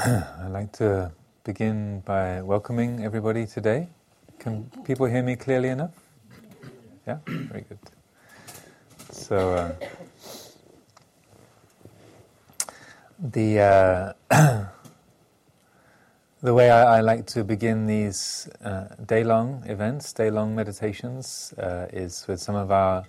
I'd 0.06 0.48
like 0.48 0.72
to 0.78 1.12
begin 1.44 2.00
by 2.06 2.40
welcoming 2.40 3.04
everybody 3.04 3.44
today. 3.44 3.88
Can 4.38 4.70
people 4.82 5.04
hear 5.04 5.22
me 5.22 5.36
clearly 5.36 5.68
enough? 5.68 5.90
Yeah? 7.06 7.18
Very 7.26 7.66
good. 7.68 7.78
So, 9.10 9.52
uh, 9.52 9.72
the, 13.18 13.60
uh, 13.60 14.12
the 16.40 16.54
way 16.54 16.70
I, 16.70 16.96
I, 16.96 17.00
like 17.02 17.26
to 17.26 17.44
begin 17.44 17.84
these 17.84 18.48
uh, 18.64 18.86
day 19.04 19.22
long 19.22 19.64
events, 19.66 20.14
day 20.14 20.30
long 20.30 20.54
meditations, 20.54 21.52
uh, 21.58 21.88
is 21.92 22.26
with 22.26 22.40
some 22.40 22.54
of 22.54 22.70
our 22.70 23.04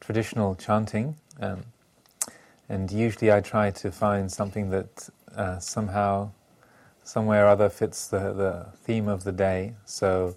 traditional 0.00 0.54
chanting. 0.54 1.16
Um, 1.38 1.64
and 2.70 2.90
usually 2.90 3.30
I 3.30 3.40
try 3.40 3.72
to 3.72 3.90
find 3.90 4.30
something 4.30 4.70
that 4.70 5.10
uh, 5.36 5.58
somehow, 5.58 6.30
somewhere 7.02 7.46
or 7.46 7.48
other 7.48 7.68
fits 7.68 8.06
the, 8.08 8.32
the 8.32 8.66
theme 8.84 9.08
of 9.08 9.24
the 9.24 9.32
day. 9.32 9.74
So 9.84 10.36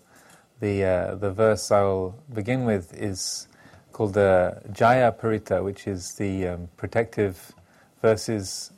the, 0.60 0.84
uh, 0.84 1.16
the 1.16 1.32
verse 1.32 1.72
I 1.72 1.82
will 1.82 2.16
begin 2.34 2.66
with 2.66 2.94
is 2.94 3.48
called 3.92 4.14
the 4.14 4.62
Jaya 4.72 5.12
Parita, 5.12 5.64
which 5.64 5.88
is 5.88 6.14
the 6.16 6.48
um, 6.48 6.70
protective 6.78 7.54
verses 8.02 8.72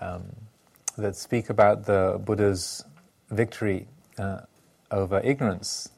um, 0.00 0.24
that 0.96 1.16
speak 1.16 1.50
about 1.50 1.84
the 1.84 2.20
Buddha's 2.24 2.84
victory 3.30 3.86
uh, 4.18 4.40
over 4.90 5.20
ignorance. 5.20 5.90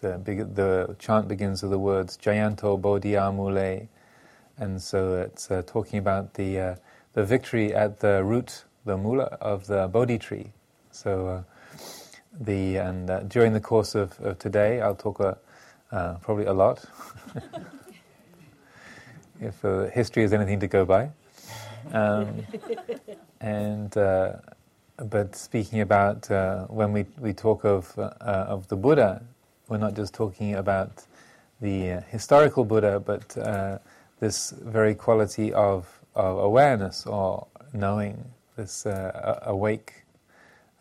The, 0.00 0.18
the, 0.18 0.96
chant 0.98 1.28
begins 1.28 1.62
with 1.62 1.72
the 1.72 1.78
words 1.78 2.16
Jayanto 2.16 2.80
Bodhi 2.80 3.12
Amule, 3.12 3.88
and 4.56 4.80
so 4.80 5.16
it's 5.16 5.50
uh, 5.50 5.62
talking 5.66 5.98
about 5.98 6.34
the 6.34 6.58
uh, 6.58 6.74
the 7.14 7.24
victory 7.24 7.74
at 7.74 7.98
the 7.98 8.22
root 8.22 8.64
the 8.88 8.96
mula 8.96 9.24
of 9.40 9.66
the 9.66 9.86
Bodhi 9.86 10.18
tree. 10.18 10.50
So, 10.90 11.28
uh, 11.28 11.42
the 12.40 12.76
and 12.76 13.10
uh, 13.10 13.20
during 13.20 13.52
the 13.52 13.60
course 13.60 13.94
of, 13.94 14.18
of 14.20 14.38
today, 14.38 14.80
I'll 14.80 14.96
talk 14.96 15.20
uh, 15.20 15.34
uh 15.92 16.14
probably 16.22 16.46
a 16.46 16.52
lot, 16.52 16.84
if 19.40 19.64
uh, 19.64 19.90
history 19.90 20.24
is 20.24 20.32
anything 20.32 20.58
to 20.60 20.66
go 20.66 20.84
by. 20.84 21.10
Um, 21.92 22.46
and 23.40 23.96
uh, 23.96 24.32
but 24.96 25.36
speaking 25.36 25.80
about 25.82 26.28
when 26.70 26.92
we 26.92 27.04
we 27.20 27.32
talk 27.34 27.64
of 27.64 27.96
of 27.98 28.68
the 28.68 28.76
Buddha, 28.76 29.22
we're 29.68 29.84
not 29.86 29.94
just 29.94 30.14
talking 30.14 30.54
about 30.54 31.04
the 31.60 32.02
historical 32.10 32.64
Buddha, 32.64 33.00
but 33.00 33.36
this 34.20 34.50
very 34.50 34.94
quality 34.94 35.52
of, 35.52 35.86
of 36.14 36.38
awareness 36.38 37.06
or 37.06 37.46
knowing 37.72 38.24
this 38.58 38.84
uh, 38.84 39.38
awake, 39.46 40.04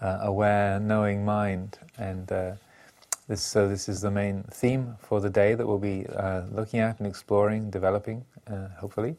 uh, 0.01 0.17
aware, 0.21 0.79
knowing 0.79 1.23
mind, 1.23 1.77
and 1.97 2.29
uh, 2.31 2.51
this. 3.29 3.41
So 3.41 3.69
this 3.69 3.87
is 3.87 4.01
the 4.01 4.11
main 4.11 4.43
theme 4.51 4.97
for 4.99 5.21
the 5.21 5.29
day 5.29 5.53
that 5.53 5.65
we'll 5.65 5.77
be 5.77 6.05
uh, 6.07 6.41
looking 6.51 6.81
at 6.81 6.97
and 6.99 7.07
exploring, 7.07 7.69
developing, 7.69 8.25
uh, 8.51 8.67
hopefully. 8.79 9.15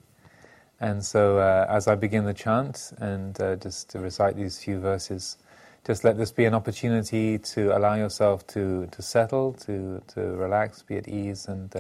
And 0.81 1.05
so, 1.05 1.39
uh, 1.39 1.67
as 1.69 1.89
I 1.89 1.95
begin 1.95 2.25
the 2.25 2.35
chant 2.35 2.93
and 2.99 3.35
just 3.63 3.91
to 3.91 3.99
recite 4.01 4.37
these 4.37 4.59
few 4.59 4.79
verses, 4.79 5.39
just 5.87 6.05
let 6.05 6.19
this 6.19 6.31
be 6.31 6.45
an 6.45 6.55
opportunity 6.55 7.39
to 7.39 7.77
allow 7.77 7.95
yourself 7.95 8.47
to 8.49 8.87
to 8.91 9.03
settle, 9.03 9.55
to 9.67 10.03
to 10.15 10.21
relax, 10.45 10.83
be 10.83 10.97
at 10.97 11.09
ease, 11.09 11.47
and 11.47 11.75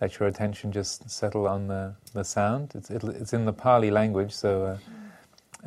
let 0.00 0.18
your 0.18 0.28
attention 0.28 0.70
just 0.70 1.08
settle 1.10 1.48
on 1.48 1.68
the 1.68 1.94
the 2.12 2.24
sound. 2.24 2.72
It's 2.74 2.90
it's 2.90 3.32
in 3.32 3.44
the 3.44 3.52
Pali 3.52 3.90
language, 3.90 4.32
so. 4.32 4.50
Uh, 4.66 4.78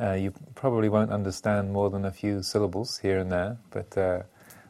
you 0.00 0.32
probably 0.54 0.88
won't 0.88 1.10
understand 1.10 1.72
more 1.72 1.90
than 1.90 2.04
a 2.04 2.10
few 2.10 2.42
syllables 2.42 2.98
here 2.98 3.18
and 3.18 3.30
there, 3.30 3.56
but 3.70 3.96
uh, 3.96 4.22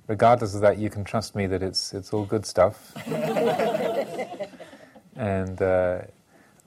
regardless 0.08 0.54
of 0.54 0.60
that, 0.60 0.78
you 0.78 0.90
can 0.90 1.04
trust 1.04 1.34
me 1.34 1.46
that 1.46 1.62
it's 1.62 1.94
it's 1.94 2.12
all 2.12 2.24
good 2.24 2.44
stuff. 2.44 2.92
and 5.16 5.62
uh, 5.62 6.02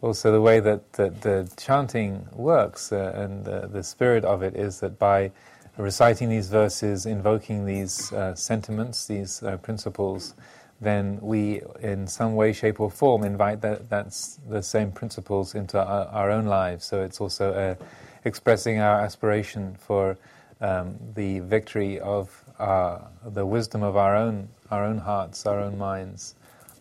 also 0.01 0.31
the 0.31 0.41
way 0.41 0.59
that, 0.59 0.93
that 0.93 1.21
the 1.21 1.49
chanting 1.57 2.27
works 2.33 2.91
uh, 2.91 3.11
and 3.15 3.45
the 3.45 3.83
spirit 3.83 4.23
of 4.23 4.43
it 4.43 4.55
is 4.55 4.79
that 4.79 4.99
by 4.99 5.31
reciting 5.77 6.29
these 6.29 6.47
verses, 6.49 7.05
invoking 7.05 7.65
these 7.65 8.13
uh, 8.13 8.33
sentiments, 8.35 9.07
these 9.07 9.43
uh, 9.43 9.57
principles, 9.57 10.35
then 10.81 11.17
we, 11.21 11.61
in 11.81 12.07
some 12.07 12.35
way, 12.35 12.53
shape, 12.53 12.79
or 12.79 12.91
form, 12.91 13.23
invite 13.23 13.61
that 13.61 13.89
that's 13.89 14.39
the 14.49 14.61
same 14.61 14.91
principles 14.91 15.55
into 15.55 15.79
our, 15.79 16.05
our 16.07 16.31
own 16.31 16.45
lives. 16.45 16.85
So 16.85 17.01
it's 17.01 17.19
also 17.19 17.53
a 17.53 17.77
expressing 18.25 18.79
our 18.79 18.99
aspiration 19.01 19.75
for 19.75 20.17
um, 20.59 20.97
the 21.13 21.39
victory 21.39 21.99
of 21.99 22.43
our, 22.59 23.07
the 23.23 23.45
wisdom 23.45 23.83
of 23.83 23.95
our 23.95 24.15
own, 24.15 24.49
our 24.71 24.83
own 24.83 24.97
hearts, 24.97 25.45
our 25.45 25.59
own 25.59 25.77
minds 25.77 26.35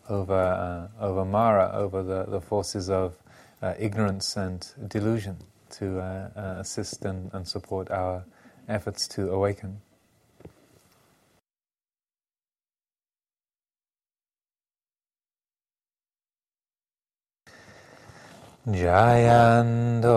over, 0.09 0.35
uh, 0.35 1.05
over 1.05 1.25
Mara, 1.25 1.71
over 1.75 2.03
the, 2.03 2.25
the 2.25 2.41
forces 2.41 2.91
of 2.91 3.15
uh, 3.63 3.75
ignorance 3.79 4.37
and 4.37 4.67
delusion 4.89 5.37
to 5.71 5.99
uh, 5.99 6.29
uh 6.37 6.41
assist 6.59 7.05
and, 7.05 7.31
and 7.33 7.49
support 7.49 7.91
our 7.91 8.25
efforts 8.69 9.09
to 9.09 9.31
awaken. 9.31 9.81
Jayando 18.65 20.17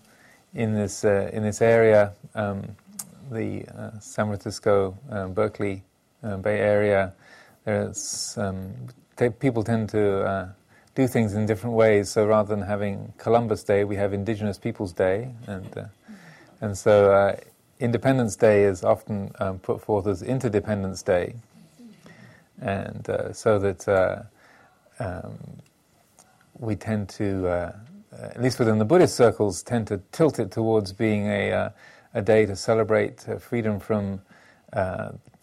in 0.55 0.75
this 0.75 1.05
uh, 1.05 1.31
in 1.33 1.43
this 1.43 1.61
area, 1.61 2.13
um, 2.35 2.65
the 3.31 3.65
uh, 3.77 3.99
San 4.01 4.27
Francisco, 4.27 4.97
Berkeley 5.35 5.83
Bay 6.23 6.59
Area, 6.61 7.13
there's 7.65 8.37
um, 8.39 8.73
t- 9.17 9.29
people 9.29 9.63
tend 9.63 9.91
to 9.91 10.55
do 10.95 11.07
things 11.07 11.35
in 11.35 11.45
different 11.45 11.77
ways. 11.77 12.09
So 12.11 12.27
rather 12.27 12.55
than 12.55 12.65
having 12.65 13.13
Columbus 13.19 13.65
Day, 13.65 13.85
we 13.85 13.97
have 13.97 14.15
Indigenous 14.15 14.59
Peoples 14.59 14.93
Day, 14.93 15.35
and 15.47 15.89
and 16.61 16.77
so 16.77 17.13
uh, 17.13 17.37
Independence 17.79 18.37
Day 18.37 18.65
is 18.65 18.83
often 18.83 19.33
um, 19.39 19.59
put 19.59 19.81
forth 19.81 20.07
as 20.07 20.23
Interdependence 20.23 21.03
Day. 21.03 21.35
And 22.61 23.09
uh, 23.09 23.33
so 23.33 23.59
that 23.59 23.87
uh, 23.87 24.23
um, 24.99 25.39
we 26.59 26.75
tend 26.75 27.11
to, 27.11 27.47
uh, 27.49 27.73
at 28.19 28.43
least 28.43 28.59
within 28.59 28.79
the 28.79 28.85
Buddhist 28.87 29.15
circles, 29.15 29.63
tend 29.63 29.89
to 29.89 30.01
tilt 30.11 30.39
it 30.39 30.51
towards 30.51 30.93
being 30.93 31.27
a, 31.27 31.53
uh, 31.53 31.69
a 32.15 32.23
day 32.23 32.47
to 32.47 32.57
celebrate 32.57 33.29
uh, 33.29 33.39
freedom 33.39 33.79
from 33.79 34.23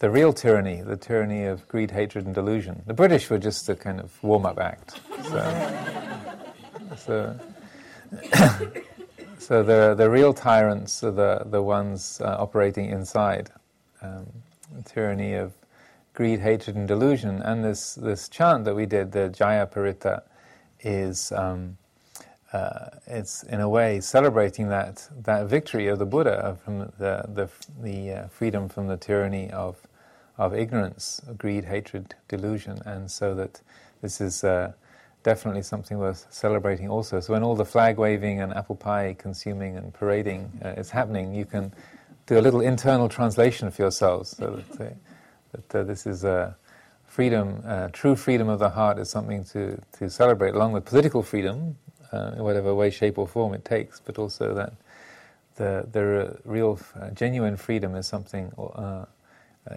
the 0.00 0.10
real 0.10 0.32
tyranny, 0.32 0.82
the 0.82 0.96
tyranny 0.96 1.44
of 1.44 1.66
greed, 1.66 1.90
hatred, 1.90 2.26
and 2.26 2.34
delusion. 2.34 2.82
The 2.86 2.94
British 2.94 3.30
were 3.30 3.38
just 3.38 3.68
a 3.68 3.74
kind 3.74 3.98
of 3.98 4.22
warm 4.22 4.44
up 4.44 4.58
act. 4.58 5.00
So, 5.24 5.80
so 6.96 7.40
So 9.44 9.62
the, 9.62 9.94
the 9.94 10.08
real 10.08 10.32
tyrants 10.32 11.04
are 11.04 11.10
the, 11.10 11.42
the 11.44 11.60
ones 11.60 12.18
uh, 12.24 12.34
operating 12.38 12.88
inside. 12.88 13.50
Um, 14.00 14.24
tyranny 14.86 15.34
of 15.34 15.52
greed, 16.14 16.40
hatred, 16.40 16.76
and 16.76 16.88
delusion. 16.88 17.42
And 17.42 17.62
this, 17.62 17.94
this 17.94 18.30
chant 18.30 18.64
that 18.64 18.74
we 18.74 18.86
did, 18.86 19.12
the 19.12 19.28
Jaya 19.28 19.66
Parita, 19.66 20.22
is 20.80 21.30
um, 21.32 21.76
uh, 22.54 22.88
it's 23.06 23.42
in 23.42 23.60
a 23.60 23.68
way 23.68 24.00
celebrating 24.00 24.68
that, 24.68 25.06
that 25.24 25.46
victory 25.46 25.88
of 25.88 25.98
the 25.98 26.06
Buddha 26.06 26.56
from 26.64 26.78
the, 26.78 27.26
the, 27.28 27.50
the 27.82 28.12
uh, 28.12 28.28
freedom 28.28 28.66
from 28.66 28.86
the 28.86 28.96
tyranny 28.96 29.50
of, 29.50 29.76
of 30.38 30.54
ignorance, 30.54 31.20
greed, 31.36 31.66
hatred, 31.66 32.14
delusion. 32.28 32.78
And 32.86 33.10
so 33.10 33.34
that 33.34 33.60
this 34.00 34.22
is 34.22 34.42
uh, 34.42 34.72
definitely 35.24 35.62
something 35.62 35.98
worth 35.98 36.26
celebrating 36.30 36.88
also. 36.88 37.18
So 37.18 37.32
when 37.32 37.42
all 37.42 37.56
the 37.56 37.64
flag 37.64 37.96
waving 37.96 38.40
and 38.40 38.54
apple 38.54 38.76
pie 38.76 39.16
consuming 39.18 39.76
and 39.76 39.92
parading 39.92 40.52
uh, 40.64 40.68
is 40.76 40.90
happening, 40.90 41.34
you 41.34 41.46
can 41.46 41.72
do 42.26 42.38
a 42.38 42.42
little 42.42 42.60
internal 42.60 43.08
translation 43.08 43.70
for 43.70 43.82
yourselves 43.82 44.36
so 44.36 44.62
that, 44.78 44.80
uh, 44.80 44.94
that 45.52 45.74
uh, 45.74 45.82
this 45.82 46.06
is 46.06 46.24
a 46.24 46.54
freedom, 47.06 47.62
uh, 47.66 47.88
true 47.88 48.14
freedom 48.14 48.48
of 48.48 48.58
the 48.58 48.68
heart 48.68 48.98
is 48.98 49.08
something 49.08 49.44
to, 49.44 49.80
to 49.92 50.10
celebrate, 50.10 50.54
along 50.54 50.72
with 50.72 50.84
political 50.84 51.22
freedom, 51.22 51.76
uh, 52.12 52.32
in 52.36 52.44
whatever 52.44 52.74
way, 52.74 52.90
shape, 52.90 53.18
or 53.18 53.26
form 53.26 53.54
it 53.54 53.64
takes, 53.64 54.00
but 54.00 54.18
also 54.18 54.54
that 54.54 54.74
the, 55.56 55.86
the 55.90 56.38
real, 56.44 56.78
uh, 57.00 57.10
genuine 57.10 57.56
freedom 57.56 57.94
is 57.94 58.06
something 58.06 58.52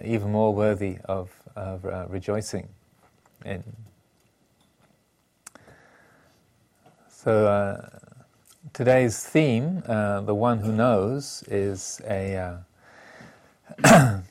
even 0.04 0.30
more 0.30 0.54
worthy 0.54 0.98
of, 1.06 1.30
of 1.56 1.84
rejoicing 2.10 2.68
in. 3.46 3.64
So 7.20 7.48
uh, 7.48 7.88
today's 8.72 9.24
theme, 9.24 9.82
uh, 9.88 10.20
the 10.20 10.36
one 10.36 10.58
who 10.58 10.70
knows, 10.70 11.42
is 11.48 12.00
a, 12.08 12.36
uh, 12.36 12.56
um, 13.92 14.22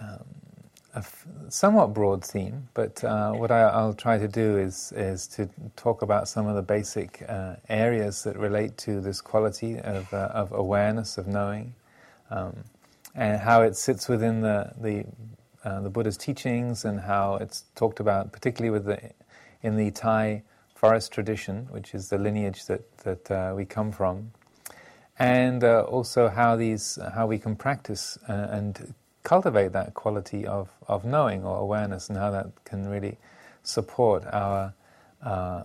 a 0.00 0.96
f- 0.96 1.24
somewhat 1.48 1.94
broad 1.94 2.24
theme. 2.24 2.66
But 2.74 3.04
uh, 3.04 3.34
what 3.34 3.52
I, 3.52 3.80
will 3.80 3.94
try 3.94 4.18
to 4.18 4.26
do 4.26 4.56
is 4.58 4.92
is 4.96 5.28
to 5.36 5.48
talk 5.76 6.02
about 6.02 6.26
some 6.26 6.48
of 6.48 6.56
the 6.56 6.62
basic 6.62 7.24
uh, 7.28 7.54
areas 7.68 8.24
that 8.24 8.36
relate 8.36 8.76
to 8.78 9.00
this 9.00 9.20
quality 9.20 9.78
of, 9.78 10.12
uh, 10.12 10.30
of 10.34 10.50
awareness, 10.50 11.16
of 11.16 11.28
knowing, 11.28 11.76
um, 12.30 12.56
and 13.14 13.40
how 13.40 13.62
it 13.62 13.76
sits 13.76 14.08
within 14.08 14.40
the 14.40 14.72
the 14.80 15.04
the 15.80 15.90
Buddha's 15.90 16.16
teachings, 16.16 16.84
and 16.84 17.02
how 17.02 17.36
it's 17.36 17.66
talked 17.76 18.00
about, 18.00 18.32
particularly 18.32 18.70
with 18.70 18.84
the 18.84 19.12
in 19.62 19.76
the 19.76 19.92
Thai 19.92 20.42
forest 20.82 21.12
tradition, 21.12 21.68
which 21.70 21.94
is 21.94 22.08
the 22.08 22.18
lineage 22.18 22.66
that, 22.66 22.98
that 22.98 23.30
uh, 23.30 23.52
we 23.54 23.64
come 23.64 23.92
from, 23.92 24.32
and 25.16 25.62
uh, 25.62 25.82
also 25.82 26.28
how, 26.28 26.56
these, 26.56 26.98
how 27.14 27.24
we 27.24 27.38
can 27.38 27.54
practice 27.54 28.18
uh, 28.28 28.48
and 28.50 28.92
cultivate 29.22 29.70
that 29.70 29.94
quality 29.94 30.44
of, 30.44 30.70
of 30.88 31.04
knowing 31.04 31.44
or 31.44 31.58
awareness, 31.58 32.08
and 32.08 32.18
how 32.18 32.32
that 32.32 32.50
can 32.64 32.88
really 32.88 33.16
support 33.62 34.24
our 34.32 34.74
uh, 35.24 35.62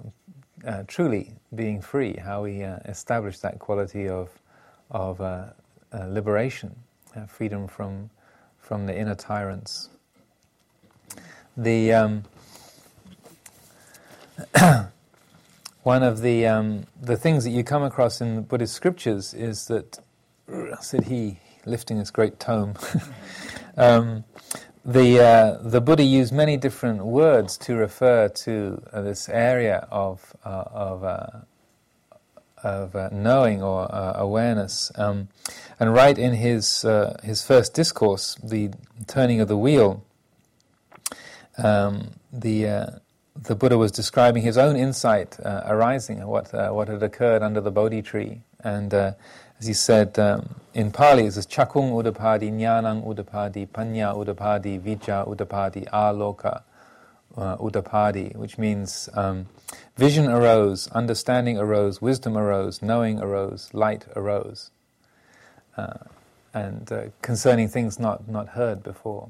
uh, 0.68 0.84
truly 0.86 1.34
being 1.56 1.82
free, 1.82 2.15
how 2.18 2.44
we 2.44 2.62
establish 2.86 3.39
that 3.39 3.58
quality 3.58 4.08
of, 4.08 4.30
of 4.91 5.20
liberation, 6.08 6.75
freedom 7.27 7.68
from, 7.68 8.12
from 8.60 8.86
the 8.86 8.96
inner 8.96 9.15
tyrants. 9.15 9.89
The 11.56 11.94
um, 11.94 12.24
one 15.88 16.03
of 16.03 16.20
the 16.20 16.46
um, 16.46 16.86
the 17.01 17.15
things 17.15 17.46
that 17.46 17.51
you 17.51 17.63
come 17.63 17.82
across 17.82 18.20
in 18.20 18.36
the 18.36 18.41
Buddhist 18.41 18.74
scriptures 18.74 19.34
is 19.34 19.67
that 19.67 20.00
said 20.82 21.06
he 21.06 21.39
lifting 21.65 21.98
his 21.98 22.12
great 22.12 22.41
tome. 22.41 22.74
um, 23.77 24.25
the 24.84 25.17
uh, 25.22 25.58
the 25.62 25.79
Buddha 25.79 26.03
used 26.03 26.34
many 26.34 26.58
different 26.58 27.06
words 27.06 27.58
to 27.60 27.75
refer 27.75 28.27
to 28.27 28.84
uh, 28.91 29.01
this 29.01 29.29
area 29.29 29.88
of 29.89 30.36
uh, 30.44 30.65
of 30.89 31.06
uh, 31.06 31.27
of 32.62 32.94
uh, 32.94 33.08
knowing 33.13 33.63
or 33.63 33.89
uh, 33.89 34.12
awareness, 34.17 34.91
um, 34.96 35.29
and 35.79 35.94
right 35.94 36.17
in 36.17 36.34
his 36.34 36.86
his 37.24 37.46
first 37.48 37.74
discourse, 37.74 38.36
the 38.44 38.72
turning 39.08 39.39
of 39.39 39.48
the 39.48 39.58
wheel, 39.58 40.03
um, 41.58 42.10
the 42.34 43.00
the 43.44 43.56
Buddha 43.56 43.77
was 43.77 43.91
describing 43.91 44.44
his 44.44 44.58
own 44.58 44.75
insight 44.75 45.38
uh, 45.44 45.62
arising, 45.65 46.25
what, 46.25 46.53
uh, 46.53 46.70
what 46.72 46.88
had 46.88 47.03
occurred 47.03 47.41
under 47.41 47.62
the 47.62 47.72
Bodhi 47.72 48.01
tree. 48.01 48.41
And 48.63 48.94
uh, 48.94 49.13
as 49.60 49.67
he 49.67 49.74
said 49.74 50.17
um, 50.20 50.56
in 50.74 50.91
Pali, 50.91 51.25
it 51.25 51.34
says, 51.34 51.46
Chakung 51.48 51.91
udapadi, 51.91 52.51
Jnanang 52.51 53.06
udapadi, 53.06 53.67
Panya 53.67 54.15
udapadi, 54.15 54.79
Vijja 54.79 55.27
udapadi, 55.27 55.89
Aloka 55.89 56.63
uh, 57.36 57.58
udapadi, 57.58 58.36
which 58.36 58.58
means 58.58 59.10
um, 59.13 59.48
vision 59.96 60.27
arose, 60.27 60.88
understanding 60.89 61.58
arose, 61.58 62.01
wisdom 62.01 62.38
arose, 62.38 62.82
knowing 62.82 63.20
arose, 63.20 63.70
light 63.74 64.06
arose. 64.15 64.72
Uh, 65.75 65.98
and 66.53 66.91
uh, 66.91 67.03
concerning 67.22 67.67
things 67.67 68.00
not, 68.00 68.27
not 68.27 68.50
heard 68.50 68.82
before. 68.82 69.29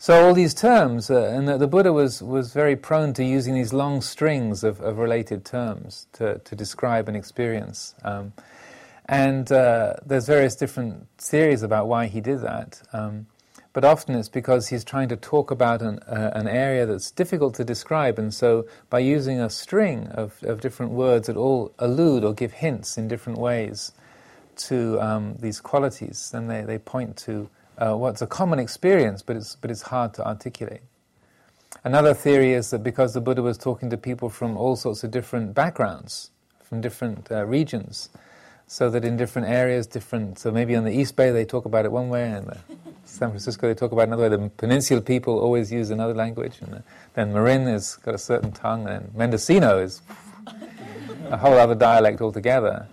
So 0.00 0.24
all 0.24 0.32
these 0.32 0.54
terms, 0.54 1.10
uh, 1.10 1.24
and 1.34 1.48
the, 1.48 1.58
the, 1.58 1.66
Buddha 1.66 1.92
was, 1.92 2.22
was 2.22 2.52
very 2.52 2.76
prone 2.76 3.12
to 3.14 3.24
using 3.24 3.54
these 3.54 3.72
long 3.72 4.00
strings 4.00 4.62
of, 4.62 4.80
of 4.80 4.96
related 4.96 5.44
terms 5.44 6.06
to, 6.12 6.38
to 6.38 6.54
describe 6.54 7.08
an 7.08 7.16
experience. 7.16 7.96
Um, 8.04 8.32
and 9.06 9.50
uh, 9.50 9.94
there's 10.06 10.26
various 10.26 10.54
different 10.54 11.08
theories 11.18 11.64
about 11.64 11.88
why 11.88 12.06
he 12.06 12.20
did 12.20 12.42
that. 12.42 12.80
Um, 12.92 13.26
but 13.72 13.84
often 13.84 14.14
it's 14.14 14.28
because 14.28 14.68
he's 14.68 14.84
trying 14.84 15.08
to 15.08 15.16
talk 15.16 15.50
about 15.50 15.82
an, 15.82 15.98
uh, 16.00 16.30
an 16.32 16.46
area 16.46 16.86
that's 16.86 17.10
difficult 17.10 17.54
to 17.54 17.64
describe, 17.64 18.20
and 18.20 18.32
so 18.32 18.66
by 18.90 19.00
using 19.00 19.40
a 19.40 19.50
string 19.50 20.06
of, 20.08 20.40
of 20.44 20.60
different 20.60 20.92
words 20.92 21.26
that 21.26 21.36
all 21.36 21.72
allude 21.80 22.22
or 22.22 22.32
give 22.32 22.52
hints 22.52 22.98
in 22.98 23.08
different 23.08 23.38
ways 23.38 23.90
to 24.56 25.00
um, 25.00 25.34
these 25.40 25.60
qualities, 25.60 26.30
then 26.30 26.46
they, 26.46 26.62
they 26.62 26.78
point 26.78 27.16
to 27.16 27.50
uh, 27.78 27.94
what's 27.94 28.20
a 28.22 28.26
common 28.26 28.58
experience, 28.58 29.22
but 29.22 29.36
it's, 29.36 29.56
but 29.56 29.70
it's 29.70 29.82
hard 29.82 30.12
to 30.14 30.26
articulate. 30.26 30.82
Another 31.84 32.12
theory 32.12 32.52
is 32.52 32.70
that 32.70 32.82
because 32.82 33.14
the 33.14 33.20
Buddha 33.20 33.42
was 33.42 33.56
talking 33.56 33.88
to 33.90 33.96
people 33.96 34.28
from 34.28 34.56
all 34.56 34.74
sorts 34.74 35.04
of 35.04 35.10
different 35.10 35.54
backgrounds, 35.54 36.30
from 36.62 36.80
different 36.80 37.30
uh, 37.30 37.44
regions, 37.44 38.10
so 38.66 38.90
that 38.90 39.04
in 39.04 39.16
different 39.16 39.48
areas, 39.48 39.86
different. 39.86 40.38
So 40.38 40.50
maybe 40.50 40.74
on 40.76 40.84
the 40.84 40.92
East 40.92 41.16
Bay 41.16 41.30
they 41.30 41.44
talk 41.44 41.64
about 41.64 41.84
it 41.84 41.92
one 41.92 42.08
way, 42.08 42.30
and 42.30 42.46
San 43.04 43.30
Francisco 43.30 43.68
they 43.68 43.74
talk 43.74 43.92
about 43.92 44.02
it 44.02 44.08
another 44.08 44.24
way. 44.24 44.28
The 44.28 44.50
Peninsula 44.50 45.00
people 45.00 45.38
always 45.38 45.70
use 45.72 45.90
another 45.90 46.14
language, 46.14 46.58
and 46.60 46.82
then 47.14 47.32
Marin 47.32 47.66
has 47.66 47.96
got 47.96 48.14
a 48.14 48.18
certain 48.18 48.52
tongue, 48.52 48.88
and 48.88 49.14
Mendocino 49.14 49.78
is 49.78 50.02
a 51.30 51.36
whole 51.36 51.54
other 51.54 51.74
dialect 51.74 52.20
altogether. 52.20 52.88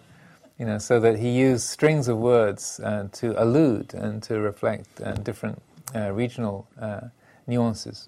You 0.57 0.65
know, 0.65 0.77
so 0.77 0.99
that 1.01 1.19
he 1.19 1.31
used 1.31 1.67
strings 1.67 2.07
of 2.07 2.17
words 2.17 2.79
uh, 2.79 3.09
to 3.13 3.41
allude 3.41 3.93
and 3.93 4.23
to 4.23 4.39
reflect 4.39 5.01
uh, 5.01 5.13
different 5.13 5.61
uh, 5.93 6.11
regional 6.11 6.67
uh, 6.79 7.01
nuances. 7.45 8.07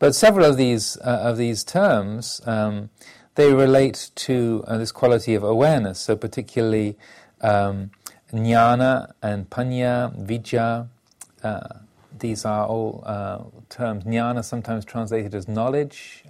But 0.00 0.16
several 0.16 0.44
of 0.44 0.56
these 0.56 0.96
uh, 0.98 1.20
of 1.22 1.36
these 1.36 1.62
terms 1.62 2.40
um, 2.46 2.90
they 3.36 3.52
relate 3.52 4.10
to 4.16 4.64
this 4.66 4.90
quality 4.90 5.34
of 5.34 5.44
awareness. 5.44 6.00
So 6.00 6.16
particularly 6.16 6.98
um, 7.40 7.92
jnana 8.32 9.12
and 9.22 9.48
panya. 9.48 10.88
Uh, 11.42 11.60
these 12.18 12.44
are 12.44 12.66
all 12.66 13.52
terms. 13.70 14.04
Jnana 14.04 14.44
sometimes 14.44 14.84
translated 14.84 15.34
as 15.34 15.46
knowledge, 15.46 16.24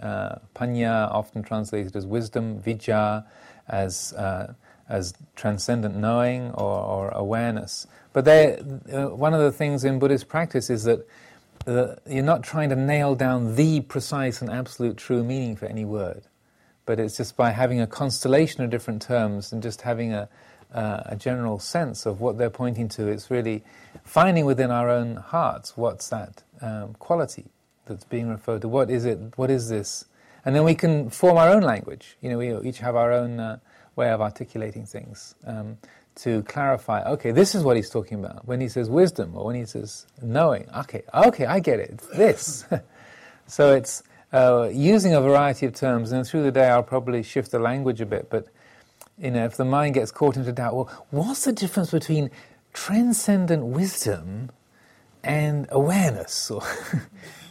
panya 0.54 1.11
often 1.11 1.42
translated 1.42 1.97
as 1.97 2.07
wisdom, 2.07 2.61
vijja 2.61 3.25
as 3.71 4.12
uh, 4.12 4.52
as 4.90 5.14
transcendent 5.37 5.97
knowing 5.97 6.50
or, 6.50 6.82
or 6.82 7.09
awareness. 7.11 7.87
But 8.12 8.25
they, 8.25 8.56
one 8.56 9.32
of 9.32 9.40
the 9.40 9.52
things 9.52 9.85
in 9.85 9.99
Buddhist 9.99 10.28
practice 10.28 10.68
is 10.68 10.85
that 10.85 11.06
the, 11.64 11.99
you're 12.06 12.25
not 12.25 12.42
trying 12.42 12.68
to 12.70 12.76
nail 12.76 13.14
down 13.14 13.54
the 13.54 13.80
precise 13.80 14.42
and 14.42 14.50
absolute 14.50 14.97
true 14.97 15.23
meaning 15.23 15.56
for 15.56 15.66
any 15.66 15.85
word, 15.85 16.23
but 16.87 16.99
it's 16.99 17.16
just 17.16 17.37
by 17.37 17.50
having 17.50 17.80
a 17.80 17.87
constellation 17.87 18.64
of 18.64 18.70
different 18.70 19.00
terms 19.00 19.52
and 19.52 19.62
just 19.62 19.82
having 19.82 20.12
a, 20.12 20.28
uh, 20.75 21.02
a 21.06 21.16
general 21.16 21.59
sense 21.61 22.04
of 22.04 22.20
what 22.20 22.37
they're 22.37 22.50
pointing 22.50 22.88
to. 22.88 23.06
It's 23.06 23.30
really 23.30 23.62
finding 24.02 24.44
within 24.44 24.70
our 24.70 24.88
own 24.88 25.16
hearts 25.16 25.76
what's 25.76 26.09
that 26.09 26.42
um, 26.61 26.94
quality 26.94 27.47
that's 27.87 28.04
being 28.04 28.28
referred 28.28 28.62
to. 28.62 28.68
What 28.68 28.90
is 28.90 29.04
it? 29.04 29.18
What 29.37 29.50
is 29.50 29.68
this? 29.68 30.04
And 30.44 30.56
then 30.56 30.64
we 30.64 30.75
can 30.75 31.11
form 31.11 31.37
our 31.37 31.50
own 31.50 31.62
language. 31.62 32.16
You 32.20 32.30
know, 32.30 32.38
we 32.38 32.68
each 32.68 32.78
have 32.78 32.97
our 32.97 33.12
own 33.12 33.38
uh, 33.38 33.59
way 34.00 34.11
of 34.11 34.21
articulating 34.21 34.87
things. 34.87 35.35
Um, 35.47 35.78
to 36.16 36.42
clarify, 36.42 37.02
okay, 37.04 37.30
this 37.30 37.54
is 37.54 37.62
what 37.62 37.76
he's 37.76 37.88
talking 37.88 38.19
about. 38.19 38.47
When 38.47 38.61
he 38.61 38.69
says 38.69 38.90
wisdom 38.90 39.37
or 39.37 39.47
when 39.47 39.57
he 39.57 39.64
says 39.64 40.07
knowing, 40.21 40.69
okay, 40.76 41.02
okay, 41.14 41.47
I 41.47 41.61
get 41.61 41.78
it, 41.80 41.99
this. 42.14 42.66
so 43.47 43.75
it's 43.75 44.02
uh, 44.33 44.69
using 44.73 45.14
a 45.14 45.21
variety 45.21 45.66
of 45.66 45.75
terms, 45.75 46.12
and 46.12 46.26
through 46.26 46.42
the 46.42 46.52
day 46.52 46.69
I'll 46.69 46.83
probably 46.83 47.23
shift 47.23 47.50
the 47.52 47.59
language 47.59 48.00
a 48.00 48.07
bit, 48.07 48.28
but 48.28 48.47
you 49.19 49.30
know, 49.30 49.45
if 49.45 49.57
the 49.57 49.64
mind 49.64 49.95
gets 49.95 50.11
caught 50.11 50.37
into 50.37 50.52
doubt, 50.52 50.75
well, 50.75 51.07
what's 51.11 51.45
the 51.45 51.52
difference 51.52 51.90
between 51.90 52.30
transcendent 52.73 53.64
wisdom 53.66 54.50
and 55.23 55.66
awareness? 55.71 56.50
Or 56.61 56.62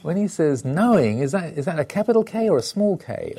when 0.01 0.15
he 0.15 0.27
says 0.27 0.63
knowing, 0.63 1.19
is 1.19 1.33
that, 1.33 1.57
is 1.57 1.65
that 1.65 1.77
a 1.77 1.85
capital 1.85 2.23
K 2.23 2.49
or 2.49 2.57
a 2.57 2.61
small 2.61 2.97
K? 2.97 3.35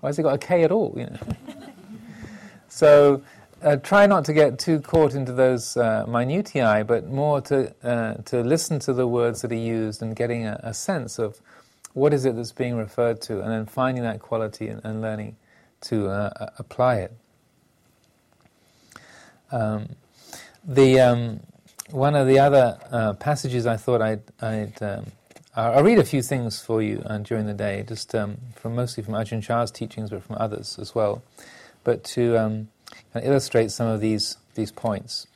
Why 0.00 0.08
has 0.08 0.16
he 0.16 0.22
got 0.22 0.34
a 0.34 0.38
K 0.38 0.62
at 0.62 0.70
all? 0.70 0.94
You 0.96 1.06
know? 1.06 1.63
So 2.74 3.22
uh, 3.62 3.76
try 3.76 4.04
not 4.04 4.24
to 4.24 4.32
get 4.32 4.58
too 4.58 4.80
caught 4.80 5.14
into 5.14 5.32
those 5.32 5.76
uh, 5.76 6.04
minutiae, 6.08 6.84
but 6.84 7.06
more 7.06 7.40
to 7.42 7.72
uh, 7.84 8.14
to 8.24 8.40
listen 8.40 8.80
to 8.80 8.92
the 8.92 9.06
words 9.06 9.42
that 9.42 9.52
are 9.52 9.54
used 9.54 10.02
and 10.02 10.16
getting 10.16 10.44
a, 10.44 10.58
a, 10.60 10.74
sense 10.74 11.20
of 11.20 11.40
what 11.92 12.12
is 12.12 12.24
it 12.24 12.34
that's 12.34 12.50
being 12.50 12.76
referred 12.76 13.20
to, 13.22 13.40
and 13.40 13.52
then 13.52 13.64
finding 13.64 14.02
that 14.02 14.18
quality 14.18 14.66
and, 14.66 14.84
and 14.84 15.00
learning 15.00 15.36
to 15.82 16.08
uh, 16.08 16.50
apply 16.58 16.96
it. 16.96 17.12
Um, 19.52 19.90
the 20.64 20.98
um, 20.98 21.40
one 21.90 22.16
of 22.16 22.26
the 22.26 22.40
other 22.40 22.76
uh, 22.90 23.12
passages 23.12 23.68
I 23.68 23.76
thought 23.76 24.02
I'd, 24.02 24.22
I'd 24.42 24.82
um, 24.82 25.06
I'll 25.54 25.84
read 25.84 26.00
a 26.00 26.04
few 26.04 26.22
things 26.22 26.60
for 26.60 26.82
you 26.82 27.04
uh, 27.06 27.18
during 27.18 27.46
the 27.46 27.54
day, 27.54 27.84
just 27.86 28.16
um, 28.16 28.38
from 28.56 28.74
mostly 28.74 29.04
from 29.04 29.14
Ajahn 29.14 29.44
Chah's 29.44 29.70
teachings, 29.70 30.10
but 30.10 30.24
from 30.24 30.38
others 30.40 30.76
as 30.80 30.92
well. 30.92 31.22
But 31.84 32.02
to 32.04 32.36
um, 32.36 32.68
and 33.14 33.24
illustrate 33.24 33.70
some 33.70 33.86
of 33.86 34.00
these, 34.00 34.36
these 34.54 34.72
points. 34.72 35.26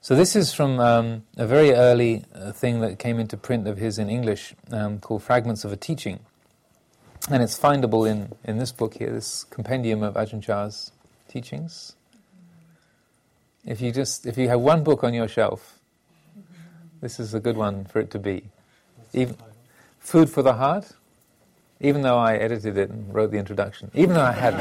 So 0.00 0.16
this 0.16 0.34
is 0.34 0.52
from 0.52 0.80
um, 0.80 1.22
a 1.36 1.46
very 1.46 1.72
early 1.72 2.24
uh, 2.34 2.50
thing 2.50 2.80
that 2.80 2.98
came 2.98 3.20
into 3.20 3.36
print 3.36 3.68
of 3.68 3.78
his 3.78 3.98
in 3.98 4.08
English 4.08 4.54
um, 4.72 4.98
called 4.98 5.22
Fragments 5.22 5.64
of 5.64 5.72
a 5.72 5.76
Teaching. 5.76 6.18
And 7.30 7.40
it's 7.40 7.56
findable 7.56 8.10
in, 8.10 8.32
in 8.42 8.58
this 8.58 8.72
book 8.72 8.94
here, 8.94 9.10
this 9.10 9.44
compendium 9.44 10.02
of 10.02 10.14
Ajahn 10.14 10.42
Chah's 10.42 10.90
teachings. 11.28 11.94
If 13.64 13.80
you 13.80 13.92
just 13.92 14.26
if 14.26 14.36
you 14.36 14.48
have 14.48 14.58
one 14.60 14.82
book 14.82 15.04
on 15.04 15.14
your 15.14 15.28
shelf, 15.28 15.78
this 17.00 17.20
is 17.20 17.32
a 17.32 17.38
good 17.38 17.56
one 17.56 17.84
for 17.84 18.00
it 18.00 18.10
to 18.10 18.18
be. 18.18 18.50
Even, 19.12 19.36
Food 20.00 20.28
for 20.28 20.42
the 20.42 20.54
Heart 20.54 20.94
even 21.82 22.02
though 22.02 22.16
I 22.16 22.36
edited 22.36 22.78
it 22.78 22.90
and 22.90 23.12
wrote 23.12 23.30
the 23.30 23.38
introduction, 23.38 23.90
even 23.94 24.14
though 24.14 24.22
I 24.22 24.32
hadn't. 24.32 24.60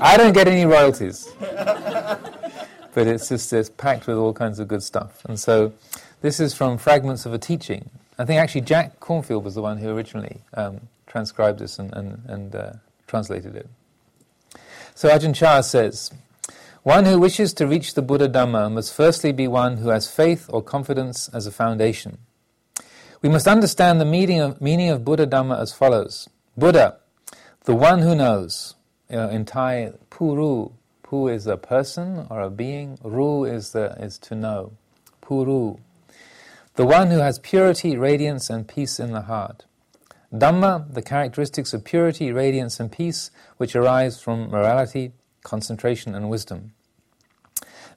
I 0.00 0.16
don't 0.16 0.32
get 0.32 0.46
any 0.46 0.64
royalties. 0.64 1.28
But 1.40 3.06
it's 3.06 3.28
just 3.28 3.52
it's 3.52 3.70
packed 3.70 4.06
with 4.06 4.16
all 4.16 4.32
kinds 4.32 4.58
of 4.58 4.68
good 4.68 4.82
stuff. 4.82 5.24
And 5.24 5.38
so 5.38 5.72
this 6.20 6.40
is 6.40 6.54
from 6.54 6.78
Fragments 6.78 7.26
of 7.26 7.32
a 7.32 7.38
Teaching. 7.38 7.90
I 8.18 8.24
think 8.24 8.40
actually 8.40 8.62
Jack 8.62 9.00
Kornfield 9.00 9.42
was 9.44 9.54
the 9.54 9.62
one 9.62 9.78
who 9.78 9.90
originally 9.90 10.38
um, 10.54 10.88
transcribed 11.06 11.60
this 11.60 11.78
and, 11.78 11.92
and, 11.94 12.22
and 12.26 12.54
uh, 12.54 12.72
translated 13.06 13.54
it. 13.56 13.68
So 14.94 15.08
Ajahn 15.08 15.34
Chah 15.34 15.60
says, 15.60 16.10
one 16.82 17.04
who 17.04 17.18
wishes 17.18 17.52
to 17.54 17.66
reach 17.66 17.94
the 17.94 18.02
Buddha 18.02 18.28
Dhamma 18.28 18.72
must 18.72 18.92
firstly 18.92 19.30
be 19.30 19.46
one 19.46 19.76
who 19.76 19.90
has 19.90 20.10
faith 20.10 20.46
or 20.48 20.62
confidence 20.62 21.28
as 21.28 21.46
a 21.46 21.52
foundation. 21.52 22.18
We 23.20 23.28
must 23.28 23.48
understand 23.48 24.00
the 24.00 24.04
meaning 24.04 24.40
of, 24.40 24.60
meaning 24.60 24.90
of 24.90 25.04
Buddha 25.04 25.26
Dhamma 25.26 25.60
as 25.60 25.72
follows 25.72 26.28
Buddha, 26.56 26.98
the 27.64 27.74
one 27.74 28.00
who 28.00 28.14
knows. 28.14 28.76
Uh, 29.10 29.28
in 29.30 29.44
Thai, 29.44 29.92
Puru. 30.10 30.72
Pu 31.02 31.28
is 31.28 31.46
a 31.46 31.56
person 31.56 32.26
or 32.28 32.42
a 32.42 32.50
being, 32.50 32.98
Ru 33.02 33.44
is, 33.44 33.72
the, 33.72 33.96
is 33.98 34.18
to 34.18 34.34
know. 34.34 34.72
Puru. 35.22 35.80
The 36.74 36.84
one 36.84 37.10
who 37.10 37.18
has 37.18 37.38
purity, 37.38 37.96
radiance, 37.96 38.50
and 38.50 38.68
peace 38.68 39.00
in 39.00 39.12
the 39.12 39.22
heart. 39.22 39.64
Dhamma, 40.32 40.92
the 40.92 41.02
characteristics 41.02 41.72
of 41.72 41.84
purity, 41.84 42.30
radiance, 42.30 42.78
and 42.78 42.92
peace 42.92 43.30
which 43.56 43.74
arise 43.74 44.20
from 44.20 44.50
morality, 44.50 45.12
concentration, 45.42 46.14
and 46.14 46.28
wisdom. 46.28 46.74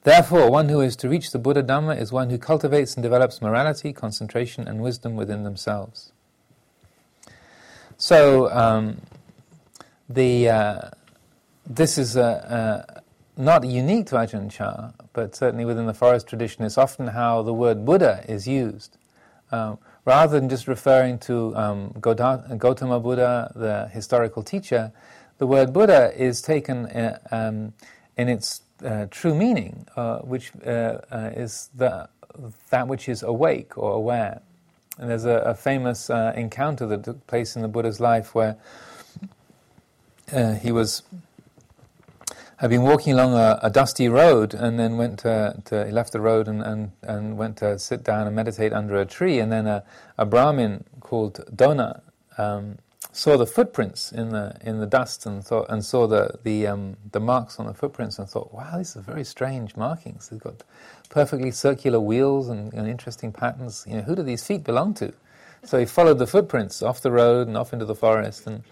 Therefore, 0.04 0.50
one 0.50 0.68
who 0.68 0.80
is 0.80 0.96
to 0.96 1.08
reach 1.08 1.30
the 1.30 1.38
Buddha 1.38 1.62
Dhamma 1.62 1.96
is 2.00 2.10
one 2.10 2.30
who 2.30 2.38
cultivates 2.38 2.94
and 2.94 3.02
develops 3.02 3.40
morality, 3.40 3.92
concentration, 3.92 4.66
and 4.66 4.80
wisdom 4.80 5.14
within 5.14 5.44
themselves. 5.44 6.12
So, 7.96 8.50
um, 8.50 9.02
the, 10.08 10.48
uh, 10.48 10.90
this 11.64 11.98
is 11.98 12.16
uh, 12.16 12.84
uh, 12.96 13.00
not 13.36 13.64
unique 13.64 14.06
to 14.06 14.16
Ajahn 14.16 14.50
Chah, 14.50 14.90
but 15.12 15.36
certainly 15.36 15.64
within 15.64 15.86
the 15.86 15.94
forest 15.94 16.26
tradition, 16.26 16.64
it's 16.64 16.76
often 16.76 17.08
how 17.08 17.42
the 17.42 17.54
word 17.54 17.84
Buddha 17.84 18.24
is 18.28 18.48
used. 18.48 18.98
Um, 19.52 19.78
rather 20.04 20.40
than 20.40 20.48
just 20.48 20.66
referring 20.66 21.18
to 21.20 21.54
um, 21.54 21.94
Gautama 22.00 22.98
Buddha, 22.98 23.52
the 23.54 23.88
historical 23.92 24.42
teacher, 24.42 24.90
the 25.38 25.46
word 25.46 25.72
Buddha 25.72 26.12
is 26.16 26.42
taken 26.42 26.86
uh, 26.86 27.18
um, 27.30 27.74
in 28.16 28.28
its 28.28 28.62
uh, 28.84 29.06
true 29.10 29.34
meaning, 29.34 29.86
uh, 29.96 30.18
which 30.18 30.52
uh, 30.66 30.98
uh, 31.10 31.30
is 31.34 31.70
the, 31.74 32.08
that 32.70 32.88
which 32.88 33.08
is 33.08 33.22
awake 33.22 33.76
or 33.76 33.92
aware. 33.92 34.42
And 34.98 35.10
there's 35.10 35.24
a, 35.24 35.36
a 35.38 35.54
famous 35.54 36.10
uh, 36.10 36.32
encounter 36.36 36.86
that 36.86 37.04
took 37.04 37.26
place 37.26 37.56
in 37.56 37.62
the 37.62 37.68
Buddha's 37.68 38.00
life 38.00 38.34
where 38.34 38.56
he 40.60 40.72
was 40.72 41.02
had 42.62 42.70
been 42.70 42.82
walking 42.82 43.12
along 43.12 43.34
a, 43.34 43.58
a, 43.60 43.68
dusty 43.68 44.08
road 44.08 44.54
and 44.54 44.78
then 44.78 44.96
went 44.96 45.18
to, 45.18 45.60
to, 45.64 45.84
he 45.84 45.90
left 45.90 46.12
the 46.12 46.20
road 46.20 46.46
and, 46.46 46.62
and, 46.62 46.92
and 47.02 47.36
went 47.36 47.56
to 47.56 47.76
sit 47.76 48.04
down 48.04 48.28
and 48.28 48.36
meditate 48.36 48.72
under 48.72 49.00
a 49.00 49.04
tree 49.04 49.40
and 49.40 49.50
then 49.50 49.66
a, 49.66 49.82
a 50.16 50.24
Brahmin 50.24 50.84
called 51.00 51.44
Dona 51.54 52.02
um, 52.38 52.78
saw 53.12 53.36
the 53.36 53.46
footprints 53.46 54.10
in 54.10 54.30
the 54.30 54.56
in 54.62 54.80
the 54.80 54.86
dust 54.86 55.26
and 55.26 55.44
thought 55.44 55.66
and 55.68 55.84
saw 55.84 56.06
the 56.06 56.38
the 56.42 56.66
um, 56.66 56.96
the 57.12 57.20
marks 57.20 57.58
on 57.58 57.66
the 57.66 57.74
footprints 57.74 58.18
and 58.18 58.28
thought, 58.28 58.52
wow, 58.52 58.78
these 58.78 58.96
are 58.96 59.00
very 59.00 59.24
strange 59.24 59.76
markings. 59.76 60.28
They've 60.28 60.40
got 60.40 60.62
perfectly 61.10 61.50
circular 61.50 62.00
wheels 62.00 62.48
and, 62.48 62.72
and 62.72 62.88
interesting 62.88 63.30
patterns. 63.30 63.84
You 63.86 63.96
know, 63.96 64.02
who 64.02 64.16
do 64.16 64.22
these 64.22 64.46
feet 64.46 64.64
belong 64.64 64.94
to? 64.94 65.12
So 65.64 65.78
he 65.78 65.84
followed 65.84 66.18
the 66.18 66.26
footprints 66.26 66.82
off 66.82 67.02
the 67.02 67.12
road 67.12 67.46
and 67.46 67.56
off 67.56 67.72
into 67.72 67.84
the 67.84 67.94
forest, 67.94 68.46
and 68.46 68.62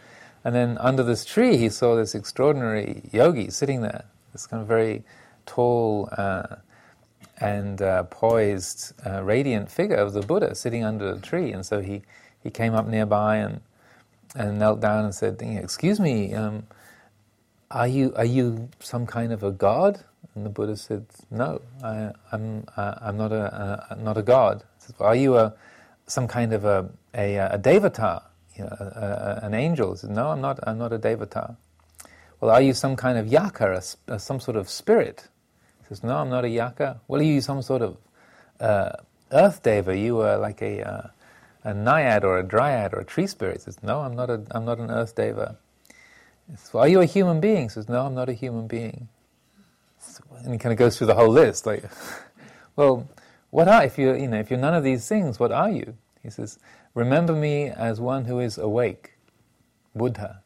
and 0.42 0.54
then 0.54 0.78
under 0.78 1.02
this 1.02 1.24
tree 1.24 1.58
he 1.58 1.68
saw 1.68 1.94
this 1.94 2.14
extraordinary 2.14 3.02
yogi 3.12 3.50
sitting 3.50 3.82
there, 3.82 4.06
this 4.32 4.46
kind 4.46 4.62
of 4.62 4.66
very 4.66 5.04
tall. 5.44 6.08
Uh, 6.16 6.56
and 7.42 7.80
uh, 7.80 8.02
poised, 8.04 8.92
uh, 9.06 9.22
radiant 9.22 9.70
figure 9.70 9.96
of 9.96 10.12
the 10.12 10.20
Buddha 10.20 10.54
sitting 10.54 10.84
under 10.84 11.12
a 11.12 11.18
tree. 11.18 11.52
And 11.52 11.64
so 11.64 11.80
he, 11.80 12.02
he 12.42 12.50
came 12.50 12.74
up 12.74 12.86
nearby 12.86 13.36
and 13.36 13.62
and 14.34 14.58
knelt 14.58 14.80
down 14.80 15.04
and 15.04 15.14
said, 15.14 15.40
"Excuse 15.40 16.00
me, 16.00 16.34
um, 16.34 16.66
are 17.70 17.88
you 17.88 18.12
are 18.16 18.24
you 18.24 18.68
some 18.80 19.06
kind 19.06 19.32
of 19.32 19.42
a 19.42 19.50
god?" 19.50 20.04
And 20.34 20.46
the 20.46 20.50
Buddha 20.50 20.76
said, 20.76 21.06
"No, 21.30 21.60
I, 21.82 22.12
am 22.32 22.64
I'm, 22.76 22.94
I'm 23.02 23.16
not 23.16 23.32
a, 23.32 23.96
not 23.98 24.16
a 24.16 24.22
god." 24.22 24.62
Said, 24.78 24.94
"Are 25.00 25.16
you 25.16 25.36
a 25.36 25.54
some 26.06 26.28
kind 26.28 26.52
of 26.52 26.64
a 26.64 26.88
a, 27.14 27.36
a 27.36 27.58
devata, 27.58 28.22
you 28.56 28.64
know, 28.64 28.76
a, 28.78 29.40
a, 29.42 29.46
an 29.46 29.54
angel?" 29.54 29.96
Said, 29.96 30.10
"No, 30.10 30.28
I'm 30.28 30.40
not. 30.40 30.60
I'm 30.62 30.78
not 30.78 30.92
a 30.92 30.98
devata." 30.98 31.56
Well, 32.40 32.50
are 32.50 32.62
you 32.62 32.72
some 32.72 32.96
kind 32.96 33.18
of 33.18 33.26
yaka, 33.26 33.82
some 34.18 34.40
sort 34.40 34.56
of 34.56 34.68
spirit? 34.68 35.28
He 35.80 35.88
says, 35.88 36.02
"No, 36.02 36.16
I'm 36.16 36.30
not 36.30 36.44
a 36.44 36.48
yaka." 36.48 37.00
Well, 37.08 37.20
are 37.20 37.24
you 37.24 37.40
some 37.40 37.62
sort 37.62 37.82
of 37.82 37.96
uh, 38.60 38.92
earth 39.32 39.62
deva? 39.62 39.96
You 39.96 40.20
are 40.20 40.38
like 40.38 40.62
a 40.62 40.88
uh, 40.88 41.06
a 41.64 41.74
naiad 41.74 42.24
or 42.24 42.38
a 42.38 42.42
dryad 42.42 42.94
or 42.94 43.00
a 43.00 43.04
tree 43.04 43.26
spirit. 43.26 43.58
He 43.58 43.62
says, 43.62 43.82
No, 43.82 44.00
I'm 44.00 44.14
not, 44.14 44.30
a, 44.30 44.42
I'm 44.50 44.64
not 44.64 44.78
an 44.78 44.90
earth 44.90 45.14
deva. 45.14 45.56
Says, 46.56 46.70
well, 46.72 46.84
Are 46.84 46.88
you 46.88 47.00
a 47.00 47.06
human 47.06 47.40
being? 47.40 47.64
He 47.64 47.68
says, 47.68 47.88
No, 47.88 48.06
I'm 48.06 48.14
not 48.14 48.28
a 48.28 48.32
human 48.32 48.66
being. 48.66 49.08
And 50.42 50.52
he 50.52 50.58
kind 50.58 50.72
of 50.72 50.78
goes 50.78 50.96
through 50.96 51.08
the 51.08 51.14
whole 51.14 51.28
list, 51.28 51.66
like, 51.66 51.84
well, 52.76 53.08
what 53.50 53.68
are 53.68 53.84
if 53.84 53.98
you're, 53.98 54.16
you 54.16 54.28
know 54.28 54.38
if 54.38 54.50
you're 54.50 54.58
none 54.58 54.74
of 54.74 54.84
these 54.84 55.06
things, 55.06 55.38
what 55.38 55.52
are 55.52 55.70
you? 55.70 55.96
He 56.22 56.30
says, 56.30 56.58
remember 56.94 57.34
me 57.34 57.68
as 57.68 58.00
one 58.00 58.24
who 58.24 58.40
is 58.40 58.58
awake, 58.58 59.14
Buddha. 59.94 60.42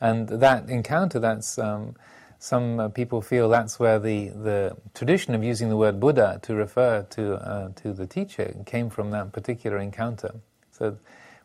And 0.00 0.28
that 0.28 0.68
encounter, 0.68 1.18
that's 1.18 1.58
um, 1.58 1.96
some 2.40 2.80
uh, 2.80 2.88
people 2.88 3.20
feel 3.20 3.50
that's 3.50 3.78
where 3.78 3.98
the, 3.98 4.30
the 4.30 4.76
tradition 4.94 5.34
of 5.34 5.44
using 5.44 5.68
the 5.68 5.76
word 5.76 6.00
Buddha 6.00 6.40
to 6.42 6.54
refer 6.54 7.02
to, 7.10 7.34
uh, 7.34 7.68
to 7.76 7.92
the 7.92 8.06
teacher 8.06 8.56
came 8.64 8.88
from 8.88 9.10
that 9.10 9.30
particular 9.30 9.76
encounter. 9.76 10.36
So 10.72 10.96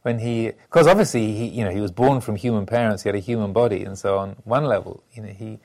when 0.03 0.19
he, 0.19 0.53
because 0.63 0.87
obviously 0.87 1.33
he, 1.33 1.47
you 1.47 1.65
know, 1.65 1.71
he 1.71 1.81
was 1.81 1.91
born 1.91 2.21
from 2.21 2.37
human 2.37 2.65
parents, 2.65 3.03
he 3.03 3.09
had 3.09 3.15
a 3.15 3.19
human 3.19 3.51
body, 3.51 3.83
and 3.83 3.97
so 3.97 4.17
on 4.17 4.37
one 4.45 4.63
level, 4.63 5.03
you 5.13 5.21
know, 5.21 5.27
he, 5.27 5.59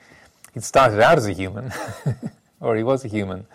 he 0.53 0.59
started 0.59 0.99
out 0.99 1.17
as 1.17 1.27
a 1.27 1.33
human, 1.33 1.71
or 2.59 2.75
he 2.75 2.83
was 2.83 3.05
a 3.05 3.07
human. 3.07 3.47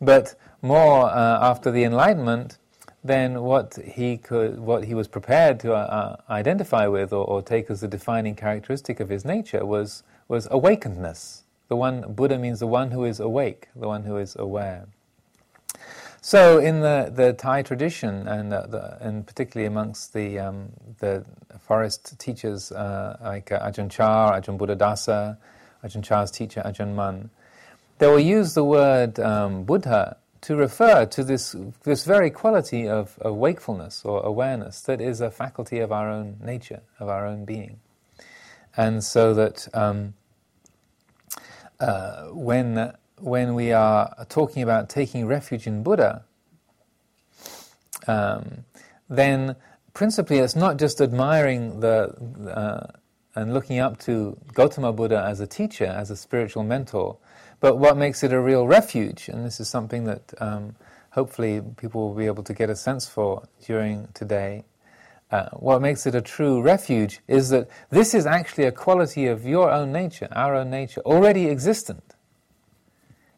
But 0.00 0.34
more 0.62 1.06
uh, 1.06 1.48
after 1.48 1.70
the 1.70 1.84
Enlightenment, 1.84 2.58
then 3.04 3.42
what 3.42 3.78
he 3.84 4.16
could, 4.16 4.58
what 4.58 4.82
he 4.82 4.94
was 4.94 5.06
prepared 5.06 5.60
to 5.60 5.74
uh, 5.74 6.16
identify 6.28 6.88
with 6.88 7.12
or, 7.12 7.24
or 7.24 7.40
take 7.40 7.70
as 7.70 7.82
the 7.82 7.88
defining 7.88 8.34
characteristic 8.34 8.98
of 8.98 9.10
his 9.10 9.24
nature 9.24 9.64
was 9.64 10.02
was 10.28 10.46
awakenedness. 10.48 11.42
The 11.68 11.76
one 11.76 12.12
Buddha 12.12 12.38
means 12.38 12.60
the 12.60 12.66
one 12.66 12.90
who 12.90 13.04
is 13.04 13.20
awake, 13.20 13.68
the 13.74 13.88
one 13.88 14.04
who 14.04 14.16
is 14.16 14.36
aware. 14.36 14.86
So, 16.20 16.58
in 16.58 16.80
the, 16.80 17.12
the 17.14 17.34
Thai 17.34 17.62
tradition, 17.62 18.26
and, 18.26 18.52
uh, 18.52 18.66
the, 18.66 18.96
and 19.00 19.26
particularly 19.26 19.66
amongst 19.66 20.14
the, 20.14 20.38
um, 20.38 20.70
the 20.98 21.22
forest 21.60 22.18
teachers 22.18 22.72
uh, 22.72 23.18
like 23.22 23.52
uh, 23.52 23.60
Ajahn 23.60 23.90
Chah, 23.90 24.40
Ajahn 24.40 24.58
Buddhadasa, 24.58 25.36
Ajahn 25.84 26.02
Chah's 26.02 26.30
teacher 26.30 26.62
Ajahn 26.64 26.94
Mun, 26.94 27.28
they 27.98 28.06
will 28.06 28.18
use 28.18 28.54
the 28.54 28.64
word 28.64 29.20
um, 29.20 29.64
Buddha 29.64 30.16
to 30.40 30.56
refer 30.56 31.04
to 31.06 31.24
this, 31.24 31.54
this 31.82 32.04
very 32.04 32.30
quality 32.30 32.88
of, 32.88 33.18
of 33.18 33.34
wakefulness 33.34 34.02
or 34.04 34.22
awareness 34.22 34.80
that 34.80 35.02
is 35.02 35.20
a 35.20 35.30
faculty 35.30 35.78
of 35.78 35.92
our 35.92 36.10
own 36.10 36.38
nature, 36.42 36.80
of 36.98 37.08
our 37.08 37.26
own 37.26 37.44
being 37.44 37.80
and 38.76 39.02
so 39.02 39.34
that 39.34 39.68
um, 39.74 40.14
uh, 41.80 42.26
when 42.26 42.92
when 43.18 43.54
we 43.54 43.72
are 43.72 44.26
talking 44.28 44.62
about 44.62 44.88
taking 44.88 45.26
refuge 45.26 45.66
in 45.66 45.82
Buddha, 45.82 46.24
um, 48.06 48.64
then 49.08 49.56
principally 49.92 50.38
it's 50.38 50.56
not 50.56 50.76
just 50.76 51.00
admiring 51.00 51.80
the 51.80 52.14
uh, 52.50 52.86
and 53.36 53.52
looking 53.52 53.78
up 53.78 53.98
to 53.98 54.36
Gautama 54.52 54.92
Buddha 54.92 55.24
as 55.26 55.40
a 55.40 55.46
teacher, 55.46 55.86
as 55.86 56.10
a 56.10 56.16
spiritual 56.16 56.62
mentor, 56.62 57.16
but 57.60 57.78
what 57.78 57.96
makes 57.96 58.22
it 58.22 58.32
a 58.32 58.40
real 58.40 58.66
refuge, 58.66 59.28
and 59.28 59.44
this 59.44 59.58
is 59.58 59.68
something 59.68 60.04
that 60.04 60.34
um, 60.40 60.76
hopefully 61.10 61.62
people 61.76 62.08
will 62.08 62.14
be 62.14 62.26
able 62.26 62.42
to 62.44 62.54
get 62.54 62.70
a 62.70 62.76
sense 62.76 63.08
for 63.08 63.48
during 63.64 64.08
today, 64.14 64.64
uh, 65.30 65.48
what 65.52 65.80
makes 65.80 66.06
it 66.06 66.14
a 66.14 66.20
true 66.20 66.60
refuge 66.60 67.20
is 67.26 67.48
that 67.50 67.68
this 67.90 68.14
is 68.14 68.26
actually 68.26 68.64
a 68.64 68.72
quality 68.72 69.26
of 69.26 69.44
your 69.44 69.70
own 69.70 69.90
nature, 69.90 70.28
our 70.32 70.54
own 70.54 70.70
nature, 70.70 71.00
already 71.00 71.48
existent. 71.48 72.14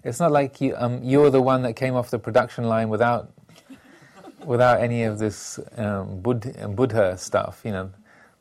It's 0.04 0.20
not 0.20 0.30
like 0.30 0.60
you, 0.60 0.74
um, 0.76 1.02
you're 1.02 1.30
the 1.30 1.42
one 1.42 1.62
that 1.62 1.74
came 1.74 1.94
off 1.94 2.10
the 2.10 2.18
production 2.18 2.64
line 2.64 2.88
without, 2.88 3.32
without 4.44 4.80
any 4.80 5.04
of 5.04 5.18
this 5.18 5.58
um, 5.76 6.20
Buddha, 6.20 6.68
Buddha, 6.68 7.16
stuff. 7.18 7.62
You 7.64 7.72
know, 7.72 7.90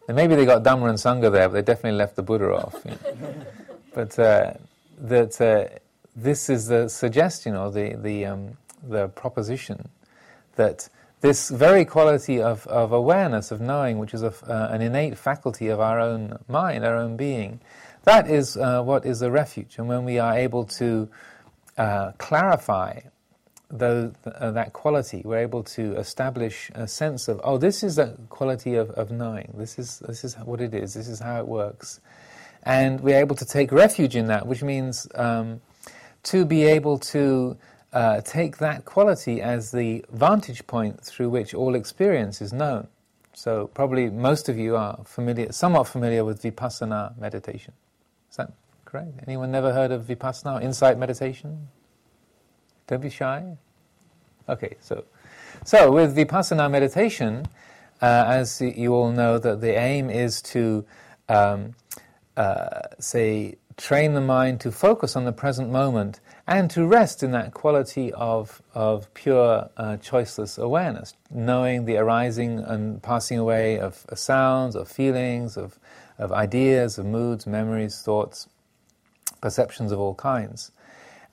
and 0.08 0.15
maybe 0.15 0.36
they 0.36 0.45
got 0.45 0.63
Dhamma 0.63 0.89
and 0.89 0.97
Sangha 0.99 1.31
there, 1.31 1.49
but 1.49 1.53
they 1.53 1.62
definitely 1.62 1.97
left 1.97 2.15
the 2.15 2.23
Buddha 2.23 2.53
off. 2.53 2.81
You 2.86 2.91
know. 2.91 3.45
but 3.93 4.19
uh, 4.19 4.53
that 4.99 5.41
uh, 5.41 5.75
this 6.15 6.49
is 6.49 6.67
the 6.67 6.88
suggestion 6.88 7.55
or 7.55 7.71
the 7.71 7.95
the 7.95 8.25
um, 8.25 8.58
the 8.88 9.08
proposition 9.10 9.89
that 10.55 10.89
this 11.25 11.49
very 11.49 11.85
quality 11.85 12.39
of, 12.39 12.67
of 12.67 12.91
awareness, 12.91 13.49
of 13.49 13.59
knowing, 13.59 13.97
which 13.97 14.13
is 14.13 14.21
a, 14.21 14.31
uh, 14.47 14.69
an 14.71 14.81
innate 14.81 15.17
faculty 15.17 15.69
of 15.69 15.79
our 15.79 15.99
own 15.99 16.38
mind, 16.47 16.85
our 16.85 16.95
own 16.95 17.17
being, 17.17 17.59
that 18.03 18.29
is 18.29 18.55
uh, 18.57 18.83
what 18.83 19.05
is 19.07 19.23
a 19.23 19.31
refuge. 19.31 19.79
And 19.79 19.88
when 19.88 20.05
we 20.05 20.19
are 20.19 20.38
able 20.38 20.65
to 20.65 21.09
uh, 21.79 22.11
clarify 22.19 22.99
the, 23.69 24.13
uh, 24.23 24.51
that 24.51 24.73
quality, 24.73 25.23
we're 25.25 25.39
able 25.39 25.63
to 25.63 25.95
establish 25.95 26.69
a 26.75 26.88
sense 26.88 27.27
of, 27.27 27.41
oh, 27.43 27.57
this 27.57 27.81
is 27.81 27.95
the 27.95 28.15
quality 28.29 28.75
of, 28.75 28.91
of 28.91 29.09
knowing. 29.09 29.51
This 29.57 29.79
is, 29.79 29.99
this 29.99 30.23
is 30.23 30.35
what 30.35 30.61
it 30.61 30.75
is. 30.75 30.93
This 30.93 31.07
is 31.07 31.19
how 31.19 31.39
it 31.39 31.47
works. 31.47 31.99
And 32.61 33.01
we're 33.01 33.19
able 33.19 33.35
to 33.38 33.45
take 33.45 33.71
refuge 33.71 34.15
in 34.15 34.27
that, 34.27 34.45
which 34.45 34.61
means 34.61 35.07
um, 35.15 35.61
to 36.23 36.45
be 36.45 36.65
able 36.65 36.99
to 36.99 37.57
uh, 37.95 38.19
take 38.21 38.58
that 38.58 38.84
quality 38.84 39.41
as 39.41 39.71
the 39.71 40.03
vantage 40.12 40.67
point 40.67 41.01
through 41.01 41.29
which 41.29 41.53
all 41.53 41.75
experience 41.75 42.41
is 42.41 42.51
known. 42.51 42.88
So, 43.34 43.67
probably 43.67 44.10
most 44.10 44.49
of 44.49 44.58
you 44.58 44.75
are 44.75 44.99
familiar, 45.05 45.51
somewhat 45.53 45.88
familiar 45.88 46.25
with 46.25 46.43
vipassana 46.43 47.17
meditation. 47.17 47.73
Is 48.29 48.38
that 48.38 48.51
correct? 48.84 49.12
Anyone 49.25 49.49
never 49.49 49.73
heard 49.73 49.91
of 49.91 50.03
vipassana, 50.03 50.62
insight 50.62 50.97
meditation? 50.97 51.69
Don't 52.88 53.01
be 53.01 53.10
shy. 53.10 53.58
Okay, 54.49 54.75
so, 54.81 55.05
so 55.63 55.89
with 55.91 56.15
vipassana 56.15 56.69
meditation, 56.69 57.47
uh, 58.01 58.25
as 58.27 58.62
you 58.62 58.93
all 58.93 59.12
know, 59.12 59.39
that 59.39 59.62
the 59.62 59.73
aim 59.77 60.10
is 60.10 60.41
to, 60.41 60.86
um, 61.29 61.75
uh, 62.36 62.81
say, 62.99 63.55
train 63.77 64.13
the 64.13 64.21
mind 64.21 64.60
to 64.62 64.71
focus 64.71 65.15
on 65.15 65.23
the 65.23 65.31
present 65.31 65.69
moment 65.71 66.19
and 66.47 66.69
to 66.71 66.86
rest 66.86 67.23
in 67.23 67.31
that 67.31 67.53
quality 67.53 68.13
of, 68.13 68.62
of 68.73 69.12
pure, 69.15 69.69
uh, 69.77 69.97
choiceless 69.97 70.60
awareness, 70.60 71.15
knowing 71.31 71.86
the 71.86 71.97
arising 71.97 72.60
and 72.60 73.01
passing 73.01 73.39
away 73.39 73.79
of, 73.79 74.05
of 74.10 74.19
sounds, 74.19 74.75
of 74.75 74.88
feelings, 74.88 75.58
of, 75.58 75.79
of 76.19 76.31
ideas, 76.31 76.99
of 76.99 77.05
moods, 77.05 77.47
memories, 77.47 78.01
thoughts, 78.01 78.47
perceptions 79.41 79.91
of 79.91 79.99
all 79.99 80.13
kinds. 80.13 80.71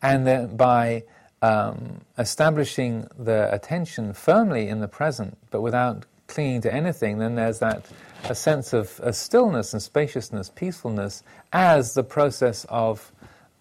And 0.01 0.27
then 0.27 0.57
by 0.57 1.05
um, 1.43 2.01
establishing 2.17 3.07
the 3.19 3.53
attention 3.53 4.15
firmly 4.15 4.69
in 4.69 4.81
the 4.81 4.89
present, 4.89 5.37
but 5.51 5.61
without 5.61 6.07
clinging 6.27 6.63
to 6.63 6.73
anything, 6.73 7.19
then 7.19 7.35
there's 7.35 7.59
that 7.59 7.85
a 8.25 8.35
sense 8.35 8.73
of 8.73 8.99
a 9.03 9.13
stillness 9.13 9.75
and 9.75 9.83
spaciousness, 9.83 10.51
peacefulness, 10.55 11.23
as 11.53 11.95
the 11.95 12.05
process 12.05 12.65
of 12.69 13.12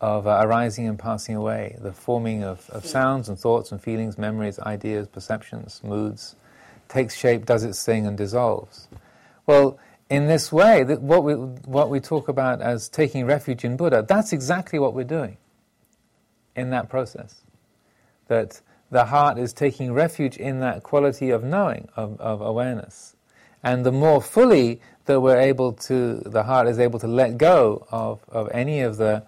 of 0.02 0.26
uh, 0.26 0.42
arising 0.42 0.88
and 0.88 0.98
passing 0.98 1.36
away, 1.36 1.78
the 1.80 1.94
forming 1.94 2.44
of, 2.44 2.68
of 2.72 2.84
sounds 2.86 3.30
and 3.30 3.38
thoughts 3.38 3.72
and 3.72 3.82
feelings, 3.82 4.18
memories, 4.18 4.58
ideas, 4.60 5.08
perceptions, 5.08 5.80
moods, 5.84 6.36
takes 6.90 7.16
shape, 7.16 7.46
does 7.46 7.64
its 7.64 7.86
thing, 7.86 8.08
and 8.08 8.18
dissolves. 8.18 8.88
Well, 9.46 9.78
in 10.10 10.26
this 10.26 10.52
way, 10.52 10.84
what 10.84 11.24
we, 11.24 11.34
what 11.34 11.90
we 11.92 12.00
talk 12.00 12.28
about 12.28 12.62
as 12.62 12.90
taking 12.90 13.26
refuge 13.26 13.64
in 13.64 13.78
Buddha, 13.78 14.04
that's 14.06 14.34
exactly 14.34 14.80
what 14.80 14.96
we're 14.96 15.04
doing 15.04 15.38
in 16.56 16.72
that 16.72 16.90
process. 16.90 17.42
That 18.28 18.60
the 18.90 19.06
heart 19.06 19.38
is 19.38 19.54
taking 19.54 19.94
refuge 19.94 20.36
in 20.36 20.62
that 20.62 20.82
quality 20.82 21.30
of 21.30 21.44
knowing, 21.44 21.88
of, 21.96 22.20
of 22.20 22.42
awareness. 22.42 23.16
And 23.64 23.86
the 23.86 23.92
more 23.92 24.20
fully 24.20 24.82
that 25.06 25.22
we're 25.22 25.40
able 25.40 25.74
to, 25.74 26.16
the 26.26 26.44
heart 26.44 26.68
is 26.68 26.80
able 26.80 26.98
to 27.00 27.08
let 27.08 27.38
go 27.38 27.88
of, 27.92 28.26
of 28.30 28.50
any 28.52 28.82
of 28.82 28.98
the 28.98 29.24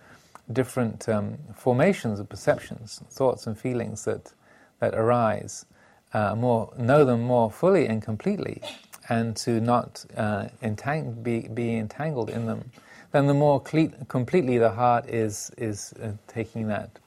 different 0.51 1.07
um, 1.07 1.37
formations 1.55 2.19
of 2.19 2.29
perceptions, 2.29 3.01
thoughts 3.09 3.47
and 3.47 3.57
feelings 3.57 4.05
that, 4.05 4.33
that 4.79 4.93
arise, 4.93 5.65
uh, 6.13 6.35
more, 6.35 6.71
know 6.77 7.05
them 7.05 7.21
more 7.23 7.49
fully 7.49 7.87
and 7.87 8.01
completely, 8.01 8.61
and 9.09 9.35
to 9.35 9.59
not 9.59 10.05
uh, 10.17 10.47
entang- 10.61 11.23
be, 11.23 11.47
be 11.47 11.75
entangled 11.75 12.29
in 12.29 12.45
them, 12.45 12.71
then 13.11 13.27
the 13.27 13.33
more 13.33 13.61
cle- 13.61 13.91
completely 14.07 14.57
the 14.57 14.71
heart 14.71 15.07
is, 15.07 15.51
is 15.57 15.93
uh, 16.01 16.11
taking 16.27 16.67
that 16.67 16.99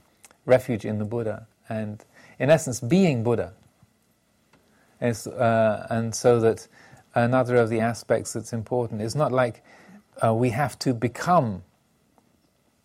refuge 0.45 0.85
in 0.85 0.99
the 0.99 1.05
Buddha, 1.05 1.47
and 1.69 2.05
in 2.39 2.51
essence, 2.51 2.81
being 2.81 3.23
Buddha. 3.23 3.53
Uh, 5.01 5.87
and 5.91 6.15
so 6.15 6.41
that 6.41 6.67
another 7.15 7.57
of 7.57 7.69
the 7.69 7.81
aspects 7.81 8.33
that's 8.33 8.53
important 8.53 9.03
is 9.03 9.15
not 9.15 9.33
like 9.33 9.63
uh, 10.25 10.33
we 10.35 10.51
have 10.51 10.79
to 10.79 10.95
become 10.95 11.63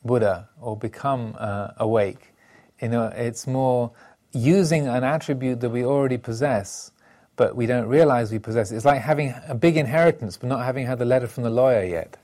Buddha 0.03 0.49
or 0.59 0.75
become 0.75 1.35
uh, 1.37 1.69
awake. 1.77 2.33
You 2.81 2.89
know, 2.89 3.05
it's 3.15 3.45
more 3.45 3.91
using 4.31 4.87
an 4.87 5.03
attribute 5.03 5.59
that 5.61 5.69
we 5.69 5.85
already 5.85 6.17
possess, 6.17 6.91
but 7.35 7.55
we 7.55 7.65
don't 7.65 7.87
realize 7.87 8.31
we 8.31 8.39
possess. 8.39 8.71
It's 8.71 8.85
like 8.85 9.01
having 9.01 9.33
a 9.47 9.55
big 9.55 9.77
inheritance, 9.77 10.37
but 10.37 10.49
not 10.49 10.65
having 10.65 10.85
had 10.85 10.99
the 10.99 11.05
letter 11.05 11.27
from 11.27 11.43
the 11.43 11.49
lawyer 11.49 11.83
yet. 11.83 12.17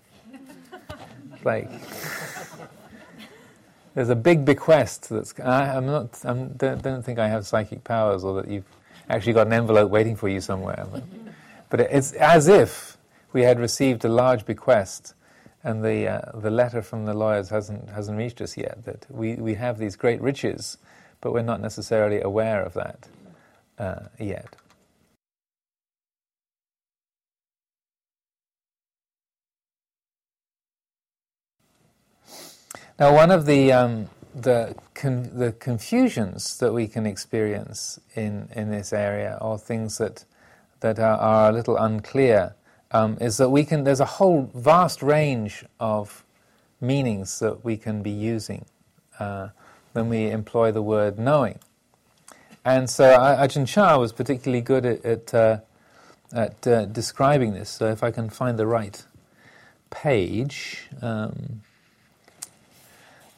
like 1.43 1.69
there's 3.93 4.09
a 4.09 4.15
big 4.15 4.45
bequest 4.45 5.09
that's. 5.09 5.33
I, 5.39 5.75
am 5.75 5.85
not. 5.85 6.23
I 6.23 6.33
don't, 6.33 6.81
don't 6.81 7.03
think 7.03 7.19
I 7.19 7.27
have 7.27 7.45
psychic 7.45 7.83
powers, 7.83 8.23
or 8.23 8.41
that 8.41 8.49
you've 8.49 8.65
actually 9.09 9.33
got 9.33 9.47
an 9.47 9.53
envelope 9.53 9.89
waiting 9.89 10.15
for 10.15 10.29
you 10.29 10.41
somewhere. 10.41 10.85
But, 10.91 11.03
but 11.69 11.79
it's 11.79 12.13
as 12.13 12.47
if 12.47 12.97
we 13.33 13.43
had 13.43 13.59
received 13.59 14.05
a 14.05 14.09
large 14.09 14.45
bequest 14.45 15.13
and 15.63 15.83
the, 15.83 16.07
uh, 16.07 16.39
the 16.39 16.51
letter 16.51 16.81
from 16.81 17.05
the 17.05 17.13
lawyers 17.13 17.49
hasn't, 17.49 17.89
hasn't 17.89 18.17
reached 18.17 18.41
us 18.41 18.57
yet, 18.57 18.83
that 18.85 19.05
we, 19.09 19.35
we 19.35 19.55
have 19.55 19.77
these 19.77 19.95
great 19.95 20.21
riches, 20.21 20.77
but 21.21 21.33
we're 21.33 21.41
not 21.41 21.61
necessarily 21.61 22.21
aware 22.21 22.63
of 22.63 22.73
that 22.73 23.07
uh, 23.79 24.07
yet. 24.19 24.55
Now, 32.99 33.13
one 33.13 33.29
of 33.29 33.45
the 33.45 33.71
um, 33.71 34.09
the 34.33 34.75
con- 34.95 35.29
the 35.33 35.51
confusions 35.51 36.57
that 36.57 36.73
we 36.73 36.87
can 36.87 37.05
experience 37.05 37.99
in 38.15 38.49
in 38.55 38.71
this 38.71 38.91
area, 38.91 39.37
or 39.39 39.59
things 39.59 39.99
that 39.99 40.25
that 40.79 40.97
are, 40.97 41.17
are 41.17 41.49
a 41.49 41.53
little 41.53 41.77
unclear, 41.77 42.55
um, 42.91 43.17
is 43.19 43.37
that 43.37 43.49
we 43.49 43.63
can. 43.63 43.83
There's 43.83 43.99
a 43.99 44.05
whole 44.05 44.49
vast 44.53 45.01
range 45.01 45.65
of 45.79 46.23
meanings 46.79 47.39
that 47.39 47.63
we 47.63 47.77
can 47.77 48.01
be 48.01 48.11
using 48.11 48.65
uh, 49.19 49.49
when 49.93 50.09
we 50.09 50.29
employ 50.29 50.71
the 50.71 50.81
word 50.81 51.17
knowing. 51.17 51.59
And 52.63 52.89
so 52.89 53.17
Ajahn 53.17 53.67
Chah 53.67 53.97
was 53.97 54.11
particularly 54.11 54.61
good 54.61 54.85
at 54.85 55.05
at, 55.05 55.33
uh, 55.33 55.59
at 56.33 56.67
uh, 56.67 56.85
describing 56.85 57.53
this. 57.53 57.69
So 57.69 57.87
if 57.87 58.03
I 58.03 58.11
can 58.11 58.29
find 58.29 58.59
the 58.59 58.67
right 58.67 59.03
page. 59.89 60.87
Um, 61.01 61.61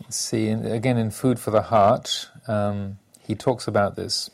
let's 0.01 0.17
see, 0.17 0.47
in, 0.47 0.65
again 0.65 0.97
in 0.97 1.11
Food 1.11 1.39
for 1.39 1.51
the 1.51 1.63
Heart, 1.63 2.29
um, 2.47 2.97
he 3.21 3.35
talks 3.35 3.67
about 3.67 3.95
this. 3.95 4.29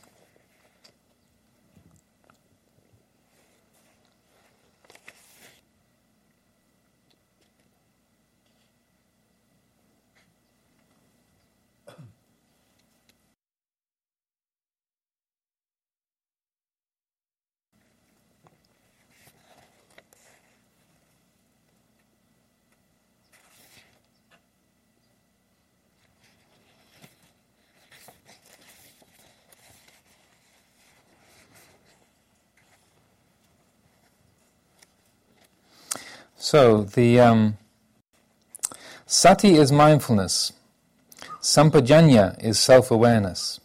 So, 36.56 36.84
the 36.84 37.20
um, 37.20 37.58
sati 39.06 39.56
is 39.56 39.74
mindfulness, 39.74 40.54
sampajanya 41.42 42.42
is 42.42 42.58
self 42.58 42.92
awareness. 42.92 43.60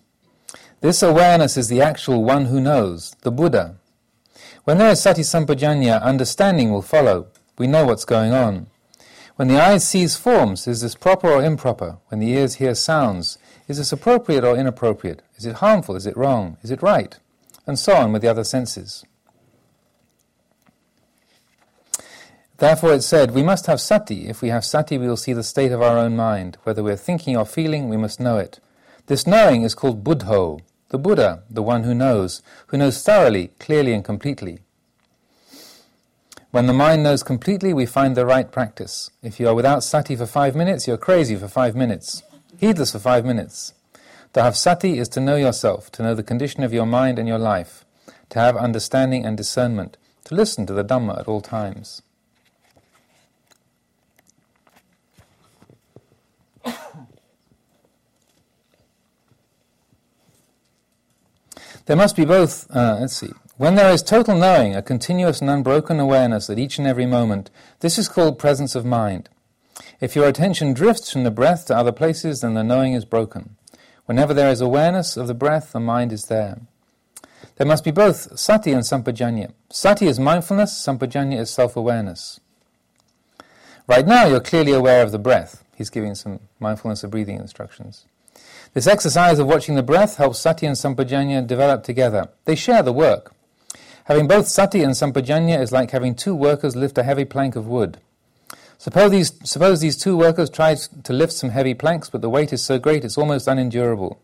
This 0.81 1.01
awareness 1.01 1.57
is 1.57 1.69
the 1.69 1.81
actual 1.81 2.25
one 2.25 2.47
who 2.47 2.61
knows, 2.61 3.15
the 3.21 3.31
Buddha. 3.31 3.77
When 4.65 4.79
there 4.79 4.91
is 4.91 5.01
sati 5.01 5.23
sampajanya, 5.23 6.03
understanding 6.03 6.73
will 6.73 6.83
follow. 6.83 7.29
We 7.59 7.69
know 7.69 7.87
what's 7.87 8.05
going 8.05 8.33
on. 8.33 8.67
When 9.37 9.47
the 9.47 9.61
eye 9.61 9.79
sees 9.79 10.17
forms, 10.17 10.67
is 10.67 10.81
this 10.81 10.97
proper 10.97 11.31
or 11.31 11.45
improper? 11.45 11.99
When 12.09 12.19
the 12.19 12.33
ears 12.33 12.57
hear 12.57 12.75
sounds, 12.75 13.39
is 13.69 13.79
this 13.79 13.93
appropriate 13.93 14.43
or 14.43 14.57
inappropriate? 14.57 15.23
Is 15.37 15.47
it 15.47 15.63
harmful? 15.63 15.95
Is 15.95 16.07
it 16.07 16.17
wrong? 16.17 16.57
Is 16.65 16.73
it 16.73 16.83
right? 16.83 17.17
And 17.69 17.79
so 17.79 17.95
on 17.95 18.13
with 18.13 18.23
the 18.23 18.29
other 18.29 18.43
senses. 18.43 19.05
Therefore 22.61 22.93
it 22.93 23.03
said, 23.03 23.31
we 23.31 23.43
must 23.43 23.65
have 23.67 23.81
sati. 23.81 24.29
If 24.29 24.43
we 24.43 24.51
have 24.51 24.67
sati, 24.67 24.99
we 24.99 25.09
will 25.09 25.17
see 25.17 25.33
the 25.33 25.43
state 25.43 25.73
of 25.73 25.81
our 25.81 25.97
own 25.97 26.15
mind. 26.15 26.59
Whether 26.65 26.83
we're 26.83 26.95
thinking 26.95 27.35
or 27.35 27.47
feeling, 27.47 27.89
we 27.89 27.97
must 27.97 28.21
know 28.21 28.37
it. 28.37 28.61
This 29.07 29.27
knowing 29.27 29.63
is 29.63 29.75
called 29.75 30.05
buddho, 30.05 30.61
the 30.91 30.99
Buddha, 30.99 31.43
the 31.49 31.63
one 31.63 31.85
who 31.85 31.95
knows, 31.95 32.43
who 32.67 32.77
knows 32.77 33.03
thoroughly, 33.03 33.49
clearly, 33.59 33.95
and 33.95 34.05
completely. 34.05 34.59
When 36.51 36.67
the 36.67 36.75
mind 36.75 37.03
knows 37.03 37.23
completely, 37.23 37.73
we 37.73 37.87
find 37.87 38.15
the 38.15 38.27
right 38.27 38.53
practice. 38.53 39.11
If 39.23 39.41
you 39.41 39.49
are 39.49 39.55
without 39.55 39.83
sati 39.83 40.15
for 40.15 40.27
five 40.27 40.55
minutes, 40.55 40.87
you're 40.87 40.99
crazy 40.99 41.37
for 41.37 41.49
five 41.49 41.75
minutes, 41.75 42.23
heedless 42.59 42.93
for 42.93 42.99
five 42.99 43.25
minutes. 43.25 43.73
To 44.35 44.43
have 44.43 44.55
sati 44.55 44.99
is 44.99 45.09
to 45.11 45.21
know 45.21 45.37
yourself, 45.37 45.91
to 45.93 46.03
know 46.03 46.15
the 46.15 46.23
condition 46.23 46.63
of 46.63 46.75
your 46.75 46.87
mind 46.87 47.19
and 47.19 47.27
your 47.27 47.39
life, 47.39 47.87
to 48.29 48.39
have 48.39 48.55
understanding 48.55 49.25
and 49.25 49.35
discernment, 49.35 49.97
to 50.25 50.35
listen 50.35 50.67
to 50.67 50.75
the 50.75 50.85
Dhamma 50.85 51.21
at 51.21 51.27
all 51.27 51.41
times. 51.41 52.03
There 61.91 61.97
must 61.97 62.15
be 62.15 62.25
both, 62.25 62.71
uh, 62.71 62.99
let's 63.01 63.17
see. 63.17 63.33
When 63.57 63.75
there 63.75 63.91
is 63.91 64.01
total 64.01 64.39
knowing, 64.39 64.77
a 64.77 64.81
continuous 64.81 65.41
and 65.41 65.51
unbroken 65.51 65.99
awareness 65.99 66.49
at 66.49 66.57
each 66.57 66.79
and 66.79 66.87
every 66.87 67.05
moment, 67.05 67.51
this 67.81 67.99
is 67.99 68.09
called 68.09 68.39
presence 68.39 68.77
of 68.77 68.85
mind. 68.85 69.29
If 70.01 70.15
your 70.15 70.29
attention 70.29 70.73
drifts 70.73 71.11
from 71.11 71.25
the 71.25 71.33
breath 71.33 71.67
to 71.67 71.77
other 71.77 71.91
places, 71.91 72.43
then 72.43 72.55
the 72.55 72.63
knowing 72.63 72.93
is 72.93 73.05
broken. 73.05 73.57
Whenever 74.07 74.33
there 74.33 74.51
is 74.51 74.61
awareness 74.61 75.17
of 75.17 75.27
the 75.27 75.35
breath, 75.35 75.73
the 75.73 75.81
mind 75.81 76.13
is 76.13 76.27
there. 76.27 76.61
There 77.57 77.67
must 77.67 77.83
be 77.83 77.91
both 77.91 78.39
sati 78.39 78.71
and 78.71 78.85
sampajanya. 78.85 79.51
Sati 79.69 80.07
is 80.07 80.21
mindfulness, 80.21 80.73
sampajanya 80.73 81.41
is 81.41 81.51
self 81.51 81.75
awareness. 81.75 82.39
Right 83.89 84.07
now, 84.07 84.27
you're 84.27 84.39
clearly 84.39 84.71
aware 84.71 85.03
of 85.03 85.11
the 85.11 85.19
breath. 85.19 85.65
He's 85.75 85.91
giving 85.91 86.15
some 86.15 86.39
mindfulness 86.61 87.03
of 87.03 87.11
breathing 87.11 87.41
instructions. 87.41 88.07
This 88.73 88.87
exercise 88.87 89.41
of 89.41 89.49
watching 89.49 89.75
the 89.75 89.83
breath 89.83 90.17
helps 90.19 90.39
sati 90.39 90.65
and 90.65 90.77
sampajanya 90.77 91.45
develop 91.45 91.83
together. 91.83 92.29
They 92.45 92.55
share 92.55 92.85
the 92.85 92.93
work. 92.93 93.33
Having 94.05 94.29
both 94.29 94.47
sati 94.47 94.85
and 94.85 94.95
sampajanya 94.95 95.61
is 95.61 95.73
like 95.73 95.91
having 95.91 96.15
two 96.15 96.37
workers 96.37 96.77
lift 96.77 96.97
a 96.97 97.03
heavy 97.03 97.25
plank 97.25 97.57
of 97.57 97.67
wood. 97.67 97.99
Suppose 98.79 99.11
these, 99.11 99.33
suppose 99.43 99.81
these 99.81 99.97
two 99.97 100.17
workers 100.17 100.49
try 100.49 100.77
to 100.77 101.13
lift 101.13 101.33
some 101.33 101.51
heavy 101.51 101.75
planks, 101.75 102.09
but 102.11 102.21
the 102.21 102.31
weight 102.31 102.53
is 102.53 102.63
so 102.63 102.79
great 102.79 103.05
it's 103.05 103.19
almost 103.19 103.49
unendurable. 103.49 104.23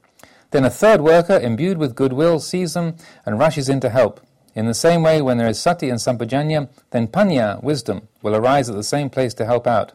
Then 0.52 0.64
a 0.64 0.70
third 0.70 1.00
worker, 1.00 1.40
imbued 1.40 1.78
with 1.78 1.96
goodwill, 1.96 2.38
sees 2.38 2.74
them 2.74 2.94
and 3.24 3.40
rushes 3.40 3.68
in 3.68 3.80
to 3.80 3.90
help. 3.90 4.20
In 4.54 4.66
the 4.66 4.74
same 4.74 5.02
way, 5.02 5.20
when 5.20 5.38
there 5.38 5.48
is 5.48 5.58
sati 5.58 5.90
and 5.90 5.98
sampajanya, 5.98 6.68
then 6.90 7.08
panya, 7.08 7.60
wisdom, 7.64 8.06
will 8.22 8.36
arise 8.36 8.70
at 8.70 8.76
the 8.76 8.84
same 8.84 9.10
place 9.10 9.34
to 9.34 9.44
help 9.44 9.66
out. 9.66 9.92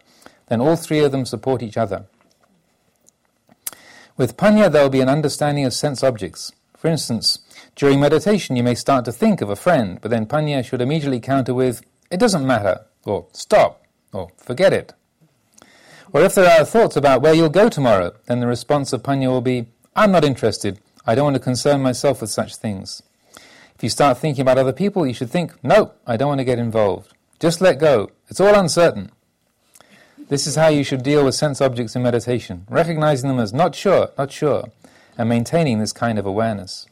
Then 0.47 0.59
all 0.59 0.75
three 0.75 0.99
of 0.99 1.13
them 1.13 1.25
support 1.25 1.63
each 1.63 1.77
other. 1.77 2.05
With 4.21 4.37
panya, 4.37 4.71
there 4.71 4.83
will 4.83 4.91
be 4.91 5.01
an 5.01 5.09
understanding 5.09 5.65
of 5.65 5.73
sense 5.73 6.03
objects. 6.03 6.51
For 6.77 6.87
instance, 6.89 7.39
during 7.75 7.99
meditation, 7.99 8.55
you 8.55 8.61
may 8.61 8.75
start 8.75 9.03
to 9.05 9.11
think 9.11 9.41
of 9.41 9.49
a 9.49 9.55
friend, 9.55 9.97
but 9.99 10.11
then 10.11 10.27
panya 10.27 10.63
should 10.63 10.79
immediately 10.79 11.19
counter 11.19 11.55
with, 11.55 11.81
it 12.11 12.19
doesn't 12.19 12.45
matter, 12.45 12.85
or 13.03 13.25
stop, 13.31 13.83
or 14.13 14.29
forget 14.37 14.73
it. 14.73 14.93
Or 16.13 16.21
if 16.21 16.35
there 16.35 16.47
are 16.47 16.63
thoughts 16.63 16.95
about 16.95 17.23
where 17.23 17.33
you'll 17.33 17.49
go 17.49 17.67
tomorrow, 17.67 18.13
then 18.27 18.41
the 18.41 18.45
response 18.45 18.93
of 18.93 19.01
panya 19.01 19.29
will 19.29 19.41
be, 19.41 19.65
I'm 19.95 20.11
not 20.11 20.23
interested. 20.23 20.79
I 21.03 21.15
don't 21.15 21.25
want 21.25 21.37
to 21.37 21.39
concern 21.39 21.81
myself 21.81 22.21
with 22.21 22.29
such 22.29 22.57
things. 22.57 23.01
If 23.73 23.81
you 23.81 23.89
start 23.89 24.19
thinking 24.19 24.43
about 24.43 24.59
other 24.59 24.71
people, 24.71 25.07
you 25.07 25.15
should 25.15 25.31
think, 25.31 25.51
no, 25.63 25.93
I 26.05 26.15
don't 26.15 26.29
want 26.29 26.41
to 26.41 26.45
get 26.45 26.59
involved. 26.59 27.11
Just 27.39 27.59
let 27.59 27.79
go. 27.79 28.11
It's 28.29 28.39
all 28.39 28.53
uncertain. 28.53 29.11
This 30.31 30.47
is 30.47 30.55
how 30.55 30.69
you 30.69 30.85
should 30.85 31.03
deal 31.03 31.25
with 31.25 31.35
sense 31.35 31.59
objects 31.59 31.93
in 31.93 32.03
meditation, 32.03 32.65
recognizing 32.69 33.27
them 33.27 33.37
as 33.37 33.51
not 33.51 33.75
sure, 33.75 34.11
not 34.17 34.31
sure, 34.31 34.71
and 35.17 35.27
maintaining 35.27 35.79
this 35.79 35.91
kind 35.91 36.17
of 36.17 36.25
awareness. 36.25 36.87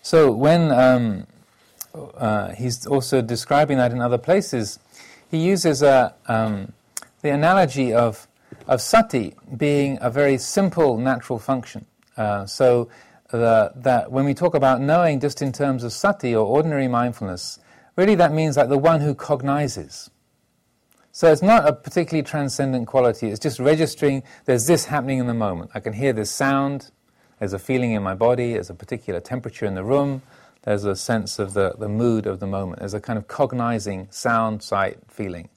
So 0.00 0.32
when 0.32 0.72
um, 0.72 1.26
uh, 1.92 2.54
he's 2.54 2.86
also 2.86 3.20
describing 3.20 3.76
that 3.76 3.92
in 3.92 4.00
other 4.00 4.16
places, 4.16 4.78
he 5.30 5.36
uses 5.36 5.82
a, 5.82 6.14
um, 6.26 6.72
the 7.20 7.28
analogy 7.28 7.92
of, 7.92 8.26
of 8.66 8.80
sati 8.80 9.34
being 9.58 9.98
a 10.00 10.08
very 10.08 10.38
simple 10.38 10.96
natural 10.96 11.38
function. 11.38 11.84
Uh, 12.16 12.46
so 12.46 12.88
the, 13.30 13.72
that 13.76 14.10
when 14.10 14.24
we 14.24 14.32
talk 14.32 14.54
about 14.54 14.80
knowing 14.80 15.20
just 15.20 15.42
in 15.42 15.52
terms 15.52 15.84
of 15.84 15.92
sati 15.92 16.34
or 16.34 16.46
ordinary 16.46 16.88
mindfulness, 16.88 17.58
really 17.98 18.14
that 18.14 18.32
means 18.32 18.56
like 18.56 18.68
the 18.68 18.78
one 18.78 19.00
who 19.00 19.12
cognizes. 19.12 20.08
So 21.10 21.32
it's 21.32 21.42
not 21.42 21.66
a 21.66 21.72
particularly 21.72 22.22
transcendent 22.22 22.86
quality, 22.86 23.28
it's 23.28 23.40
just 23.40 23.58
registering 23.58 24.22
there's 24.44 24.68
this 24.68 24.84
happening 24.84 25.18
in 25.18 25.26
the 25.26 25.34
moment. 25.34 25.72
I 25.74 25.80
can 25.80 25.92
hear 25.92 26.12
this 26.12 26.30
sound, 26.30 26.92
there's 27.40 27.52
a 27.52 27.58
feeling 27.58 27.90
in 27.90 28.04
my 28.04 28.14
body, 28.14 28.52
there's 28.52 28.70
a 28.70 28.74
particular 28.74 29.18
temperature 29.18 29.66
in 29.66 29.74
the 29.74 29.82
room, 29.82 30.22
there's 30.62 30.84
a 30.84 30.94
sense 30.94 31.40
of 31.40 31.54
the, 31.54 31.74
the 31.76 31.88
mood 31.88 32.26
of 32.26 32.38
the 32.38 32.46
moment, 32.46 32.78
there's 32.78 32.94
a 32.94 33.00
kind 33.00 33.18
of 33.18 33.26
cognizing 33.26 34.06
sound, 34.10 34.62
sight, 34.62 34.98
feeling. 35.08 35.48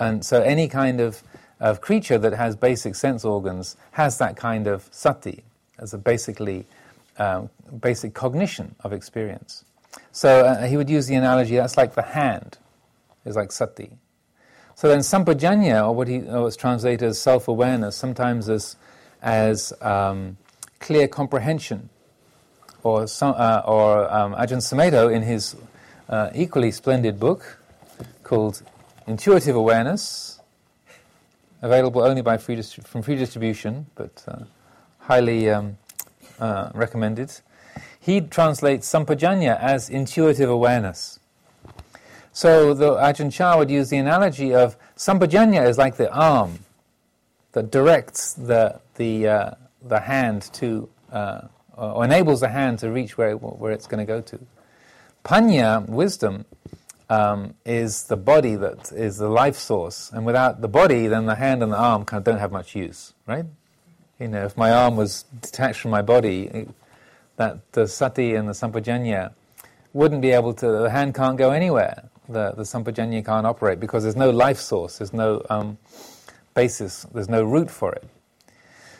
And 0.00 0.24
so 0.24 0.42
any 0.42 0.66
kind 0.66 1.00
of, 1.00 1.22
of 1.60 1.80
creature 1.80 2.18
that 2.18 2.32
has 2.32 2.56
basic 2.56 2.96
sense 2.96 3.24
organs 3.24 3.76
has 3.92 4.18
that 4.18 4.36
kind 4.36 4.66
of 4.66 4.88
sati, 4.90 5.44
as 5.78 5.94
a 5.94 5.98
basically 5.98 6.66
um, 7.18 7.50
basic 7.80 8.14
cognition 8.14 8.74
of 8.80 8.92
experience. 8.92 9.64
So 10.12 10.44
uh, 10.44 10.66
he 10.66 10.76
would 10.76 10.90
use 10.90 11.06
the 11.06 11.14
analogy 11.14 11.56
that's 11.56 11.76
like 11.76 11.94
the 11.94 12.02
hand, 12.02 12.58
is 13.24 13.36
like 13.36 13.52
sati. 13.52 13.90
So 14.74 14.88
then 14.88 15.00
sampajanya, 15.00 15.86
or 15.86 15.94
what 15.94 16.08
he 16.08 16.22
or 16.22 16.50
translated 16.52 17.08
as 17.08 17.20
self-awareness, 17.20 17.96
sometimes 17.96 18.48
as 18.48 18.76
as 19.22 19.72
um, 19.82 20.36
clear 20.80 21.08
comprehension. 21.08 21.90
Or, 22.84 23.06
uh, 23.20 23.62
or 23.66 24.10
um, 24.10 24.34
Ajahn 24.34 24.62
Sumedho, 24.62 25.12
in 25.12 25.22
his 25.22 25.56
uh, 26.08 26.30
equally 26.32 26.70
splendid 26.70 27.18
book 27.18 27.58
called 28.22 28.62
Intuitive 29.06 29.56
Awareness, 29.56 30.38
available 31.60 32.02
only 32.02 32.22
by 32.22 32.38
free 32.38 32.54
distri- 32.54 32.86
from 32.86 33.02
free 33.02 33.16
distribution, 33.16 33.86
but 33.96 34.24
uh, 34.28 34.44
highly 35.00 35.50
um, 35.50 35.76
uh, 36.38 36.70
recommended. 36.72 37.32
He 38.08 38.22
translates 38.22 38.90
sampajanya 38.90 39.60
as 39.60 39.90
intuitive 39.90 40.48
awareness. 40.48 41.20
So 42.32 42.72
the 42.72 42.92
Ajahn 42.92 43.30
Chah 43.30 43.58
would 43.58 43.70
use 43.70 43.90
the 43.90 43.98
analogy 43.98 44.54
of 44.54 44.78
sampajanya 44.96 45.68
is 45.68 45.76
like 45.76 45.98
the 45.98 46.10
arm 46.10 46.60
that 47.52 47.70
directs 47.70 48.32
the, 48.32 48.80
the, 48.94 49.28
uh, 49.28 49.50
the 49.82 50.00
hand 50.00 50.48
to, 50.54 50.88
uh, 51.12 51.48
or 51.76 52.02
enables 52.02 52.40
the 52.40 52.48
hand 52.48 52.78
to 52.78 52.90
reach 52.90 53.18
where, 53.18 53.32
it, 53.32 53.42
where 53.42 53.72
it's 53.72 53.86
going 53.86 53.98
to 53.98 54.10
go 54.10 54.22
to. 54.22 54.40
Panya, 55.22 55.86
wisdom, 55.86 56.46
um, 57.10 57.52
is 57.66 58.04
the 58.04 58.16
body 58.16 58.54
that 58.54 58.90
is 58.90 59.18
the 59.18 59.28
life 59.28 59.56
source. 59.56 60.10
And 60.14 60.24
without 60.24 60.62
the 60.62 60.68
body, 60.68 61.08
then 61.08 61.26
the 61.26 61.34
hand 61.34 61.62
and 61.62 61.70
the 61.70 61.76
arm 61.76 62.06
kind 62.06 62.20
of 62.20 62.24
don't 62.24 62.40
have 62.40 62.52
much 62.52 62.74
use, 62.74 63.12
right? 63.26 63.44
You 64.18 64.28
know, 64.28 64.46
if 64.46 64.56
my 64.56 64.72
arm 64.72 64.96
was 64.96 65.24
detached 65.42 65.80
from 65.80 65.90
my 65.90 66.00
body, 66.00 66.68
that 67.38 67.72
the 67.72 67.86
sati 67.86 68.34
and 68.34 68.48
the 68.48 68.52
sampajanya 68.52 69.32
wouldn't 69.92 70.20
be 70.20 70.32
able 70.32 70.52
to, 70.52 70.66
the 70.66 70.90
hand 70.90 71.14
can't 71.14 71.38
go 71.38 71.50
anywhere. 71.50 72.10
The, 72.28 72.52
the 72.52 72.64
sampajanya 72.64 73.24
can't 73.24 73.46
operate 73.46 73.80
because 73.80 74.02
there's 74.02 74.16
no 74.16 74.30
life 74.30 74.58
source, 74.58 74.98
there's 74.98 75.14
no 75.14 75.44
um, 75.48 75.78
basis, 76.54 77.06
there's 77.14 77.28
no 77.28 77.42
root 77.42 77.70
for 77.70 77.92
it. 77.92 78.06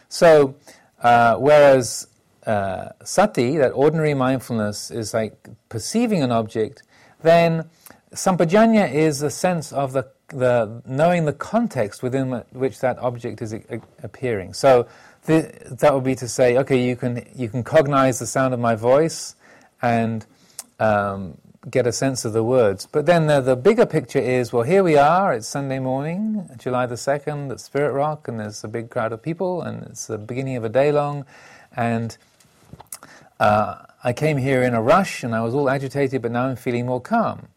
So, 0.09 0.55
uh, 1.03 1.37
whereas 1.37 2.07
uh, 2.47 2.91
sati, 3.05 3.57
that 3.59 3.73
ordinary 3.73 4.15
mindfulness, 4.15 4.91
is 4.91 5.13
like 5.13 5.49
perceiving 5.69 6.23
an 6.23 6.33
object, 6.33 6.85
then 7.23 7.69
sampajanya 8.15 8.91
is 8.91 9.21
a 9.21 9.31
sense 9.31 9.73
of 9.73 9.93
the, 9.93 10.09
the 10.29 10.83
knowing 10.87 11.25
the 11.25 11.33
context 11.33 12.03
within 12.03 12.45
which 12.53 12.81
that 12.81 12.99
object 12.99 13.43
is 13.43 13.53
appearing. 14.03 14.55
So, 14.55 14.87
the, 15.25 15.53
that 15.81 15.95
would 15.95 16.05
be 16.05 16.15
to 16.17 16.29
say, 16.29 16.57
okay, 16.59 16.83
you 16.83 16.97
can 16.97 17.27
you 17.35 17.49
can 17.49 17.63
cognize 17.63 18.19
the 18.19 18.27
sound 18.27 18.55
of 18.55 18.61
my 18.61 18.75
voice 18.75 19.35
and 19.83 20.25
um, 20.79 21.39
get 21.71 21.87
a 21.87 21.93
sense 21.93 22.25
of 22.25 22.33
the 22.33 22.43
words. 22.43 22.87
But 22.87 23.07
then 23.07 23.27
the, 23.27 23.41
the, 23.41 23.57
bigger 23.57 23.87
picture 23.87 24.19
is, 24.19 24.53
well, 24.53 24.63
here 24.63 24.83
we 24.83 24.97
are. 24.97 25.33
It's 25.33 25.47
Sunday 25.47 25.79
morning, 25.79 26.49
July 26.57 26.87
the 26.87 26.97
second, 26.97 27.51
at 27.51 27.61
Spirit 27.61 27.93
Rock, 27.93 28.29
and 28.29 28.41
there's 28.41 28.63
a 28.65 28.69
big 28.69 28.91
crowd 28.91 29.13
of 29.13 29.23
people, 29.23 29.63
and 29.63 29.83
it's 29.85 30.07
the 30.07 30.19
beginning 30.19 30.57
of 30.57 30.65
a 30.65 30.69
day 30.69 30.93
long, 30.93 31.27
and 31.77 32.17
uh, 33.41 33.83
I 34.03 34.13
came 34.13 34.37
here 34.37 34.63
in 34.63 34.75
a 34.75 34.83
rush, 34.83 35.23
and 35.23 35.35
I 35.35 35.43
was 35.43 35.55
all 35.55 35.69
agitated, 35.69 36.23
but 36.23 36.31
now 36.31 36.47
I'm 36.47 36.57
feeling 36.57 36.87
more 36.87 37.01
calm. 37.01 37.49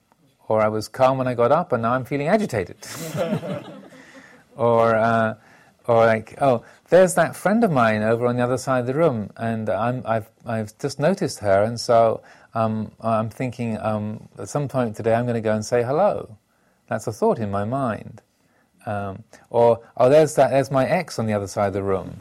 Or 0.47 0.61
I 0.61 0.67
was 0.67 0.87
calm 0.87 1.17
when 1.17 1.27
I 1.27 1.33
got 1.33 1.51
up, 1.51 1.71
and 1.71 1.83
now 1.83 1.93
I'm 1.93 2.05
feeling 2.05 2.27
agitated. 2.27 2.77
or 4.55 4.95
uh, 4.95 5.35
or 5.87 6.05
like, 6.05 6.35
oh, 6.41 6.63
there's 6.89 7.15
that 7.15 7.35
friend 7.35 7.63
of 7.63 7.71
mine 7.71 8.01
over 8.01 8.27
on 8.27 8.37
the 8.37 8.43
other 8.43 8.57
side 8.57 8.79
of 8.79 8.87
the 8.87 8.93
room, 8.93 9.31
and 9.37 9.69
i 9.69 10.13
have 10.13 10.29
I've 10.45 10.77
just 10.77 10.99
noticed 10.99 11.39
her, 11.39 11.63
and 11.63 11.79
so 11.79 12.21
um, 12.53 12.91
I'm 12.99 13.29
thinking 13.29 13.77
um, 13.79 14.27
at 14.37 14.49
some 14.49 14.67
point 14.67 14.95
today 14.95 15.13
I'm 15.13 15.25
going 15.25 15.35
to 15.35 15.41
go 15.41 15.53
and 15.53 15.65
say 15.65 15.83
hello. 15.83 16.37
That's 16.87 17.07
a 17.07 17.13
thought 17.13 17.39
in 17.39 17.49
my 17.49 17.63
mind. 17.63 18.21
Um, 18.85 19.23
or, 19.49 19.81
oh, 19.95 20.09
there's, 20.09 20.35
that, 20.35 20.51
there's 20.51 20.71
my 20.71 20.85
ex 20.85 21.19
on 21.19 21.25
the 21.27 21.33
other 21.33 21.47
side 21.47 21.67
of 21.67 21.73
the 21.73 21.83
room. 21.83 22.19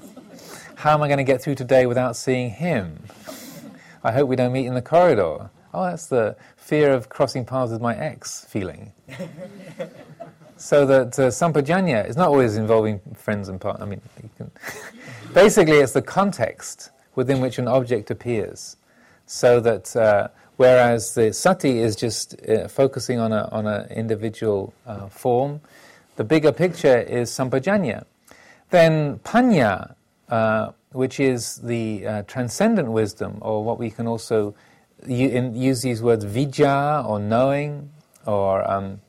How 0.77 0.95
am 0.95 1.03
I 1.03 1.09
going 1.09 1.19
to 1.19 1.25
get 1.25 1.43
through 1.43 1.57
today 1.57 1.87
without 1.87 2.17
seeing 2.17 2.51
him? 2.51 3.05
I 4.05 4.13
hope 4.13 4.29
we 4.29 4.37
don't 4.37 4.53
meet 4.53 4.67
in 4.67 4.75
the 4.75 4.83
corridor. 4.83 5.51
Oh, 5.75 5.85
that's 5.85 6.07
the 6.07 6.37
fear 6.57 6.93
of 6.93 7.09
crossing 7.09 7.45
paths 7.45 7.73
with 7.73 7.81
my 7.81 7.97
ex 7.97 8.45
feeling. 8.45 8.93
so 10.61 10.85
that 10.85 11.19
uh, 11.19 11.29
sampajanya 11.29 12.07
is 12.07 12.17
not 12.17 12.29
always 12.29 12.57
involving 12.57 13.01
friends 13.15 13.49
and 13.49 13.59
partners. 13.59 13.83
I 13.83 13.89
mean, 13.89 14.03
basically, 15.35 15.79
it's 15.79 15.93
the 15.93 16.03
context 16.03 16.91
within 17.15 17.41
which 17.41 17.59
an 17.59 17.67
object 17.67 18.11
appears 18.11 18.77
so 19.25 19.59
that 19.61 19.97
uh, 19.97 20.29
whereas 20.59 21.15
the 21.15 21.33
sati 21.33 21.79
is 21.79 21.97
just 21.97 22.37
uh, 22.47 22.69
focusing 22.69 23.19
on 23.19 23.33
an 23.33 23.49
on 23.51 23.67
a 23.67 23.87
individual 23.91 24.75
uh, 24.87 25.07
form, 25.09 25.63
the 26.17 26.25
bigger 26.25 26.53
picture 26.53 26.99
is 26.99 27.31
sampajanya. 27.31 28.05
Then 28.69 29.19
panya, 29.21 29.95
uh, 30.29 30.73
which 30.93 31.21
is 31.21 31.57
the 31.57 32.07
uh, 32.07 32.23
transcendent 32.25 32.91
wisdom, 32.91 33.39
or 33.41 33.65
what 33.65 33.79
we 33.79 33.91
can 33.91 34.07
also 34.07 34.55
in, 35.07 35.57
use 35.57 35.81
these 35.81 36.03
words 36.03 36.27
vijja, 36.27 37.03
or 37.09 37.19
knowing, 37.19 37.91
or, 38.27 38.71
um, 38.71 39.01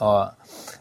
or 0.00 0.34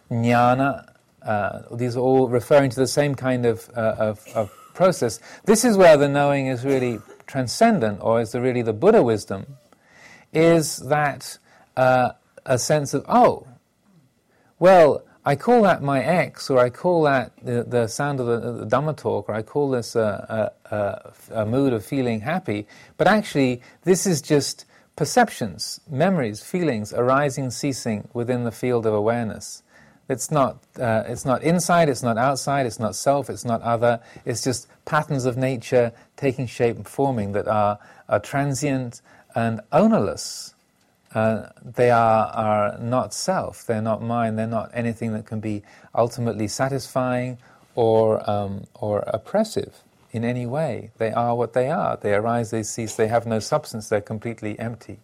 jnana, 0.10 0.93
uh, 1.23 1.63
these 1.75 1.97
are 1.97 2.01
all 2.01 2.30
referring 2.30 2.69
to 2.69 2.80
the 2.80 2.88
same 2.88 3.15
kind 3.15 3.45
of, 3.45 3.69
of, 3.69 4.25
of 4.34 4.51
process. 4.73 5.19
This 5.45 5.65
is 5.65 5.75
where 5.75 5.97
the 5.97 6.08
knowing 6.08 6.47
is 6.47 6.63
really 6.63 6.99
transcendent, 7.25 7.99
or 8.01 8.21
is 8.21 8.32
the, 8.32 8.41
really 8.41 8.62
the 8.62 8.73
Buddha 8.73 9.03
wisdom, 9.03 9.58
is 10.34 10.77
that 10.77 11.38
uh, 11.75 12.12
a 12.45 12.58
sense 12.58 12.93
of, 12.93 13.03
oh, 13.08 13.47
well, 14.60 15.03
I 15.25 15.36
call 15.36 15.63
that 15.63 15.84
my 15.84 16.01
ex, 16.01 16.49
or 16.49 16.58
I 16.58 16.69
call 16.69 17.03
that 17.03 17.34
the, 17.43 17.63
the 17.63 17.88
sound 17.88 18.21
of 18.21 18.27
the, 18.27 18.63
the 18.63 18.65
Dhamma 18.65 18.95
talk, 18.95 19.27
or 19.27 19.36
I 19.36 19.41
call 19.41 19.69
this 19.69 19.93
a, 19.93 20.53
a, 20.71 21.13
a, 21.41 21.45
mood 21.45 21.73
of 21.73 21.86
feeling 21.86 22.21
happy, 22.21 22.65
but 22.95 23.08
actually, 23.08 23.62
this 23.84 24.08
is 24.08 24.21
just 24.21 24.65
perceptions, 24.97 25.79
memories, 25.89 26.41
feelings 26.41 26.91
arising, 26.91 27.51
ceasing 27.51 28.10
within 28.13 28.43
the 28.43 28.51
field 28.51 28.86
of 28.86 28.93
awareness. 28.93 29.63
It's 30.10 30.31
not, 30.31 30.57
uh, 30.79 31.03
it's 31.05 31.23
not 31.23 31.43
inside, 31.43 31.88
it's 31.88 32.01
not 32.01 32.17
outside, 32.17 32.65
it's 32.65 32.79
not 32.79 32.95
self, 32.95 33.29
it's 33.29 33.45
not 33.45 33.62
other. 33.62 34.01
It's 34.25 34.43
just 34.43 34.67
patterns 34.86 35.25
of 35.25 35.38
nature 35.38 35.93
taking 36.15 36.47
shape 36.47 36.75
and 36.77 36.88
forming 36.88 37.33
that 37.33 37.47
are, 37.47 37.77
are 38.10 38.19
transient 38.19 39.01
and 39.36 39.62
ownerless. 39.71 40.55
Uh, 41.13 41.49
they 41.63 41.91
are, 41.91 42.27
are 42.27 42.77
not 42.79 43.13
self, 43.13 43.65
they're 43.65 43.81
not 43.81 44.01
mine, 44.01 44.36
they're 44.36 44.47
not 44.47 44.71
anything 44.73 45.13
that 45.13 45.25
can 45.25 45.39
be 45.39 45.62
ultimately 45.93 46.47
satisfying 46.47 47.38
or, 47.75 48.27
um, 48.29 48.65
or 48.73 49.03
oppressive 49.07 49.83
in 50.11 50.23
any 50.23 50.45
way. 50.45 50.91
They 50.97 51.11
are 51.11 51.35
what 51.35 51.53
they 51.53 51.69
are. 51.69 51.97
They 51.97 52.13
arise, 52.13 52.51
they 52.51 52.63
cease, 52.63 52.95
they 52.95 53.07
have 53.07 53.25
no 53.25 53.39
substance, 53.39 53.89
they're 53.89 54.01
completely 54.01 54.57
empty. 54.59 54.99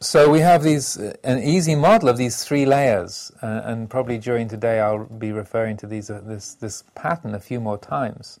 So 0.00 0.28
we 0.28 0.40
have 0.40 0.62
these 0.62 0.98
uh, 0.98 1.14
an 1.24 1.42
easy 1.42 1.74
model 1.74 2.10
of 2.10 2.18
these 2.18 2.44
three 2.44 2.66
layers, 2.66 3.32
uh, 3.42 3.62
and 3.64 3.88
probably 3.88 4.18
during 4.18 4.48
today 4.48 4.80
I'll 4.80 5.04
be 5.04 5.32
referring 5.32 5.78
to 5.78 5.86
these 5.86 6.10
uh, 6.10 6.20
this 6.24 6.54
this 6.54 6.84
pattern 6.94 7.34
a 7.34 7.40
few 7.40 7.58
more 7.60 7.78
times. 7.78 8.38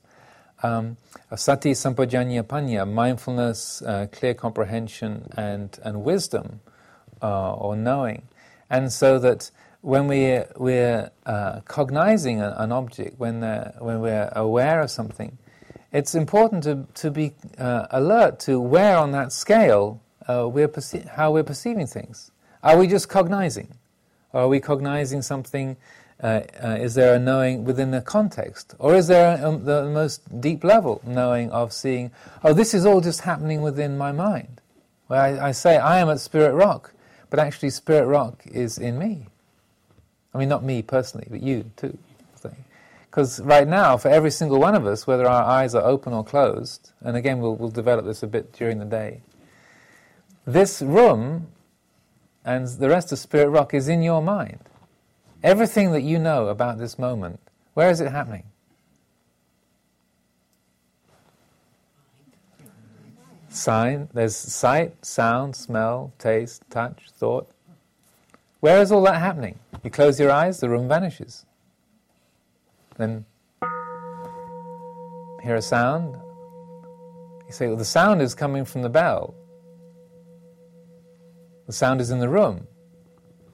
um, 0.64 0.96
sati 1.36 1.72
sampajanya 1.72 2.42
panya, 2.42 2.88
mindfulness, 2.88 3.82
uh, 3.82 4.06
clear 4.10 4.34
comprehension, 4.34 5.28
and, 5.36 5.78
and 5.84 6.02
wisdom, 6.02 6.60
uh, 7.22 7.54
or 7.54 7.76
knowing. 7.76 8.22
And 8.70 8.92
so 8.92 9.18
that 9.18 9.50
when 9.84 10.06
we, 10.08 10.40
we're 10.56 11.10
uh, 11.26 11.60
cognizing 11.66 12.40
an, 12.40 12.72
object, 12.72 13.18
when, 13.18 13.44
uh, 13.44 13.72
when 13.78 14.00
we're 14.00 14.32
aware 14.34 14.80
of 14.80 14.90
something, 14.90 15.36
it's 15.92 16.14
important 16.14 16.64
to, 16.64 16.86
to 16.94 17.10
be 17.10 17.34
uh, 17.58 17.86
alert 17.90 18.40
to 18.40 18.58
where 18.58 18.96
on 18.96 19.12
that 19.12 19.30
scale 19.30 20.00
uh, 20.26 20.48
we're 20.48 20.68
perce- 20.68 21.06
how 21.06 21.32
we're 21.32 21.44
perceiving 21.44 21.86
things. 21.86 22.30
Are 22.62 22.78
we 22.78 22.86
just 22.86 23.10
cognizing? 23.10 23.74
Or 24.32 24.42
are 24.42 24.48
we 24.48 24.58
cognizing 24.58 25.20
something? 25.20 25.76
Uh, 26.22 26.40
uh, 26.62 26.78
is 26.80 26.94
there 26.94 27.14
a 27.14 27.18
knowing 27.18 27.64
within 27.64 27.90
the 27.90 28.00
context? 28.00 28.74
Or 28.78 28.94
is 28.94 29.06
there 29.08 29.38
a, 29.38 29.46
um, 29.46 29.66
the 29.66 29.84
most 29.84 30.40
deep 30.40 30.64
level 30.64 31.02
knowing 31.06 31.50
of 31.50 31.74
seeing, 31.74 32.10
oh, 32.42 32.54
this 32.54 32.72
is 32.72 32.86
all 32.86 33.02
just 33.02 33.20
happening 33.20 33.60
within 33.60 33.98
my 33.98 34.12
mind? 34.12 34.62
Where 35.08 35.20
I, 35.20 35.48
I 35.48 35.52
say, 35.52 35.76
I 35.76 35.98
am 35.98 36.08
at 36.08 36.20
Spirit 36.20 36.54
Rock, 36.54 36.94
but 37.28 37.38
actually, 37.38 37.70
Spirit 37.70 38.06
Rock 38.06 38.42
is 38.46 38.78
in 38.78 38.98
me. 38.98 39.26
I 40.34 40.38
mean, 40.38 40.48
not 40.48 40.64
me 40.64 40.82
personally, 40.82 41.28
but 41.30 41.42
you 41.42 41.70
too. 41.76 41.96
Because 43.14 43.38
right 43.42 43.68
now, 43.68 43.96
for 43.96 44.08
every 44.08 44.32
single 44.32 44.58
one 44.58 44.74
of 44.74 44.86
us, 44.86 45.06
whether 45.06 45.24
our 45.24 45.44
eyes 45.44 45.72
are 45.72 45.84
open 45.84 46.12
or 46.12 46.24
closed, 46.24 46.90
and 47.00 47.16
again, 47.16 47.38
we'll, 47.38 47.54
we'll 47.54 47.70
develop 47.70 48.04
this 48.04 48.24
a 48.24 48.26
bit 48.26 48.52
during 48.52 48.80
the 48.80 48.84
day, 48.84 49.20
this 50.44 50.82
room 50.82 51.46
and 52.44 52.66
the 52.66 52.88
rest 52.88 53.12
of 53.12 53.20
Spirit 53.20 53.50
Rock 53.50 53.72
is 53.72 53.86
in 53.86 54.02
your 54.02 54.20
mind. 54.20 54.58
Everything 55.44 55.92
that 55.92 56.02
you 56.02 56.18
know 56.18 56.48
about 56.48 56.78
this 56.78 56.98
moment, 56.98 57.38
where 57.74 57.88
is 57.88 58.00
it 58.00 58.10
happening? 58.10 58.42
Sign, 63.48 64.08
there's 64.12 64.34
sight, 64.34 65.06
sound, 65.06 65.54
smell, 65.54 66.12
taste, 66.18 66.64
touch, 66.68 67.04
thought. 67.12 67.48
Where 68.64 68.80
is 68.80 68.90
all 68.90 69.02
that 69.02 69.20
happening? 69.20 69.58
You 69.82 69.90
close 69.90 70.18
your 70.18 70.30
eyes, 70.30 70.60
the 70.60 70.70
room 70.70 70.88
vanishes. 70.88 71.44
Then 72.96 73.26
hear 75.42 75.56
a 75.56 75.60
sound. 75.60 76.16
You 77.46 77.52
say, 77.52 77.66
well, 77.66 77.76
the 77.76 77.84
sound 77.84 78.22
is 78.22 78.34
coming 78.34 78.64
from 78.64 78.80
the 78.80 78.88
bell. 78.88 79.34
The 81.66 81.74
sound 81.74 82.00
is 82.00 82.10
in 82.10 82.20
the 82.20 82.28
room. 82.30 82.66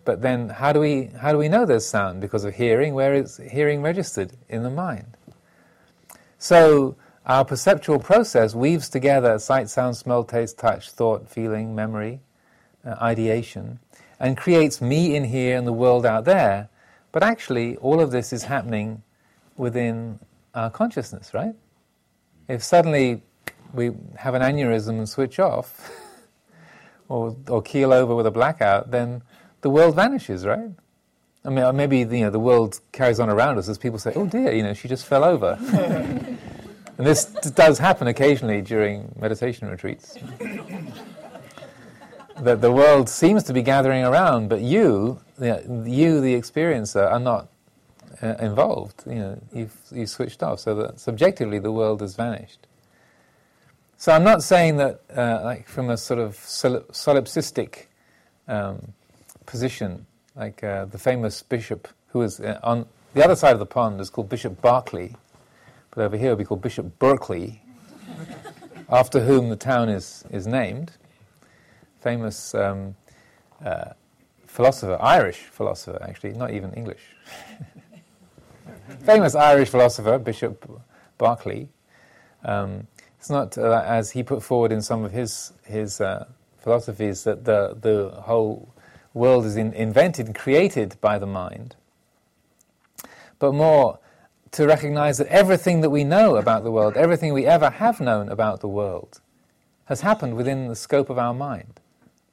But 0.04 0.22
then 0.22 0.48
how 0.48 0.72
do 0.72 0.78
we 0.78 1.06
how 1.06 1.32
do 1.32 1.38
we 1.38 1.48
know 1.48 1.66
there's 1.66 1.86
sound? 1.86 2.20
Because 2.20 2.44
of 2.44 2.54
hearing, 2.54 2.94
where 2.94 3.12
is 3.12 3.40
hearing 3.50 3.82
registered? 3.82 4.34
In 4.48 4.62
the 4.62 4.70
mind. 4.70 5.16
So 6.38 6.94
our 7.26 7.44
perceptual 7.44 7.98
process 7.98 8.54
weaves 8.54 8.88
together 8.88 9.40
sight, 9.40 9.70
sound, 9.70 9.96
smell, 9.96 10.22
taste, 10.22 10.56
touch, 10.56 10.88
thought, 10.88 11.28
feeling, 11.28 11.74
memory, 11.74 12.20
uh, 12.84 12.94
ideation, 13.02 13.80
and 14.20 14.36
creates 14.36 14.80
me 14.80 15.16
in 15.16 15.24
here 15.24 15.56
and 15.56 15.66
the 15.66 15.72
world 15.72 16.04
out 16.04 16.24
there. 16.24 16.68
But 17.10 17.22
actually, 17.22 17.76
all 17.78 18.00
of 18.00 18.12
this 18.12 18.32
is 18.32 18.44
happening 18.44 19.02
within 19.56 20.20
our 20.54 20.70
consciousness, 20.70 21.34
right? 21.34 21.54
If 22.46 22.62
suddenly 22.62 23.22
we 23.72 23.92
have 24.16 24.34
an 24.34 24.42
aneurysm 24.42 24.90
and 24.98 25.08
switch 25.08 25.38
off, 25.38 25.90
or, 27.08 27.36
or 27.48 27.62
keel 27.62 27.92
over 27.92 28.14
with 28.14 28.26
a 28.26 28.30
blackout, 28.30 28.90
then 28.90 29.22
the 29.62 29.70
world 29.70 29.96
vanishes, 29.96 30.46
right? 30.46 30.70
I 31.44 31.48
mean, 31.48 31.64
uh, 31.64 31.72
maybe 31.72 31.98
you 31.98 32.06
know, 32.06 32.30
the 32.30 32.38
world 32.38 32.80
carries 32.92 33.18
on 33.18 33.30
around 33.30 33.58
us 33.58 33.68
as 33.68 33.78
people 33.78 33.98
say, 33.98 34.12
oh 34.14 34.26
dear, 34.26 34.52
you 34.52 34.62
know, 34.62 34.74
she 34.74 34.88
just 34.88 35.06
fell 35.06 35.24
over. 35.24 35.58
and 35.72 37.06
this 37.06 37.24
does 37.24 37.78
happen 37.78 38.06
occasionally 38.06 38.60
during 38.60 39.12
meditation 39.18 39.68
retreats. 39.68 40.16
That 42.42 42.60
the 42.60 42.72
world 42.72 43.08
seems 43.08 43.42
to 43.44 43.52
be 43.52 43.62
gathering 43.62 44.04
around, 44.04 44.48
but 44.48 44.60
you, 44.60 45.20
you, 45.38 46.20
the 46.20 46.34
experiencer, 46.34 47.10
are 47.10 47.20
not 47.20 47.48
uh, 48.22 48.34
involved. 48.40 49.02
You 49.06 49.14
know, 49.14 49.42
you've, 49.52 49.76
you 49.90 50.06
switched 50.06 50.42
off, 50.42 50.60
so 50.60 50.74
that 50.76 51.00
subjectively 51.00 51.58
the 51.58 51.72
world 51.72 52.00
has 52.00 52.14
vanished. 52.14 52.66
So 53.96 54.12
I'm 54.12 54.24
not 54.24 54.42
saying 54.42 54.78
that, 54.78 55.02
uh, 55.14 55.40
like 55.44 55.68
from 55.68 55.90
a 55.90 55.96
sort 55.96 56.20
of 56.20 56.36
sol- 56.36 56.84
solipsistic 56.90 57.86
um, 58.48 58.92
position, 59.44 60.06
like 60.34 60.64
uh, 60.64 60.86
the 60.86 60.98
famous 60.98 61.42
bishop 61.42 61.88
who 62.08 62.20
was 62.20 62.40
uh, 62.40 62.58
on 62.62 62.86
the 63.12 63.24
other 63.24 63.36
side 63.36 63.52
of 63.52 63.58
the 63.58 63.66
pond 63.66 64.00
is 64.00 64.08
called 64.08 64.28
Bishop 64.28 64.62
Berkeley, 64.62 65.16
but 65.90 66.02
over 66.02 66.16
here 66.16 66.30
would 66.30 66.38
be 66.38 66.44
called 66.44 66.62
Bishop 66.62 66.98
Berkeley, 66.98 67.62
after 68.88 69.20
whom 69.20 69.50
the 69.50 69.56
town 69.56 69.88
is, 69.88 70.24
is 70.30 70.46
named. 70.46 70.92
Famous 72.00 72.54
um, 72.54 72.96
uh, 73.64 73.90
philosopher, 74.46 74.98
Irish 75.00 75.38
philosopher 75.38 75.98
actually, 76.02 76.32
not 76.32 76.50
even 76.50 76.72
English. 76.72 77.02
Famous 79.00 79.34
Irish 79.34 79.68
philosopher, 79.68 80.18
Bishop 80.18 80.68
Berkeley. 81.18 81.68
Um, 82.44 82.86
it's 83.18 83.30
not 83.30 83.58
uh, 83.58 83.82
as 83.86 84.12
he 84.12 84.22
put 84.22 84.42
forward 84.42 84.72
in 84.72 84.80
some 84.80 85.04
of 85.04 85.12
his 85.12 85.52
his 85.64 86.00
uh, 86.00 86.26
philosophies 86.58 87.24
that 87.24 87.44
the 87.44 87.76
the 87.80 88.10
whole 88.22 88.72
world 89.12 89.44
is 89.44 89.56
in, 89.56 89.72
invented 89.74 90.26
and 90.26 90.34
created 90.34 90.96
by 91.00 91.18
the 91.18 91.26
mind, 91.26 91.76
but 93.38 93.52
more 93.52 93.98
to 94.52 94.66
recognize 94.66 95.18
that 95.18 95.26
everything 95.28 95.80
that 95.80 95.90
we 95.90 96.02
know 96.02 96.36
about 96.36 96.64
the 96.64 96.70
world, 96.70 96.96
everything 96.96 97.32
we 97.32 97.46
ever 97.46 97.70
have 97.70 98.00
known 98.00 98.28
about 98.28 98.60
the 98.60 98.68
world, 98.68 99.20
has 99.84 100.00
happened 100.00 100.36
within 100.36 100.68
the 100.68 100.76
scope 100.76 101.10
of 101.10 101.18
our 101.18 101.34
mind, 101.34 101.80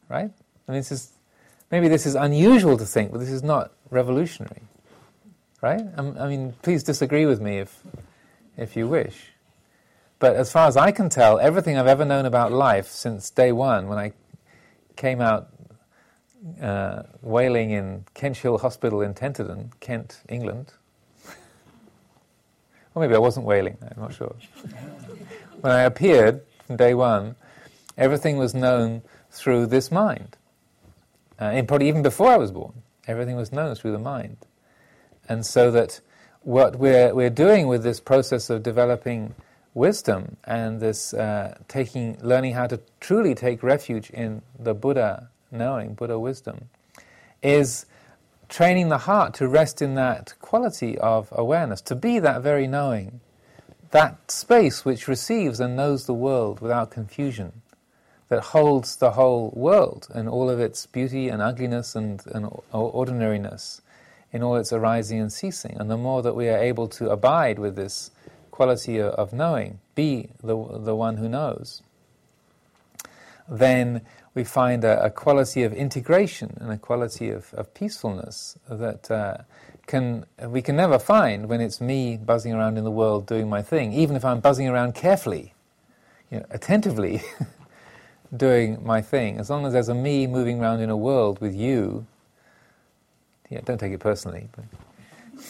right? 0.10 0.32
I 0.67 0.72
mean, 0.72 0.80
this 0.80 0.91
is 0.91 1.12
maybe 1.72 1.88
this 1.88 2.06
is 2.06 2.15
unusual 2.15 2.78
to 2.78 2.86
think, 2.86 3.12
but 3.12 3.20
this 3.20 3.30
is 3.30 3.43
not 3.43 3.72
revolutionary, 3.89 4.62
right? 5.62 5.82
Um, 5.98 6.15
I 6.20 6.28
mean, 6.28 6.54
please 6.62 6.84
disagree 6.84 7.26
with 7.26 7.41
me 7.41 7.60
if 7.60 7.82
if 8.58 8.76
you 8.76 8.88
wish. 8.88 9.34
But 10.20 10.36
as 10.36 10.52
far 10.52 10.67
as 10.67 10.76
I 10.76 10.91
can 10.91 11.10
tell, 11.10 11.39
everything 11.39 11.78
I've 11.78 11.88
ever 11.88 12.04
known 12.04 12.26
about 12.26 12.52
life 12.52 12.88
since 12.88 13.30
day 13.30 13.52
one, 13.52 13.88
when 13.88 14.00
I 14.00 14.13
came 14.96 15.22
out 15.22 15.50
uh, 16.62 17.04
wailing 17.22 17.72
in 17.72 18.06
Hill 18.15 18.58
Hospital 18.58 19.02
in 19.02 19.13
Tenterden, 19.13 19.72
Kent, 19.80 20.22
England, 20.28 20.74
or 22.96 23.02
maybe 23.02 23.13
I 23.13 23.20
wasn't 23.20 23.46
wailing, 23.46 23.78
I'm 23.82 24.02
not 24.02 24.13
sure. 24.15 24.36
when 25.62 25.72
I 25.72 25.82
appeared 25.82 26.41
from 26.65 26.78
day 26.78 26.96
one, 26.96 27.36
everything 27.96 28.38
was 28.38 28.56
known 28.56 29.04
through 29.38 29.67
this 29.67 29.91
mind. 29.91 30.38
Uh, 31.39 31.45
and 31.45 31.67
probably 31.67 31.88
even 31.88 32.02
before 32.02 32.30
I 32.30 32.38
was 32.38 32.52
born, 32.52 32.73
everything 33.08 33.36
was 33.36 33.52
known 33.52 33.76
through 33.76 33.91
the 33.91 34.00
mind. 34.00 34.38
And 35.30 35.45
so 35.45 35.71
that 35.71 36.02
what 36.41 36.78
we're, 36.78 37.13
we're 37.13 37.30
doing 37.30 37.67
with 37.67 37.84
this 37.84 38.00
process 38.00 38.50
of 38.50 38.63
developing 38.63 39.36
wisdom 39.73 40.38
and 40.45 40.80
this 40.80 41.13
uh, 41.13 41.58
taking, 41.67 42.17
learning 42.21 42.54
how 42.54 42.67
to 42.67 42.80
truly 43.00 43.36
take 43.36 43.62
refuge 43.62 44.10
in 44.10 44.41
the 44.58 44.73
Buddha 44.73 45.30
knowing, 45.52 45.93
Buddha 45.93 46.17
wisdom, 46.17 46.69
is 47.43 47.86
training 48.50 48.89
the 48.89 49.00
heart 49.00 49.34
to 49.36 49.47
rest 49.47 49.82
in 49.82 49.95
that 49.95 50.34
quality 50.39 50.97
of 50.97 51.28
awareness, 51.32 51.82
to 51.82 51.95
be 51.95 52.19
that 52.19 52.41
very 52.41 52.65
knowing, 52.65 53.19
that 53.91 54.32
space 54.32 54.84
which 54.84 55.08
receives 55.08 55.60
and 55.60 55.76
knows 55.76 56.06
the 56.06 56.13
world 56.13 56.60
without 56.60 56.89
confusion, 56.89 57.62
that 58.30 58.42
holds 58.42 58.98
the 58.98 59.12
whole 59.12 59.54
world 59.56 60.08
and 60.13 60.28
all 60.28 60.50
of 60.50 60.60
its 60.60 60.86
beauty 60.86 61.30
and 61.30 61.42
ugliness 61.42 61.96
and, 61.96 62.26
and 62.28 62.50
ordinariness 62.74 63.82
in 64.32 64.44
all 64.44 64.58
its 64.58 64.74
arising 64.74 65.20
and 65.20 65.32
ceasing. 65.32 65.78
And 65.80 65.90
the 65.90 65.98
more 65.98 66.22
that 66.22 66.36
we 66.36 66.50
are 66.50 66.58
able 66.58 66.88
to 66.90 67.10
abide 67.10 67.58
with 67.58 67.76
this 67.76 68.12
quality 68.52 69.00
of 69.00 69.34
knowing, 69.34 69.80
be 69.96 70.30
the, 70.42 70.56
the 70.80 70.96
one 70.96 71.18
who 71.18 71.30
knows, 71.30 71.82
then 73.48 74.02
we 74.34 74.44
find 74.44 74.84
a, 74.84 75.04
a 75.06 75.10
quality 75.10 75.63
of 75.63 75.74
integration 75.74 76.58
and 76.60 76.72
a 76.72 76.78
quality 76.78 77.30
of, 77.30 77.54
of 77.54 77.74
peacefulness 77.74 78.58
that 78.70 79.10
uh, 79.10 79.38
can, 79.86 80.26
we 80.46 80.62
can 80.62 80.76
never 80.76 81.00
find 81.00 81.48
when 81.48 81.62
it's 81.62 81.80
me 81.80 82.18
buzzing 82.18 82.54
around 82.54 82.78
in 82.78 82.84
the 82.84 82.92
world 82.92 83.25
doing 83.25 83.50
my 83.50 83.62
thing, 83.62 83.94
even 83.94 84.15
if 84.15 84.25
I'm 84.25 84.42
buzzing 84.42 84.67
around 84.67 84.96
carefully, 84.96 85.54
you 86.30 86.40
know, 86.40 86.46
attentively 86.50 87.21
doing 88.36 88.84
my 88.86 89.02
thing. 89.02 89.38
As 89.40 89.50
long 89.50 89.65
as 89.65 89.73
there's 89.73 89.90
a 89.90 89.96
me 89.96 90.28
moving 90.28 90.60
around 90.60 90.82
in 90.82 90.90
a 90.90 90.98
world 90.98 91.40
with 91.40 91.56
you, 91.56 92.06
yeah, 93.50 93.62
don't 93.63 93.78
take 93.78 93.94
it 93.94 94.00
personally. 94.00 94.50
But 94.56 94.65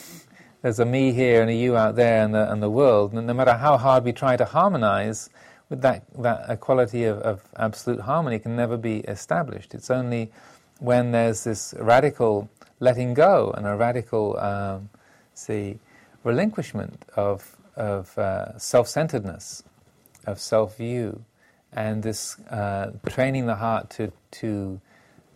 there's 0.62 0.80
a 0.80 0.86
me 0.86 1.14
here 1.14 1.42
and 1.42 1.50
a 1.50 1.54
you 1.54 1.76
out 1.76 1.96
there 1.96 2.24
and 2.24 2.34
the, 2.34 2.52
and 2.52 2.62
the 2.62 2.70
world. 2.70 3.14
And 3.14 3.26
no 3.28 3.34
matter 3.34 3.54
how 3.54 3.78
hard 3.78 4.04
we 4.04 4.14
try 4.14 4.38
to 4.38 4.46
harmonize, 4.46 5.30
with 5.70 5.82
that, 5.82 6.04
that 6.20 6.50
equality 6.50 7.04
of, 7.04 7.18
of 7.20 7.44
absolute 7.58 8.02
harmony 8.02 8.40
can 8.40 8.56
never 8.56 8.78
be 8.78 9.00
established. 9.00 9.74
It's 9.74 9.92
only 9.92 10.32
when 10.80 11.12
there's 11.12 11.44
this 11.44 11.74
radical 11.78 12.50
letting 12.80 13.14
go 13.14 13.52
and 13.52 13.68
a 13.68 13.76
radical, 13.76 14.40
um, 14.40 14.90
see, 15.34 15.80
relinquishment 16.24 17.04
of 17.16 17.58
of 17.78 18.18
uh, 18.18 18.58
self 18.58 18.88
centeredness, 18.88 19.64
of 20.26 20.40
self 20.40 20.78
view, 20.78 21.24
and 21.74 22.04
this 22.04 22.40
uh, 22.50 22.92
training 23.08 23.46
the 23.46 23.56
heart 23.56 23.90
to, 23.92 24.12
to 24.32 24.82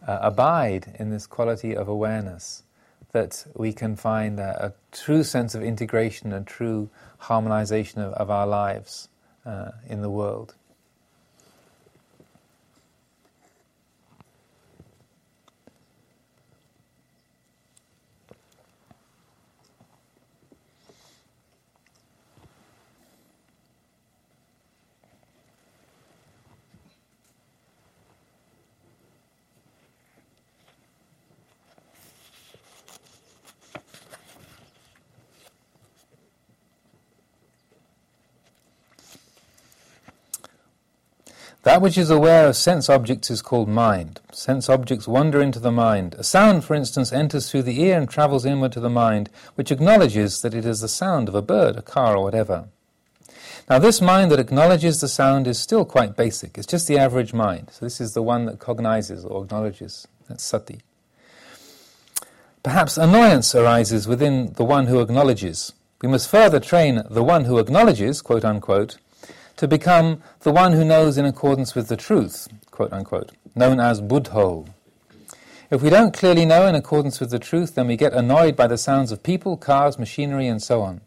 uh, 0.08 0.20
abide 0.22 0.96
in 1.00 1.10
this 1.10 1.28
quality 1.28 1.76
of 1.76 1.88
awareness, 1.88 2.64
that 3.12 3.46
we 3.56 3.74
can 3.74 3.96
find 3.96 4.40
a, 4.40 4.68
a 4.68 4.96
true 4.96 5.24
sense 5.24 5.54
of 5.54 5.64
integration 5.64 6.32
and 6.32 6.48
true 6.48 6.90
harmonization 7.20 8.02
of, 8.02 8.14
of 8.14 8.30
our 8.30 8.48
lives 8.48 9.10
uh, 9.46 9.72
in 9.88 10.02
the 10.02 10.10
world. 10.10 10.56
That 41.64 41.82
which 41.82 41.98
is 41.98 42.10
aware 42.10 42.48
of 42.48 42.56
sense 42.56 42.90
objects 42.90 43.30
is 43.30 43.44
called 43.44 43.70
mind. 43.70 44.20
Sense 44.32 44.68
objects 44.68 45.08
wander 45.08 45.40
into 45.40 45.60
the 45.60 45.72
mind. 45.72 46.16
A 46.18 46.24
sound, 46.24 46.64
for 46.64 46.74
instance, 46.74 47.14
enters 47.14 47.52
through 47.52 47.64
the 47.64 47.80
ear 47.82 48.00
and 48.00 48.10
travels 48.10 48.46
inward 48.46 48.72
to 48.72 48.80
the 48.80 48.90
mind, 48.90 49.30
which 49.54 49.72
acknowledges 49.72 50.42
that 50.42 50.56
it 50.56 50.66
is 50.66 50.82
the 50.82 50.88
sound 50.88 51.30
of 51.30 51.36
a 51.36 51.42
bird, 51.42 51.76
a 51.76 51.84
car, 51.84 52.18
or 52.18 52.24
whatever. 52.24 52.66
Now, 53.70 53.78
this 53.78 54.02
mind 54.02 54.32
that 54.32 54.40
acknowledges 54.40 55.00
the 55.00 55.08
sound 55.08 55.46
is 55.46 55.60
still 55.60 55.86
quite 55.86 56.16
basic. 56.16 56.58
It's 56.58 56.66
just 56.66 56.88
the 56.88 56.98
average 56.98 57.32
mind. 57.32 57.70
So, 57.72 57.86
this 57.86 58.02
is 58.02 58.14
the 58.14 58.24
one 58.24 58.46
that 58.46 58.58
cognizes 58.58 59.24
or 59.24 59.44
acknowledges. 59.44 60.08
That's 60.28 60.44
sati. 60.44 60.82
Perhaps 62.64 62.98
annoyance 62.98 63.54
arises 63.54 64.08
within 64.08 64.54
the 64.54 64.66
one 64.66 64.88
who 64.88 65.00
acknowledges. 65.00 65.74
We 66.02 66.10
must 66.10 66.30
further 66.30 66.60
train 66.60 67.04
the 67.08 67.24
one 67.24 67.46
who 67.46 67.60
acknowledges, 67.60 68.24
quote 68.24 68.44
unquote, 68.44 68.98
to 69.62 69.68
become 69.68 70.24
the 70.40 70.52
one 70.52 70.72
who 70.72 70.84
knows 70.84 71.20
in 71.20 71.26
accordance 71.26 71.76
with 71.76 71.88
the 71.88 71.96
truth, 71.96 72.48
quote 72.72 72.92
unquote, 72.92 73.32
known 73.54 73.80
as 73.80 74.02
Buddho. 74.02 74.68
If 75.70 75.84
we 75.84 75.92
don't 75.92 76.16
clearly 76.16 76.48
know 76.48 76.66
in 76.66 76.74
accordance 76.74 77.20
with 77.20 77.30
the 77.30 77.38
truth, 77.38 77.76
then 77.76 77.86
we 77.86 77.96
get 77.96 78.12
annoyed 78.12 78.56
by 78.56 78.66
the 78.66 78.76
sounds 78.76 79.12
of 79.12 79.22
people, 79.22 79.58
cars, 79.58 80.00
machinery, 80.00 80.48
and 80.48 80.64
so 80.64 80.82
on. 80.82 81.02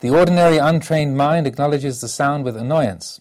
The 0.00 0.10
ordinary 0.10 0.58
untrained 0.58 1.16
mind 1.16 1.46
acknowledges 1.46 2.00
the 2.00 2.08
sound 2.08 2.44
with 2.44 2.56
annoyance. 2.56 3.20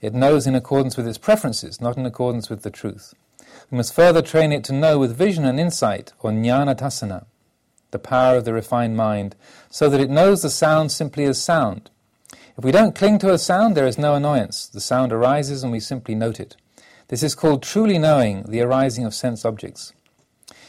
It 0.00 0.14
knows 0.14 0.46
in 0.46 0.54
accordance 0.54 0.96
with 0.96 1.08
its 1.08 1.18
preferences, 1.18 1.80
not 1.80 1.96
in 1.96 2.06
accordance 2.06 2.48
with 2.48 2.62
the 2.62 2.70
truth. 2.70 3.12
We 3.72 3.76
must 3.78 3.92
further 3.92 4.22
train 4.22 4.52
it 4.52 4.62
to 4.64 4.72
know 4.72 5.00
with 5.00 5.18
vision 5.18 5.44
and 5.44 5.58
insight, 5.58 6.12
or 6.20 6.30
jnana 6.30 6.76
dassana, 6.76 7.24
the 7.90 7.98
power 7.98 8.36
of 8.36 8.44
the 8.44 8.52
refined 8.52 8.96
mind, 8.96 9.34
so 9.68 9.88
that 9.88 10.00
it 10.00 10.10
knows 10.10 10.42
the 10.42 10.50
sound 10.50 10.92
simply 10.92 11.24
as 11.24 11.42
sound, 11.42 11.90
if 12.56 12.64
we 12.64 12.72
don't 12.72 12.94
cling 12.94 13.18
to 13.18 13.32
a 13.32 13.38
sound, 13.38 13.76
there 13.76 13.86
is 13.86 13.98
no 13.98 14.14
annoyance. 14.14 14.66
The 14.66 14.80
sound 14.80 15.12
arises 15.12 15.62
and 15.62 15.72
we 15.72 15.80
simply 15.80 16.14
note 16.14 16.38
it. 16.38 16.56
This 17.08 17.22
is 17.22 17.34
called 17.34 17.62
truly 17.62 17.98
knowing 17.98 18.44
the 18.44 18.60
arising 18.60 19.04
of 19.04 19.14
sense 19.14 19.44
objects. 19.44 19.92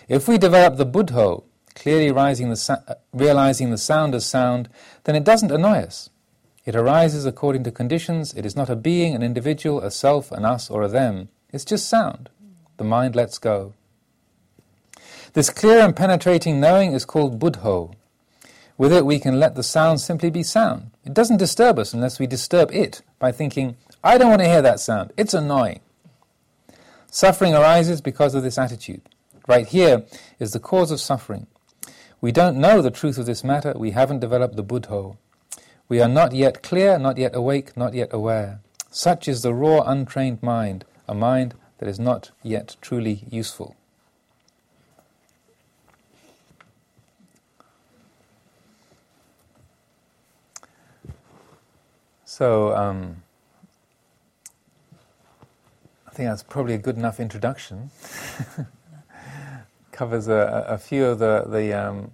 If 0.08 0.28
we 0.28 0.38
develop 0.38 0.78
the 0.78 0.86
buddho, 0.86 1.44
clearly 1.76 2.12
the, 2.12 2.84
uh, 2.88 2.94
realizing 3.14 3.72
the 3.72 3.78
sound 3.78 4.16
as 4.16 4.26
sound, 4.26 4.70
then 5.04 5.16
it 5.16 5.24
doesn't 5.24 5.52
annoy 5.52 5.80
us. 5.80 6.10
It 6.66 6.76
arises 6.76 7.26
according 7.26 7.64
to 7.66 7.72
conditions. 7.72 8.34
It 8.34 8.46
is 8.46 8.56
not 8.56 8.70
a 8.70 8.76
being, 8.76 9.14
an 9.14 9.22
individual, 9.22 9.82
a 9.82 9.92
self, 9.92 10.32
an 10.32 10.46
us, 10.46 10.70
or 10.70 10.82
a 10.82 10.88
them. 10.88 11.30
It's 11.54 11.66
just 11.66 11.88
sound. 11.88 12.30
The 12.78 12.84
mind 12.84 13.16
lets 13.16 13.38
go. 13.38 13.74
This 15.34 15.50
clear 15.50 15.80
and 15.80 15.96
penetrating 15.96 16.60
knowing 16.60 16.94
is 16.94 17.06
called 17.06 17.40
buddho. 17.40 17.94
With 18.78 18.92
it, 18.92 19.06
we 19.06 19.20
can 19.20 19.40
let 19.40 19.56
the 19.56 19.64
sound 19.64 20.02
simply 20.02 20.30
be 20.30 20.44
sound. 20.44 20.92
It 21.06 21.14
doesn't 21.14 21.38
disturb 21.38 21.80
us 21.80 21.94
unless 21.94 22.20
we 22.20 22.28
disturb 22.28 22.72
it 22.72 23.02
by 23.20 23.32
thinking, 23.32 23.78
I 24.04 24.18
don't 24.18 24.30
want 24.30 24.42
to 24.42 24.48
hear 24.48 24.62
that 24.62 24.80
sound. 24.80 25.14
It's 25.16 25.34
annoying. 25.34 25.80
Suffering 27.10 27.56
arises 27.56 28.02
because 28.02 28.36
of 28.36 28.44
this 28.44 28.58
attitude. 28.58 29.02
Right 29.48 29.68
here 29.68 30.04
is 30.40 30.52
the 30.52 30.60
cause 30.60 30.92
of 30.92 31.00
suffering. 31.00 31.48
We 32.20 32.32
don't 32.32 32.58
know 32.58 32.82
the 32.82 32.92
truth 32.92 33.18
of 33.18 33.26
this 33.26 33.44
matter. 33.44 33.74
We 33.76 33.92
haven't 33.92 34.20
developed 34.20 34.58
the 34.58 34.64
buddho. 34.64 35.18
We 35.88 36.02
are 36.02 36.10
not 36.10 36.34
yet 36.34 36.62
clear, 36.64 36.98
not 36.98 37.18
yet 37.18 37.36
awake, 37.36 37.78
not 37.78 37.94
yet 37.94 38.10
aware. 38.12 38.60
Such 38.90 39.28
is 39.28 39.42
the 39.42 39.54
raw, 39.54 39.82
untrained 39.82 40.42
mind, 40.42 40.84
a 41.08 41.14
mind 41.14 41.54
that 41.78 41.88
is 41.88 42.00
not 42.00 42.32
yet 42.44 42.76
truly 42.82 43.24
useful. 43.30 43.76
So, 52.38 52.76
um, 52.76 53.24
I 56.06 56.12
think 56.12 56.28
that's 56.28 56.44
probably 56.44 56.74
a 56.74 56.78
good 56.78 56.98
enough 56.98 57.22
introduction. 57.22 57.92
Covers 59.94 60.28
a, 60.28 60.66
a, 60.68 60.78
few 60.78 61.06
of 61.06 61.20
the, 61.20 61.46
the 61.48 61.72
um, 61.72 62.12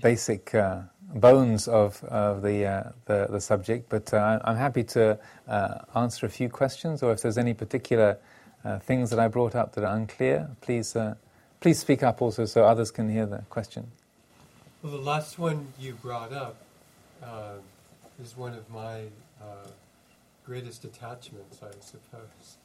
basic 0.00 0.54
uh, 0.54 0.80
bones 1.14 1.68
of, 1.68 2.02
of 2.04 2.40
the, 2.40 2.64
uh, 2.64 2.92
the, 3.04 3.26
the, 3.28 3.42
subject, 3.42 3.90
but 3.90 4.14
uh, 4.14 4.40
I'm 4.42 4.56
happy 4.56 4.84
to 4.84 5.18
uh, 5.46 5.74
answer 5.94 6.24
a 6.24 6.30
few 6.30 6.48
questions, 6.48 7.02
or 7.02 7.12
if 7.12 7.20
there's 7.20 7.36
any 7.36 7.52
particular 7.52 8.16
uh, 8.64 8.78
things 8.78 9.10
that 9.10 9.18
I 9.18 9.28
brought 9.28 9.54
up 9.54 9.74
that 9.74 9.84
are 9.84 9.94
unclear, 9.94 10.48
please, 10.62 10.96
uh, 10.96 11.16
please 11.60 11.78
speak 11.78 12.02
up 12.02 12.22
also 12.22 12.46
so 12.46 12.64
others 12.64 12.90
can 12.90 13.10
hear 13.10 13.26
the 13.26 13.44
question. 13.50 13.90
Well, 14.82 14.92
the 14.92 14.98
last 14.98 15.38
one 15.38 15.74
you 15.78 15.92
brought 15.92 16.32
up 16.32 16.56
is 18.20 18.36
one 18.36 18.54
of 18.54 18.68
my 18.70 19.04
uh, 19.40 19.68
greatest 20.44 20.84
attachments, 20.84 21.60
I 21.62 21.70
suppose, 21.80 22.58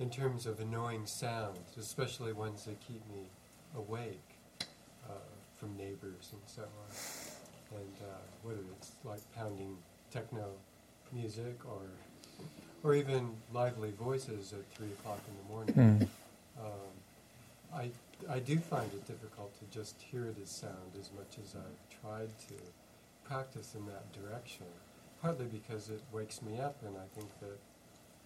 in 0.00 0.10
terms 0.10 0.46
of 0.46 0.60
annoying 0.60 1.06
sounds, 1.06 1.76
especially 1.78 2.32
ones 2.32 2.64
that 2.64 2.80
keep 2.80 3.02
me 3.10 3.24
awake 3.76 4.20
uh, 5.08 5.12
from 5.56 5.76
neighbors 5.76 6.30
and 6.32 6.40
so 6.46 6.62
on. 6.62 7.78
And 7.80 7.94
uh, 8.02 8.14
whether 8.42 8.60
it's 8.78 8.92
like 9.04 9.20
pounding 9.34 9.76
techno 10.12 10.50
music 11.12 11.58
or 11.66 11.82
or 12.82 12.94
even 12.94 13.30
lively 13.52 13.90
voices 13.98 14.52
at 14.52 14.64
three 14.76 14.92
o'clock 14.92 15.20
in 15.26 15.34
the 15.42 15.54
morning. 15.54 15.74
Mm. 15.74 16.08
Um, 16.60 16.92
I 17.74 17.90
I 18.30 18.38
do 18.38 18.58
find 18.58 18.92
it 18.92 19.06
difficult 19.06 19.58
to 19.58 19.76
just 19.76 20.00
hear 20.00 20.26
it 20.26 20.36
as 20.40 20.50
sound 20.50 20.92
as 21.00 21.10
much 21.16 21.38
as 21.42 21.56
I've 21.56 22.00
tried 22.00 22.30
to 22.48 22.54
practice 23.24 23.74
in 23.74 23.86
that 23.86 24.12
direction 24.12 24.66
partly 25.24 25.46
because 25.46 25.88
it 25.88 26.02
wakes 26.12 26.42
me 26.42 26.58
up, 26.58 26.76
and 26.84 26.94
I 26.98 27.18
think 27.18 27.30
that 27.40 27.58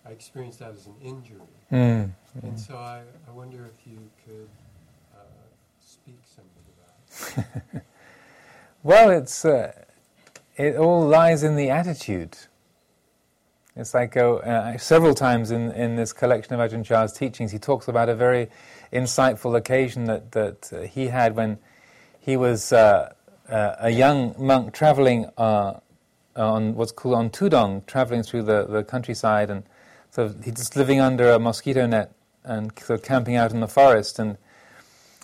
I 0.04 0.10
experience 0.10 0.56
that 0.56 0.72
as 0.72 0.86
an 0.86 0.96
injury. 1.00 1.38
Mm, 1.70 2.10
and 2.42 2.52
mm. 2.54 2.58
so 2.58 2.76
I, 2.76 3.02
I 3.28 3.30
wonder 3.30 3.66
if 3.66 3.86
you 3.86 3.98
could 4.26 4.48
uh, 5.14 5.20
speak 5.78 6.18
something 6.24 6.64
about 6.74 7.54
it. 7.74 7.82
well, 8.82 9.10
it's, 9.10 9.44
uh, 9.44 9.72
it 10.56 10.74
all 10.74 11.06
lies 11.06 11.44
in 11.44 11.54
the 11.54 11.70
attitude. 11.70 12.36
It's 13.76 13.94
like 13.94 14.16
uh, 14.16 14.34
uh, 14.34 14.78
several 14.78 15.14
times 15.14 15.52
in, 15.52 15.70
in 15.70 15.94
this 15.94 16.12
collection 16.12 16.58
of 16.58 16.68
Ajahn 16.68 16.84
Chah's 16.84 17.12
teachings, 17.12 17.52
he 17.52 17.60
talks 17.60 17.86
about 17.86 18.08
a 18.08 18.16
very 18.16 18.48
insightful 18.92 19.56
occasion 19.56 20.06
that, 20.06 20.32
that 20.32 20.72
uh, 20.72 20.80
he 20.80 21.06
had 21.06 21.36
when 21.36 21.58
he 22.18 22.36
was 22.36 22.72
uh, 22.72 23.12
a 23.48 23.90
young 23.90 24.34
monk 24.36 24.74
traveling 24.74 25.30
on 26.38 26.74
what's 26.74 26.92
called 26.92 27.16
on 27.16 27.30
Tudong, 27.30 27.84
traveling 27.86 28.22
through 28.22 28.44
the, 28.44 28.64
the 28.64 28.84
countryside, 28.84 29.50
and 29.50 29.64
so 30.10 30.34
he's 30.42 30.54
just 30.54 30.76
living 30.76 31.00
under 31.00 31.30
a 31.30 31.38
mosquito 31.38 31.86
net 31.86 32.12
and 32.44 32.72
sort 32.78 33.00
of 33.00 33.04
camping 33.04 33.36
out 33.36 33.52
in 33.52 33.60
the 33.60 33.68
forest, 33.68 34.18
and 34.18 34.38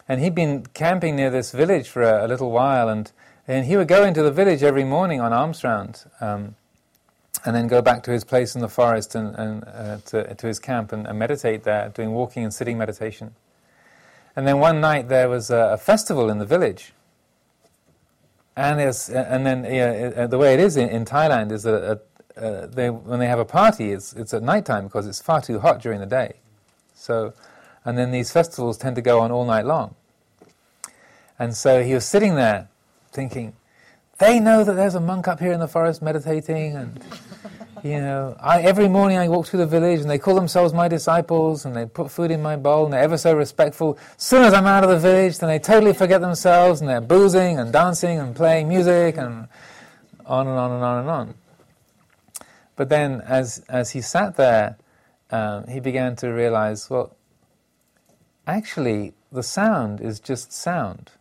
and 0.07 0.21
he'd 0.21 0.35
been 0.35 0.67
camping 0.75 1.17
near 1.17 1.31
this 1.31 1.53
village 1.53 1.89
for 1.89 2.03
a, 2.03 2.27
a 2.27 2.29
little 2.29 2.51
while, 2.51 2.89
and 2.89 3.13
and 3.47 3.67
he 3.67 3.77
would 3.77 3.89
go 3.89 4.05
into 4.05 4.23
the 4.23 4.33
village 4.33 4.63
every 4.63 4.85
morning 4.85 5.21
on 5.21 5.33
alms 5.33 5.63
round, 5.65 6.05
um, 6.21 6.57
and 7.45 7.55
then 7.55 7.67
go 7.67 7.83
back 7.83 8.03
to 8.05 8.11
his 8.11 8.25
place 8.25 8.55
in 8.55 8.61
the 8.61 8.69
forest 8.69 9.15
and, 9.15 9.35
and 9.37 9.65
uh, 9.65 9.99
to, 10.07 10.35
to 10.35 10.47
his 10.47 10.59
camp 10.59 10.93
and, 10.93 11.07
and, 11.07 11.19
meditate 11.19 11.65
there, 11.65 11.91
doing 11.91 12.13
walking 12.13 12.43
and 12.43 12.55
sitting 12.55 12.79
meditation. 12.79 13.35
And 14.35 14.47
then 14.47 14.59
one 14.59 14.81
night 14.81 15.09
there 15.09 15.29
was 15.29 15.51
a, 15.51 15.73
a 15.73 15.77
festival 15.77 16.31
in 16.31 16.39
the 16.39 16.47
village, 16.47 16.93
and 18.57 18.79
there's, 18.79 19.09
and 19.09 19.47
then 19.47 19.65
yeah, 19.65 20.27
the 20.27 20.39
way 20.39 20.55
it 20.55 20.61
is 20.61 20.77
in, 20.77 20.89
in 20.89 21.05
Thailand 21.05 21.51
is 21.53 21.65
that 21.65 21.83
uh, 22.37 22.41
uh, 22.41 22.67
they, 22.67 22.91
when 22.91 23.21
they 23.21 23.27
have 23.27 23.39
a 23.39 23.45
party, 23.45 23.93
it's, 23.93 24.13
it's 24.13 24.35
at 24.35 24.43
night 24.43 24.65
time 24.65 24.85
because 24.85 25.07
it's 25.07 25.21
far 25.21 25.41
too 25.41 25.61
hot 25.61 25.81
during 25.81 26.01
the 26.01 26.07
day. 26.07 26.35
So, 26.95 27.33
and 27.85 27.99
then 27.99 28.11
these 28.11 28.31
festivals 28.33 28.79
tend 28.79 28.97
to 28.97 29.03
go 29.03 29.21
on 29.21 29.31
all 29.31 29.45
night 29.45 29.67
long. 29.67 29.95
And 31.39 31.57
so 31.57 31.83
he 31.83 31.95
was 31.95 32.05
sitting 32.05 32.37
there 32.37 32.69
thinking, 33.13 33.55
They 34.19 34.41
know 34.41 34.65
that 34.65 34.75
there's 34.75 34.95
a 34.95 35.01
monk 35.01 35.29
up 35.29 35.41
here 35.41 35.53
in 35.53 35.61
the 35.61 35.69
forest 35.69 36.01
meditating, 36.01 36.77
and 36.77 37.05
you 37.85 38.01
know, 38.01 38.37
I, 38.41 38.63
every 38.63 38.89
morning 38.89 39.19
I 39.19 39.29
walk 39.29 39.47
through 39.47 39.61
the 39.61 39.67
village, 39.67 40.01
and 40.01 40.11
they 40.11 40.19
call 40.19 40.35
themselves 40.35 40.73
my 40.73 40.89
disciples, 40.89 41.65
and 41.65 41.77
they 41.77 41.87
put 41.87 42.11
food 42.11 42.31
in 42.31 42.43
my 42.43 42.57
bowl, 42.57 42.85
and 42.85 42.93
they're 42.93 43.03
ever 43.03 43.17
so 43.17 43.35
respectful. 43.35 43.99
As 44.17 44.25
soon 44.25 44.43
as 44.43 44.53
I'm 44.53 44.67
out 44.67 44.83
of 44.83 44.91
the 44.91 44.99
village, 44.99 45.39
then 45.39 45.49
they 45.49 45.59
totally 45.59 45.93
forget 45.93 46.21
themselves, 46.21 46.81
and 46.81 46.89
they're 46.89 47.01
boozing 47.01 47.59
and 47.59 47.73
dancing 47.73 48.19
and 48.19 48.35
playing 48.35 48.69
music, 48.69 49.17
and 49.17 49.49
on 50.27 50.49
and 50.49 50.59
on 50.59 50.73
and 50.73 50.83
on 50.83 50.99
and 51.01 51.11
on. 51.11 51.35
But 52.75 52.89
then, 52.89 53.21
as 53.21 53.63
as 53.69 53.91
he 53.91 54.01
sat 54.01 54.37
there, 54.37 54.77
um, 55.31 55.69
he 55.69 55.79
began 55.79 56.17
to 56.17 56.29
realize, 56.29 56.91
well, 56.91 57.15
actually, 58.47 59.13
the 59.31 59.43
sound 59.43 60.01
is 60.01 60.19
just 60.19 60.53
sound 60.53 61.13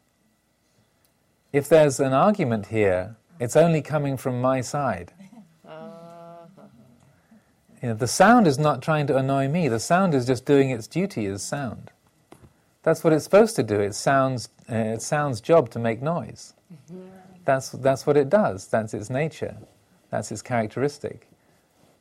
if 1.53 1.69
there's 1.69 1.99
an 1.99 2.13
argument 2.13 2.65
here, 2.65 3.15
it's 3.39 3.55
only 3.55 3.81
coming 3.81 4.17
from 4.17 4.41
my 4.41 4.59
side. 4.59 5.13
You 7.83 7.89
know, 7.89 7.95
the 7.95 8.07
sound 8.07 8.47
is 8.47 8.57
not 8.57 8.81
trying 8.81 9.07
to 9.07 9.17
annoy 9.17 9.49
me. 9.49 9.67
The 9.67 9.77
sound 9.77 10.15
is 10.15 10.25
just 10.25 10.45
doing 10.45 10.69
its 10.69 10.87
duty 10.87 11.25
as 11.25 11.43
sound. 11.43 11.91
That's 12.81 13.03
what 13.03 13.11
it's 13.11 13.25
supposed 13.25 13.57
to 13.57 13.63
do. 13.63 13.81
It 13.81 13.93
sounds, 13.93 14.47
uh, 14.71 14.75
it 14.75 15.01
sounds 15.01 15.41
job 15.41 15.69
to 15.71 15.79
make 15.79 16.01
noise. 16.01 16.53
That's, 17.43 17.71
that's 17.71 18.07
what 18.07 18.15
it 18.15 18.29
does. 18.29 18.67
That's 18.67 18.93
its 18.93 19.09
nature. 19.09 19.57
That's 20.11 20.31
its 20.31 20.41
characteristic. 20.41 21.27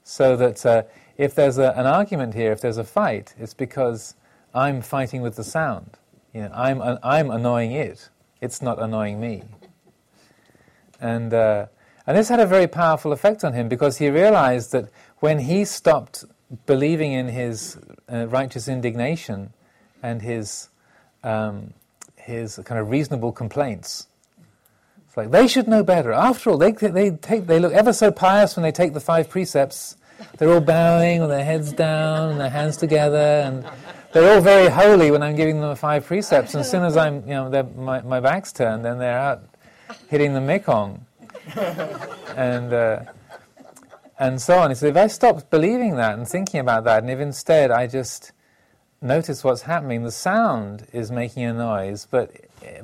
So 0.04 0.36
that 0.36 0.64
uh, 0.64 0.84
if 1.18 1.34
there's 1.34 1.58
a, 1.58 1.72
an 1.76 1.86
argument 1.86 2.34
here, 2.34 2.52
if 2.52 2.60
there's 2.60 2.78
a 2.78 2.84
fight, 2.84 3.34
it's 3.36 3.54
because 3.54 4.14
I'm 4.54 4.82
fighting 4.82 5.20
with 5.20 5.34
the 5.34 5.44
sound. 5.44 5.98
You 6.32 6.42
know, 6.42 6.52
I'm, 6.54 6.80
uh, 6.80 6.98
I'm 7.02 7.28
annoying 7.28 7.72
it 7.72 8.08
it's 8.40 8.62
not 8.62 8.80
annoying 8.80 9.20
me. 9.20 9.42
And, 11.00 11.34
uh, 11.34 11.66
and 12.06 12.16
this 12.16 12.28
had 12.28 12.38
a 12.38 12.46
very 12.46 12.68
powerful 12.68 13.10
effect 13.10 13.42
on 13.42 13.54
him 13.54 13.68
because 13.68 13.98
he 13.98 14.08
realized 14.08 14.70
that 14.70 14.88
when 15.22 15.38
he 15.38 15.64
stopped 15.64 16.24
believing 16.66 17.12
in 17.12 17.28
his 17.28 17.78
uh, 18.12 18.26
righteous 18.26 18.66
indignation 18.66 19.52
and 20.02 20.20
his, 20.20 20.68
um, 21.22 21.72
his 22.16 22.58
kind 22.64 22.80
of 22.80 22.90
reasonable 22.90 23.30
complaints, 23.30 24.08
it's 25.06 25.16
like 25.16 25.30
they 25.30 25.46
should 25.46 25.68
know 25.68 25.84
better. 25.84 26.10
After 26.10 26.50
all, 26.50 26.58
they, 26.58 26.72
they, 26.72 27.12
take, 27.12 27.46
they 27.46 27.60
look 27.60 27.72
ever 27.72 27.92
so 27.92 28.10
pious 28.10 28.56
when 28.56 28.64
they 28.64 28.72
take 28.72 28.94
the 28.94 29.00
five 29.00 29.30
precepts. 29.30 29.96
They're 30.38 30.52
all 30.52 30.60
bowing 30.60 31.20
with 31.20 31.30
their 31.30 31.44
heads 31.44 31.72
down 31.72 32.30
and 32.30 32.40
their 32.40 32.50
hands 32.50 32.76
together, 32.76 33.44
and 33.46 33.64
they're 34.12 34.34
all 34.34 34.40
very 34.40 34.68
holy 34.68 35.12
when 35.12 35.22
I'm 35.22 35.36
giving 35.36 35.60
them 35.60 35.68
the 35.68 35.76
five 35.76 36.04
precepts. 36.04 36.54
And 36.54 36.62
as 36.62 36.70
soon 36.70 36.82
as 36.82 36.96
I'm, 36.96 37.22
you 37.28 37.34
know, 37.34 37.70
my, 37.76 38.00
my 38.02 38.18
back's 38.18 38.52
turned, 38.52 38.84
then 38.84 38.98
they're 38.98 39.18
out 39.18 39.44
hitting 40.08 40.34
the 40.34 40.40
Mekhong. 40.40 40.98
and, 42.36 42.72
uh, 42.72 43.04
and 44.18 44.40
so 44.40 44.58
on. 44.58 44.74
Said, 44.74 44.90
if 44.90 44.96
I 44.96 45.06
stop 45.06 45.50
believing 45.50 45.96
that 45.96 46.16
and 46.16 46.26
thinking 46.28 46.60
about 46.60 46.84
that, 46.84 47.02
and 47.02 47.10
if 47.10 47.18
instead 47.18 47.70
I 47.70 47.86
just 47.86 48.32
notice 49.00 49.42
what's 49.42 49.62
happening, 49.62 50.02
the 50.02 50.10
sound 50.10 50.86
is 50.92 51.10
making 51.10 51.44
a 51.44 51.52
noise, 51.52 52.06
but 52.10 52.30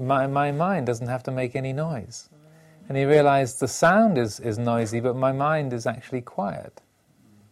my, 0.01 0.27
my 0.27 0.51
mind 0.53 0.87
doesn't 0.87 1.07
have 1.07 1.23
to 1.25 1.31
make 1.31 1.55
any 1.55 1.73
noise. 1.73 2.29
And 2.89 2.97
he 2.97 3.05
realized 3.05 3.61
the 3.61 3.69
sound 3.69 4.17
is, 4.17 4.41
is 4.41 4.59
noisy, 4.59 5.01
but 5.01 5.15
my 5.15 5.31
mind 5.33 5.73
is 5.73 5.87
actually 5.87 6.23
quiet 6.23 6.81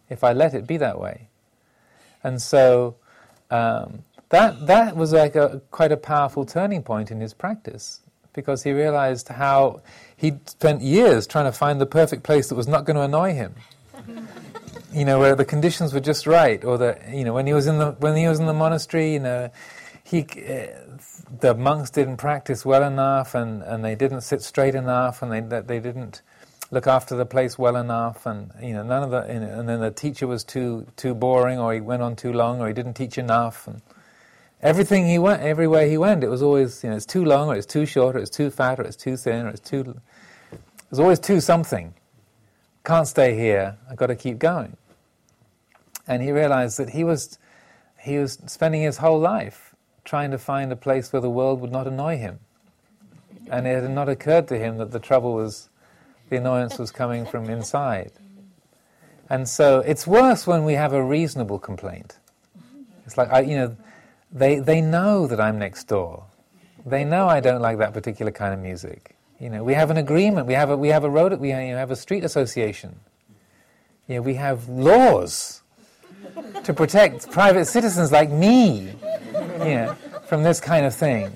if 0.08 0.24
I 0.24 0.32
let 0.32 0.54
it 0.54 0.66
be 0.66 0.78
that 0.78 0.98
way. 0.98 1.28
And 2.24 2.40
so 2.40 2.96
um, 3.50 4.04
that, 4.30 4.66
that 4.66 4.96
was 4.96 5.12
like 5.12 5.36
a, 5.36 5.60
quite 5.70 5.92
a 5.92 5.96
powerful 5.96 6.46
turning 6.46 6.82
point 6.82 7.10
in 7.10 7.20
his 7.20 7.34
practice 7.34 8.00
because 8.36 8.62
he 8.62 8.72
realized 8.72 9.28
how 9.28 9.80
he'd 10.16 10.48
spent 10.48 10.82
years 10.82 11.26
trying 11.26 11.46
to 11.46 11.52
find 11.52 11.80
the 11.80 11.86
perfect 11.86 12.22
place 12.22 12.48
that 12.48 12.54
was 12.54 12.68
not 12.68 12.84
going 12.84 12.94
to 12.94 13.02
annoy 13.02 13.34
him. 13.34 13.54
you 14.92 15.04
know, 15.04 15.18
where 15.18 15.34
the 15.34 15.44
conditions 15.44 15.92
were 15.92 16.00
just 16.00 16.26
right, 16.26 16.64
or 16.64 16.78
the 16.78 16.98
you 17.10 17.24
know 17.24 17.34
when 17.34 17.46
he 17.46 17.52
was 17.52 17.66
in 17.66 17.78
the 17.78 17.92
when 17.98 18.16
he 18.16 18.28
was 18.28 18.38
in 18.38 18.46
the 18.46 18.54
monastery, 18.54 19.14
you 19.14 19.18
know, 19.18 19.50
he 20.04 20.20
uh, 20.22 20.66
the 21.40 21.54
monks 21.54 21.90
didn't 21.90 22.18
practice 22.18 22.64
well 22.64 22.84
enough, 22.84 23.34
and, 23.34 23.62
and 23.62 23.84
they 23.84 23.96
didn't 23.96 24.20
sit 24.20 24.42
straight 24.42 24.76
enough, 24.76 25.22
and 25.22 25.32
they 25.32 25.60
they 25.60 25.80
didn't 25.80 26.22
look 26.70 26.86
after 26.86 27.16
the 27.16 27.26
place 27.26 27.58
well 27.58 27.76
enough, 27.76 28.26
and 28.26 28.52
you 28.62 28.72
know 28.72 28.82
none 28.82 29.02
of 29.02 29.10
the, 29.10 29.22
you 29.32 29.40
and 29.40 29.68
then 29.68 29.80
the 29.80 29.90
teacher 29.90 30.26
was 30.26 30.44
too 30.44 30.86
too 30.96 31.14
boring, 31.14 31.58
or 31.58 31.74
he 31.74 31.80
went 31.80 32.02
on 32.02 32.16
too 32.16 32.32
long, 32.32 32.60
or 32.60 32.68
he 32.68 32.74
didn't 32.74 32.94
teach 32.94 33.18
enough, 33.18 33.66
and 33.66 33.82
everything 34.66 35.06
he 35.06 35.18
went, 35.18 35.42
everywhere 35.42 35.86
he 35.86 35.96
went, 35.96 36.24
it 36.24 36.28
was 36.28 36.42
always 36.42 36.82
you 36.82 36.90
know 36.90 36.96
it's 36.96 37.06
too 37.06 37.24
long, 37.24 37.48
or 37.48 37.54
it's 37.54 37.66
too 37.66 37.86
short, 37.86 38.16
or 38.16 38.18
it's 38.18 38.30
too 38.30 38.50
fat, 38.50 38.80
or 38.80 38.82
it's 38.82 38.96
too 38.96 39.16
thin, 39.16 39.46
or 39.46 39.50
it's 39.50 39.60
too. 39.60 40.00
It 40.52 40.90
was 40.90 41.00
always 41.00 41.20
too 41.20 41.40
something. 41.40 41.94
Can't 42.84 43.06
stay 43.06 43.36
here. 43.36 43.76
I've 43.90 43.96
got 43.96 44.08
to 44.08 44.16
keep 44.16 44.38
going. 44.38 44.76
And 46.06 46.22
he 46.22 46.30
realized 46.30 46.78
that 46.78 46.90
he 46.90 47.04
was 47.04 47.38
he 48.00 48.18
was 48.18 48.38
spending 48.46 48.82
his 48.82 48.98
whole 48.98 49.18
life 49.18 49.74
trying 50.04 50.30
to 50.30 50.38
find 50.38 50.72
a 50.72 50.76
place 50.76 51.12
where 51.12 51.22
the 51.22 51.30
world 51.30 51.60
would 51.60 51.72
not 51.72 51.86
annoy 51.86 52.16
him. 52.16 52.38
And 53.50 53.66
it 53.66 53.82
had 53.82 53.90
not 53.90 54.08
occurred 54.08 54.48
to 54.48 54.58
him 54.58 54.78
that 54.78 54.90
the 54.92 55.00
trouble 55.00 55.34
was 55.34 55.68
the 56.28 56.36
annoyance 56.36 56.78
was 56.78 56.90
coming 56.90 57.26
from 57.26 57.48
inside. 57.50 58.12
And 59.28 59.48
so 59.48 59.80
it's 59.80 60.06
worse 60.06 60.46
when 60.46 60.64
we 60.64 60.74
have 60.74 60.92
a 60.92 61.02
reasonable 61.02 61.58
complaint. 61.58 62.16
It's 63.04 63.16
like, 63.16 63.30
I, 63.32 63.40
you 63.40 63.56
know, 63.56 63.76
they, 64.36 64.58
they 64.58 64.80
know 64.82 65.26
that 65.26 65.40
I'm 65.40 65.58
next 65.58 65.84
door. 65.84 66.24
They 66.84 67.04
know 67.04 67.26
I 67.26 67.40
don't 67.40 67.62
like 67.62 67.78
that 67.78 67.94
particular 67.94 68.30
kind 68.30 68.52
of 68.52 68.60
music. 68.60 69.16
You 69.40 69.50
know, 69.50 69.64
we 69.64 69.74
have 69.74 69.90
an 69.90 69.96
agreement. 69.96 70.46
We 70.46 70.52
have 70.54 70.70
a, 70.70 70.76
we 70.76 70.88
have 70.88 71.04
a 71.04 71.10
road. 71.10 71.32
We 71.40 71.50
have 71.50 71.90
a 71.90 71.96
street 71.96 72.22
association. 72.22 73.00
You 74.08 74.16
know, 74.16 74.22
we 74.22 74.34
have 74.34 74.68
laws 74.68 75.62
to 76.64 76.74
protect 76.74 77.30
private 77.30 77.64
citizens 77.64 78.12
like 78.12 78.30
me. 78.30 78.92
You 79.58 79.74
know, 79.74 79.96
from 80.26 80.42
this 80.42 80.60
kind 80.60 80.84
of 80.84 80.94
thing. 80.94 81.32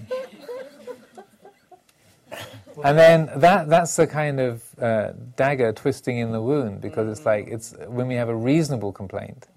And 2.84 2.98
then 2.98 3.30
that, 3.36 3.68
that's 3.68 3.96
the 3.96 4.06
kind 4.06 4.40
of 4.40 4.62
uh, 4.80 5.12
dagger 5.36 5.72
twisting 5.72 6.18
in 6.18 6.32
the 6.32 6.40
wound 6.40 6.80
because 6.80 7.08
it's 7.08 7.26
like 7.26 7.48
it's 7.48 7.74
when 7.86 8.08
we 8.08 8.14
have 8.14 8.28
a 8.28 8.36
reasonable 8.36 8.92
complaint. 8.92 9.48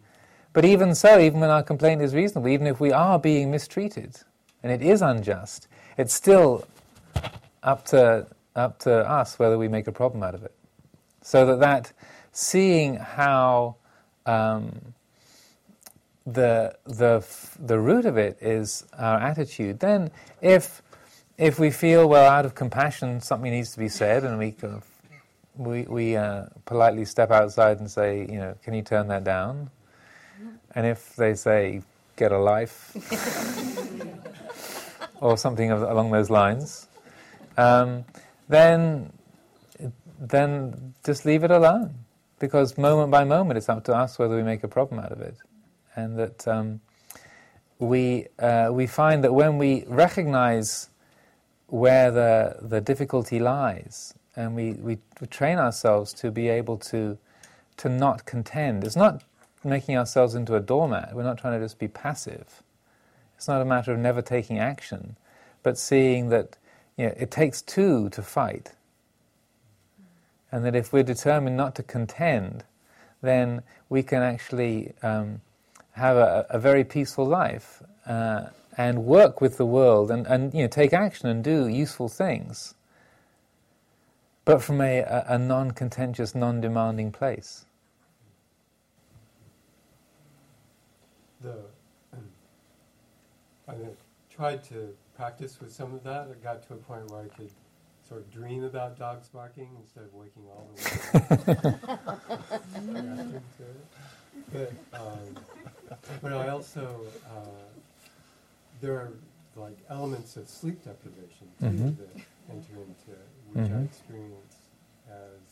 But 0.53 0.65
even 0.65 0.93
so, 0.95 1.19
even 1.19 1.39
when 1.39 1.49
our 1.49 1.63
complaint 1.63 2.01
is 2.01 2.13
reasonable, 2.13 2.49
even 2.49 2.67
if 2.67 2.79
we 2.79 2.91
are 2.91 3.19
being 3.19 3.51
mistreated 3.51 4.17
and 4.61 4.71
it 4.71 4.81
is 4.81 5.01
unjust, 5.01 5.67
it's 5.97 6.13
still 6.13 6.67
up 7.63 7.85
to, 7.87 8.27
up 8.55 8.79
to 8.79 9.09
us 9.09 9.39
whether 9.39 9.57
we 9.57 9.67
make 9.67 9.87
a 9.87 9.91
problem 9.91 10.23
out 10.23 10.35
of 10.35 10.43
it. 10.43 10.53
So 11.21 11.45
that, 11.45 11.59
that 11.59 11.93
seeing 12.31 12.95
how 12.95 13.75
um, 14.25 14.93
the, 16.25 16.75
the, 16.85 17.25
the 17.59 17.79
root 17.79 18.05
of 18.05 18.17
it 18.17 18.37
is 18.41 18.85
our 18.97 19.19
attitude, 19.19 19.79
then 19.79 20.11
if 20.41 20.81
if 21.37 21.59
we 21.59 21.71
feel, 21.71 22.07
well, 22.07 22.29
out 22.29 22.45
of 22.45 22.53
compassion, 22.53 23.19
something 23.19 23.51
needs 23.51 23.71
to 23.71 23.79
be 23.79 23.89
said, 23.89 24.23
and 24.23 24.37
we 24.37 24.51
kind 24.51 24.75
of, 24.75 24.85
we, 25.55 25.81
we 25.83 26.15
uh, 26.15 26.45
politely 26.65 27.05
step 27.05 27.31
outside 27.31 27.79
and 27.79 27.89
say, 27.89 28.19
you 28.19 28.37
know, 28.37 28.55
can 28.63 28.73
you 28.73 28.81
turn 28.81 29.07
that 29.07 29.23
down? 29.23 29.69
And 30.75 30.85
if 30.85 31.15
they 31.15 31.33
say, 31.35 31.81
get 32.15 32.31
a 32.31 32.37
life, 32.37 32.95
or 35.21 35.37
something 35.37 35.71
of, 35.71 35.81
along 35.81 36.11
those 36.11 36.29
lines, 36.29 36.87
um, 37.57 38.05
then, 38.49 39.11
then 40.19 40.93
just 41.05 41.25
leave 41.25 41.43
it 41.43 41.51
alone. 41.51 41.93
Because 42.39 42.77
moment 42.77 43.09
by 43.11 43.23
moment, 43.23 43.57
it's 43.57 43.69
up 43.69 43.85
to 43.85 43.95
us 43.95 44.19
whether 44.19 44.35
we 44.35 44.43
make 44.43 44.63
a 44.63 44.67
problem 44.67 44.99
out 44.99 45.11
of 45.11 45.21
it. 45.21 45.37
And 45.95 46.17
that 46.17 46.47
um, 46.47 46.81
we, 47.79 48.27
uh, 48.39 48.69
we 48.71 48.87
find 48.87 49.23
that 49.23 49.33
when 49.33 49.57
we 49.57 49.85
recognize 49.87 50.89
where 51.67 52.11
the, 52.11 52.57
the 52.61 52.81
difficulty 52.81 53.39
lies. 53.39 54.13
And 54.35 54.55
we, 54.55 54.73
we, 54.73 54.97
we 55.19 55.27
train 55.27 55.57
ourselves 55.57 56.13
to 56.13 56.31
be 56.31 56.47
able 56.49 56.77
to, 56.77 57.17
to 57.77 57.89
not 57.89 58.25
contend. 58.25 58.83
It's 58.83 58.95
not 58.95 59.23
making 59.63 59.97
ourselves 59.97 60.35
into 60.35 60.55
a 60.55 60.59
doormat. 60.59 61.15
We're 61.15 61.23
not 61.23 61.37
trying 61.37 61.59
to 61.59 61.65
just 61.65 61.79
be 61.79 61.87
passive. 61.87 62.63
It's 63.37 63.47
not 63.47 63.61
a 63.61 63.65
matter 63.65 63.91
of 63.91 63.99
never 63.99 64.21
taking 64.21 64.59
action, 64.59 65.17
but 65.63 65.77
seeing 65.77 66.29
that 66.29 66.57
you 66.97 67.07
know, 67.07 67.13
it 67.17 67.31
takes 67.31 67.61
two 67.61 68.09
to 68.09 68.21
fight. 68.21 68.73
And 70.51 70.63
that 70.65 70.75
if 70.75 70.93
we're 70.93 71.03
determined 71.03 71.57
not 71.57 71.75
to 71.75 71.83
contend, 71.83 72.63
then 73.21 73.63
we 73.89 74.03
can 74.03 74.21
actually 74.21 74.93
um, 75.01 75.41
have 75.93 76.17
a, 76.17 76.45
a, 76.49 76.59
very 76.59 76.83
peaceful 76.83 77.25
life. 77.25 77.81
Uh, 78.05 78.47
and 78.77 79.05
work 79.05 79.41
with 79.41 79.57
the 79.57 79.65
world 79.65 80.09
and, 80.09 80.25
and 80.27 80.53
you 80.53 80.61
know, 80.61 80.67
take 80.67 80.93
action 80.93 81.27
and 81.27 81.43
do 81.43 81.67
useful 81.67 82.09
things, 82.09 82.73
but 84.45 84.61
from 84.61 84.81
a, 84.81 85.01
a, 85.27 85.37
non 85.37 85.71
contentious, 85.71 86.35
non 86.35 86.59
demanding 86.59 87.11
place. 87.11 87.65
The, 91.43 91.55
I 93.67 93.73
tried 94.29 94.63
to 94.65 94.95
practice 95.15 95.59
with 95.61 95.71
some 95.73 95.93
of 95.93 96.03
that. 96.03 96.27
I 96.31 96.33
got 96.43 96.65
to 96.67 96.73
a 96.73 96.77
point 96.77 97.09
where 97.11 97.21
I 97.23 97.27
could 97.35 97.51
sort 98.07 98.21
of 98.21 98.31
dream 98.31 98.63
about 98.63 98.97
dogs 98.97 99.27
barking 99.29 99.69
instead 99.79 100.03
of 100.05 100.13
waking 100.13 100.43
all 100.49 100.67
the 100.69 100.81
way 100.81 100.87
up. 101.13 102.61
but, 104.51 104.71
um, 104.99 105.37
but 106.21 106.33
I 106.33 106.47
also, 106.49 107.01
uh, 107.25 107.69
there 108.81 108.93
are 108.95 109.13
like 109.55 109.77
elements 109.89 110.35
of 110.37 110.47
sleep 110.49 110.83
deprivation 110.83 111.47
too 111.59 111.65
Mhm. 111.65 111.97
that 111.97 112.15
enter 112.49 112.73
into 112.81 113.11
it, 113.11 113.27
which 113.53 113.69
I 113.69 113.73
Mhm. 113.75 113.85
experience 113.85 114.55
as, 115.09 115.42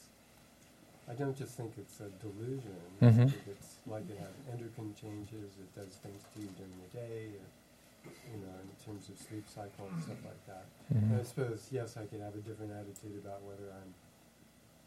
I 1.12 1.14
don't 1.16 1.36
just 1.38 1.56
think 1.58 1.74
it's 1.78 2.00
a 2.00 2.08
delusion, 2.24 2.80
Mhm. 3.02 3.34
It's 3.48 3.76
like 3.86 4.10
it 4.10 4.18
has 4.18 4.32
endocrine 4.50 4.96
changes, 4.96 5.58
it 5.60 5.76
does 5.76 5.94
things 5.98 6.24
to 6.34 6.40
you 6.42 6.48
during 6.58 6.72
the 6.84 6.98
day, 6.98 7.36
or, 7.36 8.12
you 8.32 8.38
know, 8.40 8.56
in 8.64 8.86
terms 8.86 9.10
of 9.10 9.18
sleep 9.20 9.46
cycle 9.50 9.88
and 9.92 10.02
stuff 10.04 10.24
like 10.24 10.46
that. 10.48 10.66
And 10.90 11.20
I 11.20 11.24
suppose, 11.24 11.68
yes, 11.70 11.98
I 11.98 12.06
could 12.06 12.22
have 12.22 12.36
a 12.36 12.40
different 12.40 12.72
attitude 12.72 13.18
about 13.24 13.42
whether 13.44 13.74
I'm 13.74 13.94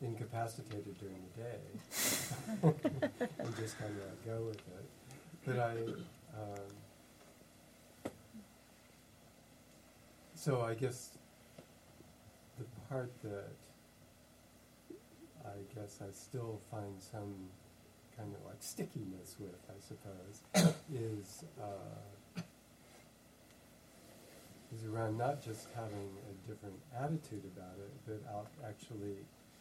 incapacitated 0.00 0.96
during 0.98 1.22
the 1.36 1.42
day 1.42 1.60
and 3.38 3.56
just 3.56 3.78
kind 3.78 3.94
of 3.96 4.24
go 4.24 4.44
with 4.46 4.56
it. 4.56 4.84
But 5.44 5.58
I, 5.58 5.76
um, 6.40 6.70
so 10.34 10.62
I 10.62 10.74
guess 10.74 11.10
the 12.58 12.64
part 12.88 13.10
that 13.22 13.50
I 15.44 15.74
guess 15.74 15.98
I 16.00 16.10
still 16.12 16.60
find 16.70 17.00
some 17.00 17.34
kind 18.16 18.32
of 18.34 18.46
like 18.46 18.56
stickiness 18.60 19.36
with, 19.38 19.54
I 19.68 19.78
suppose, 19.80 20.74
is 20.94 21.44
uh, 21.60 22.40
is 24.76 24.84
around 24.86 25.16
not 25.18 25.42
just 25.42 25.68
having 25.76 26.10
a 26.30 26.48
different 26.50 26.74
attitude 26.98 27.44
about 27.56 27.76
it, 27.78 27.92
but 28.06 28.20
out 28.34 28.48
actually 28.66 29.16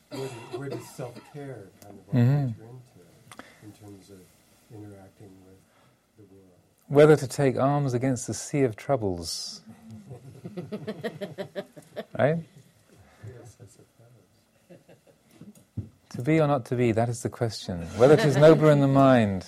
where, 0.10 0.28
do, 0.28 0.58
where 0.60 0.70
does 0.70 0.88
self 0.90 1.16
care 1.34 1.68
kind 1.84 2.00
of 2.00 2.14
Mhm. 2.14 2.48
enter 2.48 2.64
into 2.64 3.00
it 3.02 3.44
in 3.64 3.72
terms 3.74 4.10
of 4.10 4.20
interacting 4.74 5.32
with 5.46 5.60
the 6.18 6.24
world. 6.36 6.50
Whether 6.88 7.16
to 7.16 7.28
take 7.28 7.58
arms 7.58 7.94
against 7.94 8.28
the 8.28 8.34
sea 8.34 8.62
of 8.64 8.76
troubles. 8.76 9.62
right? 12.18 12.38
Yes, 13.26 13.58
I 13.60 13.66
suppose. 13.68 14.80
To 16.14 16.22
be 16.22 16.40
or 16.40 16.46
not 16.46 16.66
to 16.66 16.76
be, 16.76 16.92
that 16.92 17.10
is 17.10 17.24
the 17.24 17.30
question. 17.30 17.82
Whether 17.98 18.14
it 18.14 18.24
is 18.24 18.38
nobler 18.38 18.70
in 18.70 18.82
the 18.82 18.88
mind 18.88 19.48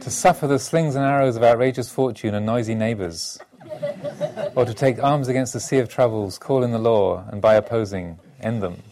to 0.00 0.10
suffer 0.10 0.46
the 0.46 0.58
slings 0.58 0.94
and 0.94 1.04
arrows 1.04 1.36
of 1.36 1.42
outrageous 1.42 1.90
fortune 1.90 2.34
and 2.34 2.46
noisy 2.46 2.74
neighbours, 2.74 3.38
or 4.54 4.64
to 4.64 4.72
take 4.72 4.98
arms 5.02 5.28
against 5.28 5.52
the 5.52 5.60
sea 5.60 5.76
of 5.76 5.90
troubles, 5.90 6.38
call 6.38 6.62
in 6.62 6.72
the 6.72 6.78
law, 6.78 7.22
and 7.30 7.42
by 7.42 7.54
opposing, 7.54 8.18
end 8.40 8.62
them. 8.62 8.82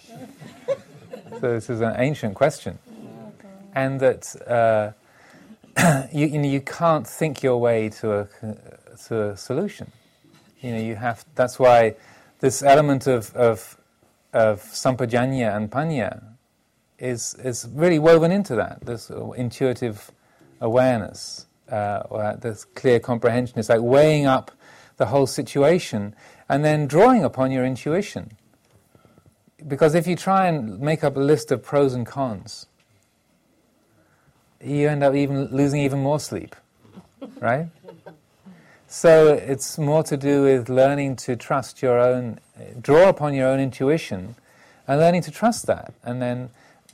So 1.41 1.55
this 1.55 1.70
is 1.70 1.81
an 1.81 1.95
ancient 1.97 2.35
question. 2.35 2.79
And 3.75 4.01
that 4.01 4.37
uh, 4.47 4.93
you, 6.12 6.27
you, 6.27 6.39
know, 6.39 6.49
you 6.49 6.61
can't 6.61 7.07
think 7.07 7.43
your 7.43 7.59
way 7.59 7.89
to 7.89 8.20
a, 8.20 8.29
to 9.07 9.31
a 9.31 9.37
solution. 9.39 9.91
You 10.61 10.72
know, 10.72 10.81
you 10.81 10.97
have, 10.97 11.25
that's 11.37 11.59
why 11.59 11.95
this 12.41 12.62
element 12.62 13.07
of, 13.07 13.35
of, 13.35 13.79
of 14.35 14.61
sampajañña 14.61 15.57
and 15.57 15.70
paññā 15.70 16.34
is, 16.99 17.34
is 17.34 17.68
really 17.72 17.99
woven 17.99 18.30
into 18.30 18.55
that, 18.57 18.84
this 18.84 19.11
intuitive 19.36 20.11
awareness, 20.61 21.47
uh, 21.70 22.36
this 22.36 22.64
clear 22.64 23.01
comprehension. 23.01 23.59
It's 23.59 23.68
like 23.68 23.80
weighing 23.80 24.26
up 24.26 24.51
the 24.97 25.07
whole 25.07 25.26
situation 25.26 26.14
and 26.49 26.64
then 26.64 26.86
drawing 26.86 27.24
upon 27.24 27.51
your 27.51 27.64
intuition. 27.64 28.36
Because 29.66 29.95
if 29.95 30.07
you 30.07 30.14
try 30.14 30.47
and 30.47 30.78
make 30.80 31.03
up 31.03 31.16
a 31.16 31.20
list 31.20 31.51
of 31.51 31.62
pros 31.62 31.95
and 31.95 32.07
cons, 32.07 32.66
you 34.62 34.88
end 34.88 35.03
up 35.03 35.14
even 35.14 35.47
losing 35.47 35.80
even 35.80 36.01
more 36.01 36.20
sleep, 36.20 36.55
right? 37.40 37.68
So 38.86 39.34
it's 39.34 39.78
more 39.78 40.03
to 40.05 40.16
do 40.16 40.42
with 40.42 40.68
learning 40.68 41.16
to 41.16 41.34
trust 41.34 41.82
your 41.82 41.99
own, 41.99 42.38
draw 42.80 43.09
upon 43.09 43.34
your 43.34 43.49
own 43.49 43.59
intuition, 43.59 44.36
and 44.86 45.01
learning 45.01 45.22
to 45.22 45.30
trust 45.30 45.66
that, 45.66 45.95
and 46.05 46.22
then 46.22 46.51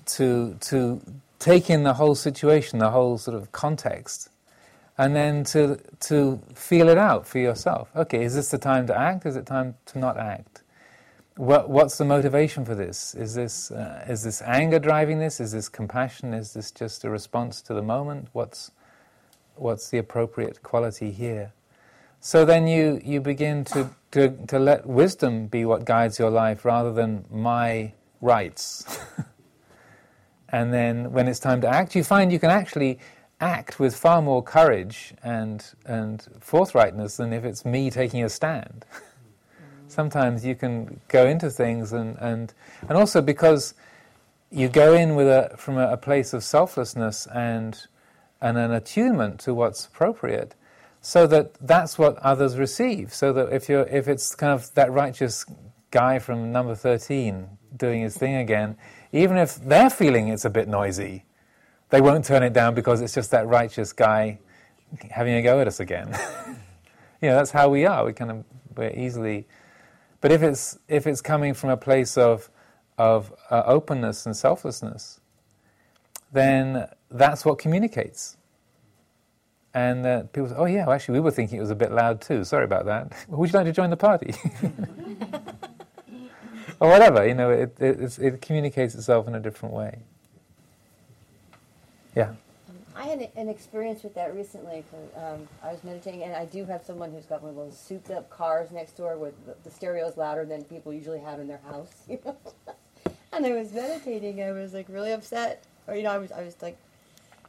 to 0.07 0.57
to 0.61 1.01
take 1.39 1.71
in 1.71 1.83
the 1.83 1.95
whole 1.95 2.15
situation, 2.15 2.79
the 2.79 2.91
whole 2.91 3.19
sort 3.19 3.37
of 3.37 3.53
context, 3.53 4.29
and 4.99 5.15
then 5.15 5.45
to 5.45 5.81
to 6.01 6.41
feel 6.55 6.89
it 6.89 6.99
out 6.99 7.27
for 7.27 7.39
yourself. 7.39 7.91
Okay, 7.95 8.25
is 8.25 8.35
this 8.35 8.51
the 8.51 8.59
time 8.59 8.87
to 8.87 8.99
act? 8.99 9.27
Is 9.27 9.37
it 9.37 9.47
time 9.47 9.75
to 9.87 9.99
not 9.99 10.17
act? 10.17 10.63
What, 11.37 11.71
what's 11.71 11.97
the 11.97 12.05
motivation 12.05 12.67
for 12.67 12.75
this? 12.75 13.15
Is 13.15 13.35
this 13.35 13.71
uh, 13.71 14.05
is 14.09 14.25
this 14.25 14.43
anger 14.43 14.79
driving 14.79 15.19
this? 15.19 15.41
Is 15.41 15.53
this 15.53 15.69
compassion? 15.69 16.35
Is 16.35 16.53
this 16.53 16.71
just 16.71 17.05
a 17.05 17.11
response 17.11 17.63
to 17.63 17.75
the 17.75 17.83
moment? 17.83 18.29
What's 18.33 18.71
what's 19.57 19.91
the 19.91 19.99
appropriate 19.99 20.63
quality 20.63 21.11
here? 21.11 21.53
So 22.23 22.45
then 22.45 22.67
you, 22.67 23.01
you 23.03 23.23
begin 23.23 23.65
to, 23.67 23.91
to, 24.11 24.37
to 24.49 24.59
let 24.59 24.87
wisdom 24.87 25.47
be 25.47 25.65
what 25.65 25.87
guides 25.87 26.19
your 26.19 26.29
life 26.29 26.67
rather 26.67 26.93
than 26.93 27.25
my 27.31 27.95
rights. 28.21 28.99
and 30.51 30.73
then 30.73 31.13
when 31.13 31.29
it's 31.29 31.41
time 31.41 31.61
to 31.61 31.69
act, 31.69 31.95
you 31.95 32.05
find 32.05 32.33
you 32.33 32.39
can 32.39 32.51
actually 32.51 32.99
act 33.41 33.81
with 33.81 33.97
far 33.97 34.21
more 34.21 34.43
courage 34.43 35.15
and, 35.23 35.65
and 35.87 36.27
forthrightness 36.41 37.17
than 37.17 37.33
if 37.33 37.45
it's 37.45 37.65
me 37.65 37.91
taking 37.91 38.23
a 38.23 38.29
stand. 38.29 38.85
Mm-hmm. 38.93 39.89
Sometimes 39.89 40.45
you 40.45 40.55
can 40.55 41.01
go 41.09 41.27
into 41.27 41.51
things 41.51 41.93
and, 41.93 42.19
and, 42.19 42.53
and 42.89 42.99
also 42.99 43.23
because 43.23 43.75
you 44.51 44.69
go 44.69 44.95
in 44.95 45.15
with 45.15 45.27
a, 45.27 45.55
from 45.57 45.79
a, 45.79 45.93
a 45.93 45.97
place 45.97 46.33
of 46.35 46.45
selflessness 46.45 47.27
and, 47.29 47.87
and 48.41 48.59
an 48.59 48.73
attunement 48.73 49.41
to 49.41 49.55
what's 49.55 49.87
appropriate, 49.87 50.55
so 51.01 51.27
that 51.27 51.55
that's 51.67 51.99
what 51.99 52.19
others 52.19 52.59
receive. 52.59 53.15
So 53.15 53.33
that 53.33 53.53
if 53.53 53.69
you're, 53.69 53.87
if 53.87 54.09
it's 54.09 54.35
kind 54.35 54.53
of 54.53 54.75
that 54.75 54.91
righteous 54.91 55.47
guy 55.91 56.19
from 56.19 56.53
number 56.53 56.75
thirteen 56.75 57.49
doing 57.77 58.03
his 58.03 58.17
thing 58.17 58.35
again, 58.35 58.77
even 59.13 59.37
if 59.37 59.57
they're 59.57 59.91
feeling 59.91 60.29
it's 60.29 60.45
a 60.45 60.51
bit 60.51 60.69
noisy, 60.69 61.25
they 61.91 62.01
won't 62.01 62.25
turn 62.25 62.43
it 62.43 62.53
down 62.53 62.75
because 62.75 63.01
it's 63.01 63.15
just 63.15 63.31
that 63.33 63.47
righteous 63.47 63.93
guy 63.93 64.39
having 65.11 65.35
a 65.35 65.43
go 65.43 65.61
at 65.61 65.67
us 65.67 65.81
again. 65.81 66.09
you 67.21 67.29
know, 67.29 67.37
that's 67.37 67.51
how 67.51 67.69
we 67.69 67.87
are. 67.87 68.05
We 68.05 68.13
kind 68.13 68.31
of 68.31 68.45
we're 68.77 68.91
easily. 68.91 69.47
But 70.21 70.33
if 70.33 70.43
it's 70.43 70.79
if 70.89 71.07
it's 71.07 71.21
coming 71.21 71.55
from 71.55 71.71
a 71.71 71.77
place 71.77 72.17
of 72.17 72.51
of 72.99 73.33
uh, 73.51 73.63
openness 73.67 74.27
and 74.27 74.37
selflessness, 74.37 75.21
then 76.33 76.89
that's 77.11 77.45
what 77.45 77.59
communicates. 77.59 78.37
And 79.73 80.05
uh, 80.05 80.23
people 80.25 80.49
say, 80.49 80.55
oh, 80.57 80.65
yeah, 80.65 80.85
well, 80.85 80.95
actually, 80.95 81.15
we 81.15 81.21
were 81.21 81.31
thinking 81.31 81.59
it 81.59 81.61
was 81.61 81.71
a 81.71 81.77
bit 81.77 81.93
loud 81.93 82.21
too. 82.21 82.43
Sorry 82.45 82.65
about 82.65 82.87
that. 82.87 83.13
Would 83.29 83.53
you 83.53 83.57
like 83.57 83.67
to 83.67 83.73
join 83.73 83.91
the 83.91 83.97
party? 83.97 84.35
or 86.81 86.89
whatever, 86.89 87.27
you 87.27 87.35
know, 87.35 87.51
it, 87.51 87.77
it, 87.79 88.19
it, 88.19 88.43
communicates 88.43 88.95
itself 88.95 89.29
in 89.29 89.35
a 89.35 89.41
different 89.41 89.75
way. 89.75 89.99
Yeah. 92.17 92.31
Um, 92.31 92.79
I 92.97 93.05
had 93.05 93.31
an 93.37 93.49
experience 93.49 94.03
with 94.03 94.15
that 94.15 94.35
recently. 94.35 94.83
Um, 95.15 95.47
I 95.63 95.73
was 95.73 95.85
meditating, 95.85 96.23
and 96.23 96.35
I 96.35 96.47
do 96.47 96.65
have 96.65 96.83
someone 96.83 97.13
who's 97.13 97.27
got 97.27 97.43
one 97.43 97.51
of 97.51 97.57
those 97.57 97.79
souped-up 97.79 98.31
cars 98.31 98.71
next 98.71 98.97
door 98.97 99.19
with 99.19 99.35
the, 99.63 99.71
stereo 99.71 100.09
is 100.09 100.17
louder 100.17 100.47
than 100.47 100.65
people 100.65 100.93
usually 100.93 101.21
have 101.21 101.39
in 101.39 101.47
their 101.47 101.61
house. 101.71 101.93
You 102.09 102.19
know? 102.25 102.37
and 103.33 103.47
I 103.47 103.53
was 103.53 103.73
meditating. 103.73 104.43
I 104.43 104.53
was 104.53 104.75
like 104.75 104.87
really 104.89 105.13
upset, 105.13 105.63
or 105.87 105.95
you 105.95 106.03
know, 106.03 106.11
I 106.11 106.19
was 106.19 106.33
I 106.33 106.43
was 106.43 106.57
like 106.61 106.77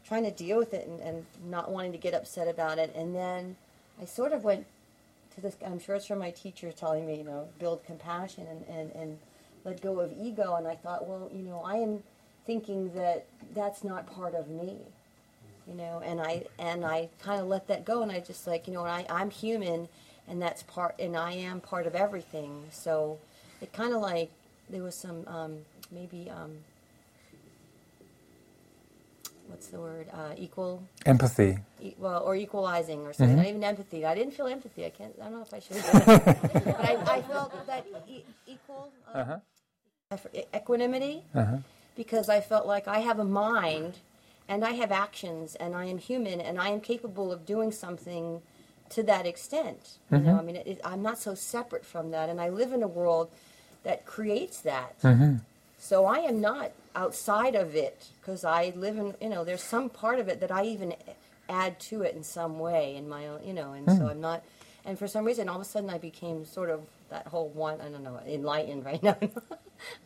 trying 0.05 0.23
to 0.23 0.31
deal 0.31 0.57
with 0.57 0.73
it 0.73 0.87
and, 0.87 0.99
and 0.99 1.25
not 1.49 1.71
wanting 1.71 1.91
to 1.93 1.97
get 1.97 2.13
upset 2.13 2.47
about 2.47 2.77
it. 2.77 2.93
And 2.95 3.15
then 3.15 3.55
I 3.99 4.05
sort 4.05 4.33
of 4.33 4.43
went 4.43 4.65
I'm 5.65 5.79
sure 5.79 5.95
it's 5.95 6.05
from 6.05 6.19
my 6.19 6.31
teacher 6.31 6.71
telling 6.71 7.05
me, 7.05 7.17
you 7.17 7.23
know, 7.23 7.47
build 7.59 7.83
compassion 7.85 8.47
and, 8.47 8.65
and, 8.67 8.91
and 8.95 9.17
let 9.63 9.81
go 9.81 9.99
of 9.99 10.11
ego. 10.19 10.55
And 10.55 10.67
I 10.67 10.75
thought, 10.75 11.07
well, 11.07 11.29
you 11.33 11.43
know, 11.43 11.61
I 11.65 11.77
am 11.77 12.03
thinking 12.45 12.93
that 12.93 13.25
that's 13.53 13.83
not 13.83 14.11
part 14.11 14.33
of 14.33 14.47
me, 14.49 14.77
you 15.67 15.75
know, 15.75 16.01
and 16.03 16.19
I, 16.19 16.45
and 16.57 16.83
I 16.85 17.09
kind 17.21 17.41
of 17.41 17.47
let 17.47 17.67
that 17.67 17.85
go. 17.85 18.01
And 18.01 18.11
I 18.11 18.19
just 18.19 18.47
like, 18.47 18.67
you 18.67 18.73
know, 18.73 18.85
I, 18.85 19.05
I'm 19.09 19.29
human 19.29 19.87
and 20.27 20.41
that's 20.41 20.63
part, 20.63 20.95
and 20.99 21.15
I 21.17 21.33
am 21.33 21.59
part 21.59 21.85
of 21.87 21.95
everything. 21.95 22.63
So 22.71 23.17
it 23.61 23.73
kind 23.73 23.93
of 23.93 24.01
like, 24.01 24.31
there 24.69 24.83
was 24.83 24.95
some, 24.95 25.27
um, 25.27 25.57
maybe, 25.91 26.29
um, 26.29 26.51
what's 29.51 29.67
the 29.67 29.79
word? 29.79 30.07
Uh, 30.13 30.33
equal. 30.37 30.83
Empathy. 31.05 31.59
E- 31.81 31.93
well, 31.99 32.23
or 32.23 32.35
equalizing 32.35 33.01
or 33.05 33.13
something. 33.13 33.35
Mhm. 33.35 33.39
Not 33.39 33.47
even 33.47 33.63
empathy. 33.63 34.05
I 34.05 34.15
didn't 34.15 34.33
feel 34.33 34.47
empathy. 34.47 34.85
I 34.85 34.89
can't. 34.89 35.13
I 35.21 35.25
don't 35.25 35.33
know 35.33 35.41
if 35.41 35.53
I 35.53 35.59
should. 35.59 35.77
Have 35.77 36.05
done 36.05 36.19
it. 36.19 36.63
but 36.65 36.79
I, 36.85 37.17
I 37.17 37.21
felt 37.21 37.67
that 37.67 37.85
e- 38.07 38.23
equal 38.47 38.89
uh, 39.13 39.17
Uh 39.17 39.23
huh. 39.25 40.17
e- 40.33 40.43
equanimity 40.55 41.23
Uh 41.35 41.45
huh. 41.45 41.57
because 41.95 42.29
I 42.29 42.39
felt 42.41 42.65
like 42.65 42.87
I 42.87 42.99
have 42.99 43.19
a 43.19 43.25
mind 43.25 43.99
and 44.47 44.63
I 44.65 44.71
have 44.71 44.91
actions 44.91 45.55
and 45.55 45.75
I 45.75 45.85
am 45.85 45.97
human 45.97 46.41
and 46.41 46.59
I 46.59 46.69
am 46.69 46.81
capable 46.81 47.31
of 47.31 47.45
doing 47.45 47.71
something 47.71 48.41
to 48.89 49.03
that 49.03 49.25
extent. 49.25 49.97
You 50.11 50.17
know, 50.19 50.33
Mhm. 50.33 50.39
I 50.39 50.41
mean, 50.41 50.55
it, 50.57 50.67
it, 50.67 50.81
I'm 50.83 51.01
not 51.01 51.17
so 51.17 51.33
separate 51.35 51.85
from 51.85 52.11
that, 52.11 52.27
and 52.29 52.41
I 52.41 52.49
live 52.49 52.73
in 52.73 52.83
a 52.83 52.87
world 52.89 53.29
that 53.83 54.05
creates 54.05 54.59
that. 54.61 54.99
Mm-hmm. 55.01 55.35
So 55.77 56.05
I 56.05 56.17
am 56.17 56.41
not 56.41 56.71
outside 56.95 57.55
of 57.55 57.75
it 57.75 58.09
because 58.19 58.43
I 58.43 58.73
live 58.75 58.97
in, 58.97 59.15
you 59.21 59.29
know, 59.29 59.43
there's 59.43 59.63
some 59.63 59.89
part 59.89 60.19
of 60.19 60.27
it 60.27 60.39
that 60.41 60.51
I 60.51 60.65
even 60.65 60.93
add 61.49 61.79
to 61.81 62.01
it 62.01 62.15
in 62.15 62.23
some 62.23 62.59
way 62.59 62.95
in 62.95 63.07
my 63.07 63.27
own, 63.27 63.43
you 63.43 63.53
know, 63.53 63.73
and 63.73 63.89
so 63.89 64.07
I'm 64.07 64.21
not, 64.21 64.43
and 64.85 64.97
for 64.97 65.07
some 65.07 65.25
reason, 65.25 65.49
all 65.49 65.55
of 65.57 65.61
a 65.61 65.65
sudden 65.65 65.89
I 65.89 65.97
became 65.97 66.45
sort 66.45 66.69
of 66.69 66.81
that 67.09 67.27
whole 67.27 67.49
one, 67.49 67.81
I 67.81 67.89
don't 67.89 68.03
know, 68.03 68.19
enlightened 68.25 68.85
right 68.91 69.01
now. 69.01 69.17
I 69.21 69.29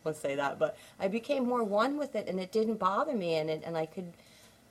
won't 0.03 0.17
say 0.17 0.35
that, 0.35 0.59
but 0.59 0.77
I 0.99 1.07
became 1.07 1.47
more 1.47 1.63
one 1.63 1.97
with 1.97 2.15
it 2.15 2.27
and 2.27 2.39
it 2.39 2.51
didn't 2.51 2.75
bother 2.75 3.13
me 3.13 3.35
and 3.35 3.49
it, 3.49 3.63
and 3.65 3.77
I 3.77 3.85
could 3.85 4.13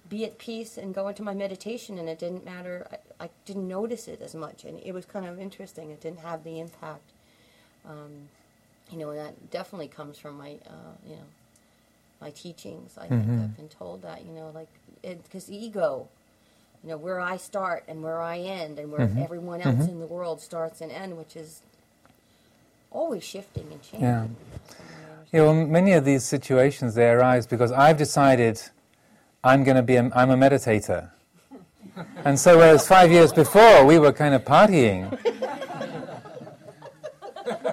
be 0.09 0.25
at 0.25 0.39
peace 0.39 0.77
and 0.77 0.95
go 0.95 1.09
into 1.09 1.23
my 1.23 1.35
meditation 1.35 1.99
and 1.99 2.09
it 2.09 2.19
didn't 2.19 2.45
matter, 2.45 2.87
I, 3.21 3.25
I 3.25 3.31
didn't 3.45 3.69
notice 3.69 4.09
it 4.09 4.21
as 4.21 4.35
much 4.35 4.65
and 4.65 4.81
it 4.81 4.93
was 4.93 5.05
kind 5.05 5.27
of 5.27 5.39
interesting. 5.39 5.91
It 5.91 6.01
didn't 6.01 6.21
have 6.21 6.45
the 6.45 6.61
impact. 6.61 7.13
Um, 7.87 8.29
you 8.91 8.99
know, 8.99 9.11
and 9.11 9.19
that 9.19 9.51
definitely 9.51 9.89
comes 9.89 10.19
from 10.19 10.39
my, 10.39 10.59
uh, 10.67 10.95
you 11.07 11.17
know, 11.17 11.23
my 12.25 12.31
teachings. 12.31 12.97
I 12.97 13.07
think 13.07 13.27
Mhm. 13.27 13.43
I've 13.45 13.57
been 13.57 13.69
told 13.69 14.01
that, 14.03 14.25
you 14.25 14.33
know, 14.33 14.51
like, 14.55 14.69
because 15.03 15.51
ego, 15.51 16.09
you 16.83 16.89
know, 16.89 16.97
where 16.97 17.21
I 17.21 17.37
start 17.37 17.85
and 17.87 18.03
where 18.03 18.21
I 18.23 18.39
end 18.39 18.79
and 18.79 18.91
where 18.91 19.07
Mhm. 19.07 19.23
everyone 19.23 19.61
else 19.61 19.85
Mhm. 19.85 19.89
in 19.91 20.01
the 20.01 20.07
world 20.07 20.41
starts 20.41 20.81
and 20.81 20.91
end, 20.91 21.19
which 21.19 21.37
is 21.37 21.61
always 22.91 23.23
shifting 23.25 23.67
and 23.71 23.83
changing. 23.83 24.09
Yeah. 24.09 24.23
You 24.23 24.29
know, 24.29 24.35
Yeah, 25.33 25.43
well, 25.43 25.55
many 25.55 25.93
of 25.93 26.05
these 26.07 26.25
situations 26.25 26.95
they 26.95 27.11
arise 27.11 27.47
because 27.47 27.73
I've 27.73 27.99
decided 27.99 28.63
I'm 29.43 29.63
going 29.65 29.77
to 29.77 29.83
be 29.83 29.97
a, 29.97 30.11
I'm 30.15 30.31
a 30.31 30.37
meditator, 30.37 31.11
and 32.25 32.39
so 32.39 32.57
whereas 32.57 32.87
five 32.89 33.11
years 33.13 33.33
before 33.33 33.85
we 33.85 33.99
were 33.99 34.13
kind 34.13 34.35
of 34.35 34.43
partying, 34.45 35.03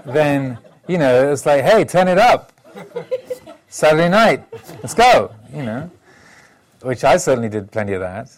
then 0.06 0.58
you 0.88 0.98
know 0.98 1.32
it's 1.32 1.46
like, 1.46 1.64
hey, 1.64 1.86
turn 1.86 2.08
it 2.10 2.18
up, 2.18 2.52
Saturday 3.72 4.10
night, 4.10 4.44
let's 4.84 4.94
go, 4.94 5.34
you 5.54 5.64
know, 5.64 5.90
which 6.82 7.06
I 7.06 7.16
certainly 7.16 7.48
did 7.48 7.72
plenty 7.72 7.94
of 7.94 8.02
that. 8.02 8.30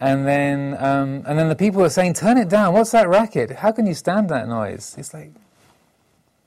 And 0.00 0.26
then, 0.26 0.74
um, 0.78 1.22
and 1.26 1.38
then 1.38 1.50
the 1.50 1.54
people 1.54 1.82
were 1.82 1.90
saying, 1.90 2.14
"Turn 2.14 2.38
it 2.38 2.48
down. 2.48 2.72
What's 2.72 2.92
that 2.92 3.08
racket? 3.08 3.50
How 3.50 3.72
can 3.72 3.84
you 3.84 3.92
stand 3.92 4.30
that 4.30 4.48
noise?" 4.48 4.94
It's 4.96 5.12
like, 5.12 5.32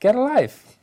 get 0.00 0.16
a 0.16 0.20
life. 0.20 0.76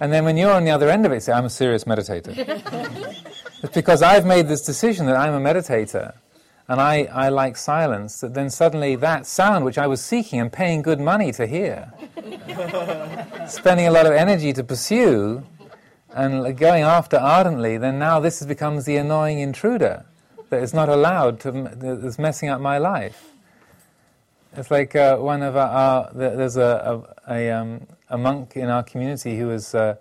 And 0.00 0.12
then 0.12 0.24
when 0.24 0.36
you're 0.36 0.50
on 0.50 0.64
the 0.64 0.72
other 0.72 0.90
end 0.90 1.06
of 1.06 1.12
it, 1.12 1.22
say, 1.22 1.32
I'm 1.32 1.44
a 1.44 1.50
serious 1.50 1.84
meditator. 1.84 2.34
it's 3.62 3.72
because 3.72 4.02
I've 4.02 4.26
made 4.26 4.48
this 4.48 4.62
decision 4.62 5.06
that 5.06 5.16
I'm 5.16 5.32
a 5.32 5.40
meditator 5.40 6.14
and 6.66 6.80
I, 6.80 7.04
I 7.12 7.28
like 7.28 7.56
silence, 7.56 8.20
that 8.20 8.34
then 8.34 8.50
suddenly 8.50 8.96
that 8.96 9.26
sound 9.26 9.64
which 9.64 9.78
I 9.78 9.86
was 9.86 10.00
seeking 10.00 10.40
and 10.40 10.52
paying 10.52 10.82
good 10.82 10.98
money 10.98 11.30
to 11.32 11.46
hear, 11.46 11.92
spending 13.46 13.86
a 13.86 13.90
lot 13.90 14.06
of 14.06 14.12
energy 14.12 14.52
to 14.54 14.64
pursue 14.64 15.44
and 16.14 16.56
going 16.56 16.82
after 16.82 17.16
ardently, 17.16 17.78
then 17.78 17.98
now 17.98 18.20
this 18.20 18.44
becomes 18.44 18.84
the 18.84 18.96
annoying 18.96 19.38
intruder 19.38 20.04
that 20.50 20.62
is 20.62 20.74
not 20.74 20.88
allowed 20.88 21.40
to, 21.40 21.50
that 21.52 22.04
is 22.04 22.18
messing 22.18 22.48
up 22.48 22.60
my 22.60 22.78
life. 22.78 23.30
It's 24.54 24.70
like 24.70 24.94
uh, 24.94 25.16
one 25.16 25.42
of 25.42 25.56
our, 25.56 25.68
our 25.68 26.10
there's 26.12 26.58
a 26.58 27.04
a, 27.26 27.34
a, 27.34 27.50
um, 27.50 27.86
a 28.10 28.18
monk 28.18 28.54
in 28.54 28.68
our 28.68 28.82
community 28.82 29.38
who 29.38 29.46
was 29.46 29.74
uh, 29.74 29.96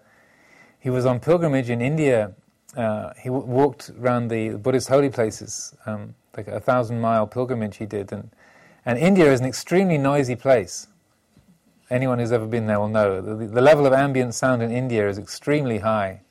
he 0.79 0.89
was 0.89 1.05
on 1.05 1.21
pilgrimage 1.21 1.69
in 1.69 1.81
India. 1.81 2.33
Uh, 2.75 3.13
he 3.17 3.29
w- 3.29 3.45
walked 3.45 3.91
around 3.91 4.27
the 4.27 4.49
Buddhist 4.57 4.89
holy 4.89 5.09
places, 5.09 5.73
um, 5.85 6.15
like 6.35 6.47
a 6.47 6.59
thousand 6.59 6.99
mile 6.99 7.27
pilgrimage 7.27 7.77
he 7.77 7.85
did, 7.85 8.11
and 8.11 8.29
and 8.85 8.99
India 8.99 9.31
is 9.31 9.39
an 9.39 9.45
extremely 9.45 9.97
noisy 9.97 10.35
place. 10.35 10.87
Anyone 11.91 12.17
who's 12.17 12.31
ever 12.31 12.47
been 12.47 12.65
there 12.65 12.79
will 12.79 12.87
know 12.87 13.21
the, 13.21 13.45
the 13.45 13.61
level 13.61 13.85
of 13.85 13.93
ambient 13.93 14.33
sound 14.33 14.63
in 14.63 14.71
India 14.71 15.07
is 15.07 15.19
extremely 15.19 15.79
high, 15.79 16.21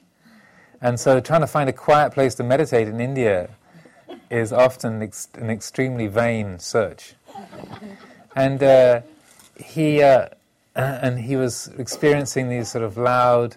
and 0.81 0.99
so 0.99 1.21
trying 1.21 1.43
to 1.43 1.47
find 1.47 1.69
a 1.69 1.73
quiet 1.73 2.13
place 2.13 2.35
to 2.37 2.43
meditate 2.43 2.89
in 2.89 3.01
India 3.01 3.51
is 4.31 4.53
often 4.53 5.03
ex- 5.03 5.29
an 5.35 5.51
extremely 5.51 6.09
vain 6.09 6.59
search 6.59 7.15
and 8.37 8.63
uh, 8.63 9.01
he 9.57 10.03
uh, 10.03 10.29
and 10.75 11.21
he 11.21 11.37
was 11.37 11.69
experiencing 11.79 12.49
these 12.49 12.71
sort 12.71 12.85
of 12.85 12.97
loud 12.97 13.57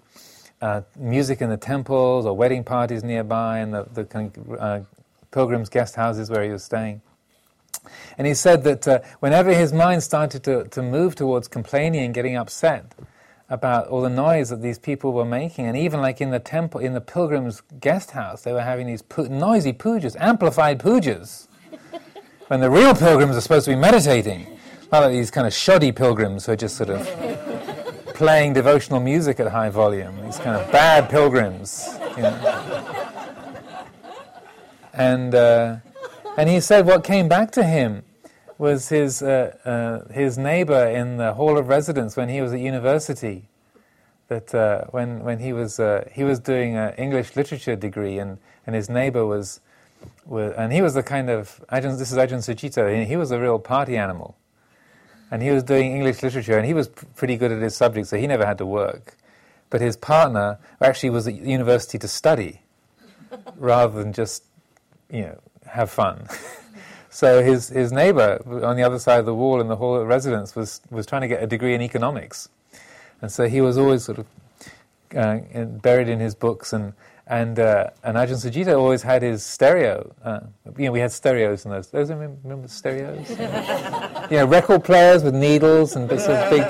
uh, 0.62 0.82
music 0.98 1.42
in 1.42 1.50
the 1.50 1.58
temples 1.58 2.26
or 2.26 2.36
wedding 2.36 2.64
parties 2.64 3.04
nearby 3.04 3.60
and 3.60 3.74
the, 3.74 3.86
the 3.94 4.06
kind 4.06 4.36
of, 4.38 4.52
uh, 4.60 4.80
pilgrims' 5.32 5.70
guest 5.70 5.96
houses 5.96 6.30
where 6.30 6.44
he 6.44 6.50
was 6.50 6.64
staying. 6.64 7.02
And 8.18 8.28
he 8.28 8.34
said 8.34 8.64
that 8.64 8.88
uh, 8.88 9.00
whenever 9.20 9.54
his 9.54 9.74
mind 9.74 10.04
started 10.04 10.44
to, 10.44 10.66
to 10.66 10.82
move 10.82 11.16
towards 11.16 11.48
complaining 11.48 12.06
and 12.06 12.14
getting 12.14 12.36
upset 12.36 12.94
about 13.50 13.88
all 13.88 14.02
the 14.02 14.10
noise 14.10 14.50
that 14.50 14.62
these 14.62 14.80
people 14.80 15.14
were 15.14 15.26
making, 15.26 15.66
and 15.66 15.78
even 15.78 16.02
like 16.02 16.22
in 16.22 16.32
the 16.32 16.40
temple, 16.40 16.80
in 16.80 16.94
the 16.94 17.02
pilgrims' 17.02 17.62
guest 17.80 18.12
house, 18.12 18.44
they 18.44 18.54
were 18.54 18.62
having 18.62 18.88
these 18.88 19.02
pu- 19.02 19.30
noisy 19.30 19.74
pujas, 19.74 20.16
amplified 20.20 20.80
pujas 20.80 21.48
when 22.48 22.60
the 22.60 22.70
real 22.70 22.96
pilgrims 22.96 23.36
are 23.36 23.42
supposed 23.42 23.66
to 23.66 23.72
be 23.72 23.76
meditating. 23.76 24.48
Not 24.92 25.04
like 25.04 25.12
these 25.12 25.32
kind 25.32 25.48
of 25.48 25.54
shoddy 25.54 25.92
pilgrims 25.92 26.46
who 26.46 26.52
are 26.52 26.56
just 26.56 26.78
sort 26.78 26.90
of 26.90 27.08
playing 28.14 28.54
devotional 28.54 29.00
music 29.00 29.40
at 29.40 29.48
high 29.48 29.70
volume. 29.70 30.16
These 30.24 30.38
kind 30.38 30.56
of 30.56 30.72
bad 30.72 31.10
pilgrims. 31.10 31.88
You 32.16 32.24
know. 32.24 33.10
And, 34.94 35.34
uh, 35.34 35.78
and 36.38 36.50
he 36.50 36.60
said 36.60 36.86
what 36.86 37.04
came 37.04 37.28
back 37.28 37.52
to 37.52 37.64
him 37.64 38.04
was 38.58 38.90
his, 38.90 39.22
uh, 39.22 39.56
uh, 39.66 40.12
his 40.14 40.38
neighbor 40.38 40.88
in 40.88 41.18
the 41.18 41.34
hall 41.34 41.58
of 41.58 41.68
residence 41.68 42.16
when 42.16 42.30
he 42.30 42.42
was 42.42 42.54
at 42.54 42.60
university. 42.60 43.50
That 44.30 44.56
uh, 44.56 44.86
when, 44.92 45.24
when 45.24 45.40
he, 45.40 45.54
was, 45.54 45.80
uh, 45.80 46.08
he 46.12 46.24
was 46.24 46.40
doing 46.40 46.78
an 46.78 46.94
English 46.94 47.36
literature 47.36 47.76
degree, 47.76 48.20
and, 48.20 48.38
and 48.66 48.76
his 48.76 48.90
neighbor 48.90 49.26
was 49.26 49.60
with, 50.26 50.54
and 50.58 50.72
he 50.72 50.82
was 50.82 50.94
the 50.94 51.04
kind 51.04 51.30
of 51.30 51.64
Ajahn, 51.72 51.98
this 51.98 52.12
is 52.12 52.18
Ajahn 52.18 52.40
Sucitto. 52.40 52.98
He, 52.98 53.06
he 53.06 53.16
was 53.18 53.32
a 53.32 53.40
real 53.40 53.60
party 53.60 53.98
animal, 53.98 54.38
and 55.30 55.42
he 55.42 55.52
was 55.52 55.64
doing 55.64 55.94
English 55.94 56.24
literature, 56.24 56.58
and 56.58 56.66
he 56.66 56.74
was 56.74 56.88
p- 56.88 57.06
pretty 57.16 57.38
good 57.38 57.52
at 57.52 57.62
his 57.62 57.76
subject, 57.76 58.08
so 58.08 58.18
he 58.18 58.28
never 58.28 58.46
had 58.46 58.58
to 58.60 58.66
work. 58.66 59.18
But 59.70 59.82
his 59.82 59.98
partner 59.98 60.58
actually 60.82 61.10
was 61.10 61.28
at 61.28 61.36
university 61.36 61.98
to 62.00 62.08
study, 62.08 62.62
rather 63.58 64.02
than 64.02 64.14
just 64.14 64.44
you 65.10 65.24
know 65.24 65.40
have 65.74 65.90
fun. 65.90 66.28
so 67.10 67.44
his 67.44 67.70
his 67.70 67.92
neighbor 67.92 68.42
on 68.64 68.76
the 68.78 68.84
other 68.84 69.00
side 69.00 69.20
of 69.20 69.26
the 69.26 69.36
wall 69.36 69.60
in 69.60 69.68
the 69.68 69.76
hall 69.76 69.96
of 69.96 70.08
residence 70.08 70.56
was 70.56 70.82
was 70.90 71.06
trying 71.06 71.22
to 71.22 71.28
get 71.28 71.44
a 71.44 71.48
degree 71.48 71.74
in 71.74 71.82
economics, 71.82 72.50
and 73.22 73.32
so 73.32 73.48
he 73.48 73.60
was 73.62 73.78
always 73.78 74.04
sort 74.04 74.20
of 74.20 74.26
uh, 75.16 75.40
in- 75.52 75.78
buried 75.80 76.10
in 76.10 76.20
his 76.20 76.36
books 76.36 76.74
and 76.74 76.94
and 77.28 77.58
uh, 77.60 77.90
and 78.04 78.18
Ajahn 78.18 78.38
Sucitto 78.38 78.78
always 78.78 79.02
had 79.02 79.22
his 79.22 79.44
stereo. 79.44 80.14
Uh, 80.24 80.42
you 80.78 80.86
know, 80.86 80.92
we 80.92 81.00
had 81.00 81.12
stereos 81.12 81.66
in 81.66 81.72
those. 81.72 81.88
Those 81.88 82.10
remember, 82.10 82.38
remember 82.44 82.68
stereos? 82.68 83.30
you 84.32 84.38
know, 84.38 84.46
record 84.46 84.84
players 84.84 85.24
with 85.24 85.34
needles 85.34 85.96
and 85.96 86.08
bits 86.08 86.28
of 86.28 86.50
big, 86.50 86.66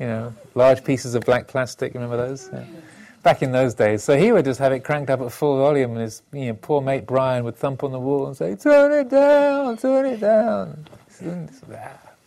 you 0.00 0.06
know, 0.06 0.34
large 0.54 0.82
pieces 0.82 1.14
of 1.14 1.24
black 1.24 1.46
plastic. 1.46 1.94
Remember 1.94 2.16
those? 2.16 2.48
Yeah. 2.52 2.64
Back 3.22 3.42
in 3.42 3.52
those 3.52 3.74
days, 3.74 4.02
so 4.02 4.16
he 4.16 4.32
would 4.32 4.46
just 4.46 4.60
have 4.60 4.72
it 4.72 4.80
cranked 4.80 5.10
up 5.10 5.20
at 5.20 5.30
full 5.30 5.58
volume, 5.58 5.92
and 5.92 6.00
his 6.00 6.22
you 6.32 6.46
know, 6.46 6.54
poor 6.54 6.80
mate 6.80 7.06
Brian 7.06 7.44
would 7.44 7.56
thump 7.56 7.84
on 7.84 7.92
the 7.92 8.00
wall 8.00 8.26
and 8.26 8.36
say, 8.36 8.56
"Turn 8.56 8.92
it 8.92 9.10
down, 9.10 9.76
turn 9.76 10.06
it 10.06 10.20
down." 10.20 10.86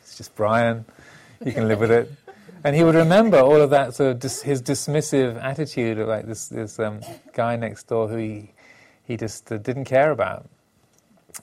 It's 0.01 0.17
just 0.17 0.35
Brian. 0.35 0.85
You 1.43 1.51
can 1.51 1.67
live 1.67 1.79
with 1.79 1.89
it 1.91 2.11
and 2.63 2.75
he 2.75 2.83
would 2.83 2.95
remember 2.95 3.39
all 3.39 3.61
of 3.61 3.69
that 3.71 3.93
sort 3.93 4.11
of 4.11 4.19
dis- 4.19 4.41
his 4.41 4.61
dismissive 4.61 5.41
attitude 5.43 5.99
of 5.99 6.07
like 6.07 6.25
this 6.25 6.47
this 6.47 6.79
um, 6.79 7.01
guy 7.33 7.55
next 7.55 7.87
door 7.87 8.07
who 8.07 8.17
he 8.17 8.51
he 9.03 9.17
just 9.17 9.51
uh, 9.51 9.57
didn't 9.57 9.85
care 9.85 10.11
about, 10.11 10.49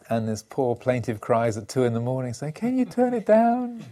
and 0.09 0.27
this 0.27 0.43
poor 0.43 0.75
plaintive 0.75 1.21
cries 1.21 1.59
at 1.59 1.69
two 1.69 1.85
in 1.85 1.93
the 1.93 2.01
morning 2.01 2.33
saying, 2.33 2.55
"Can 2.55 2.79
you 2.79 2.85
turn 2.85 3.13
it 3.13 3.27
down?" 3.27 3.85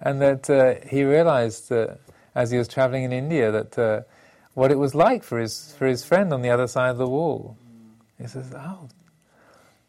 And 0.00 0.22
that 0.22 0.48
uh, 0.48 0.86
he 0.88 1.04
realized 1.04 1.68
that 1.68 1.98
as 2.34 2.50
he 2.50 2.58
was 2.58 2.68
traveling 2.68 3.04
in 3.04 3.12
India 3.12 3.50
that 3.50 3.78
uh, 3.78 4.02
what 4.58 4.72
it 4.72 4.78
was 4.78 4.92
like 4.92 5.22
for 5.22 5.38
his 5.38 5.72
for 5.78 5.86
his 5.86 6.04
friend 6.04 6.32
on 6.32 6.42
the 6.42 6.50
other 6.50 6.66
side 6.66 6.90
of 6.90 6.98
the 6.98 7.08
wall. 7.08 7.56
He 8.20 8.26
says, 8.26 8.52
"Oh." 8.54 8.88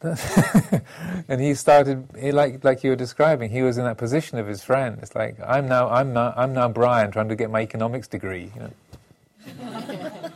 and 1.27 1.41
he 1.41 1.53
started 1.55 2.07
he, 2.17 2.31
like 2.31 2.63
like 2.63 2.83
you 2.83 2.91
were 2.91 2.95
describing. 2.95 3.49
He 3.49 3.63
was 3.63 3.77
in 3.79 3.83
that 3.83 3.97
position 3.97 4.37
of 4.37 4.47
his 4.47 4.63
friend. 4.63 4.99
It's 5.01 5.15
like 5.15 5.37
I'm 5.45 5.67
now 5.67 5.89
I'm 5.89 6.13
now 6.13 6.33
I'm 6.37 6.53
now 6.53 6.69
Brian 6.69 7.11
trying 7.11 7.29
to 7.29 7.35
get 7.35 7.49
my 7.49 7.61
economics 7.61 8.07
degree. 8.07 8.51
You 8.55 8.61
know? 8.61 8.73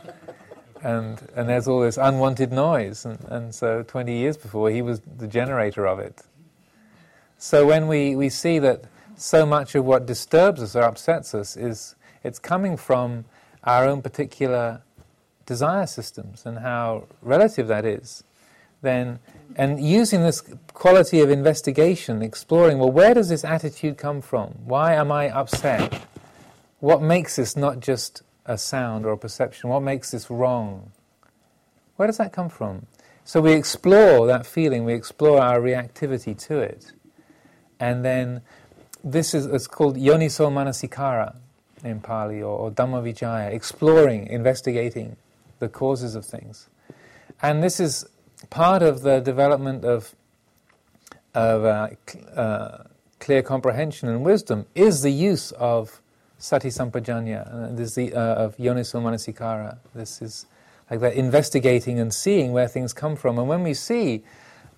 and 0.82 1.22
and 1.36 1.48
there's 1.48 1.68
all 1.68 1.80
this 1.80 1.96
unwanted 1.96 2.52
noise, 2.52 3.04
and, 3.06 3.18
and 3.28 3.54
so 3.54 3.84
20 3.84 4.18
years 4.18 4.36
before 4.36 4.68
he 4.68 4.82
was 4.82 5.00
the 5.00 5.28
generator 5.28 5.86
of 5.86 6.00
it. 6.00 6.22
So 7.38 7.66
when 7.66 7.88
we, 7.88 8.16
we 8.16 8.30
see 8.30 8.58
that 8.60 8.84
so 9.16 9.44
much 9.46 9.74
of 9.74 9.84
what 9.84 10.06
disturbs 10.06 10.62
us 10.62 10.74
or 10.74 10.82
upsets 10.82 11.34
us 11.34 11.56
is 11.56 11.94
it's 12.22 12.38
coming 12.38 12.76
from 12.76 13.26
our 13.64 13.86
own 13.86 14.02
particular 14.02 14.82
desire 15.46 15.86
systems 15.86 16.46
and 16.46 16.58
how 16.58 17.04
relative 17.22 17.68
that 17.68 17.84
is, 17.84 18.24
then 18.82 19.18
and 19.56 19.84
using 19.84 20.22
this 20.22 20.40
quality 20.72 21.20
of 21.20 21.30
investigation, 21.30 22.22
exploring, 22.22 22.78
well, 22.78 22.90
where 22.90 23.14
does 23.14 23.28
this 23.28 23.44
attitude 23.44 23.96
come 23.96 24.20
from? 24.20 24.48
Why 24.64 24.94
am 24.94 25.12
I 25.12 25.30
upset? 25.30 26.04
what 26.84 27.00
makes 27.00 27.36
this 27.36 27.56
not 27.56 27.80
just 27.80 28.22
a 28.44 28.58
sound 28.58 29.06
or 29.06 29.12
a 29.12 29.16
perception? 29.16 29.70
What 29.70 29.80
makes 29.80 30.10
this 30.10 30.28
wrong? 30.28 30.92
Where 31.96 32.06
does 32.06 32.18
that 32.18 32.30
come 32.30 32.50
from? 32.50 32.84
So 33.24 33.40
we 33.40 33.54
explore 33.54 34.26
that 34.26 34.44
feeling, 34.44 34.84
we 34.84 34.92
explore 34.92 35.40
our 35.40 35.60
reactivity 35.60 36.36
to 36.46 36.58
it. 36.58 36.92
And 37.80 38.04
then 38.04 38.42
this 39.02 39.32
is 39.32 39.46
it's 39.46 39.66
called 39.66 39.96
yoniso 39.96 40.50
manasikara 40.52 41.36
in 41.84 42.00
Pali 42.00 42.42
or, 42.42 42.58
or 42.58 42.70
Dhammavicaya, 42.70 43.52
exploring, 43.52 44.26
investigating 44.26 45.16
the 45.58 45.68
causes 45.68 46.14
of 46.14 46.24
things. 46.24 46.68
And 47.42 47.62
this 47.62 47.80
is 47.80 48.06
part 48.50 48.82
of 48.82 49.02
the 49.02 49.20
development 49.20 49.84
of, 49.84 50.14
of 51.34 51.64
uh, 51.64 51.88
cl- 52.06 52.24
uh, 52.36 52.78
clear 53.18 53.42
comprehension 53.42 54.08
and 54.08 54.24
wisdom 54.24 54.66
is 54.74 55.02
the 55.02 55.10
use 55.12 55.52
of 55.52 56.00
sati 56.38 56.68
sampajañña, 56.68 57.72
uh, 57.72 57.74
this 57.74 57.94
the, 57.94 58.12
uh, 58.12 58.18
of 58.18 58.56
yoniso 58.56 59.00
manasikara. 59.00 59.78
This 59.94 60.20
is 60.20 60.46
like 60.90 61.00
that 61.00 61.14
investigating 61.14 61.98
and 61.98 62.12
seeing 62.12 62.52
where 62.52 62.68
things 62.68 62.92
come 62.92 63.16
from. 63.16 63.38
And 63.38 63.48
when 63.48 63.62
we 63.62 63.74
see 63.74 64.22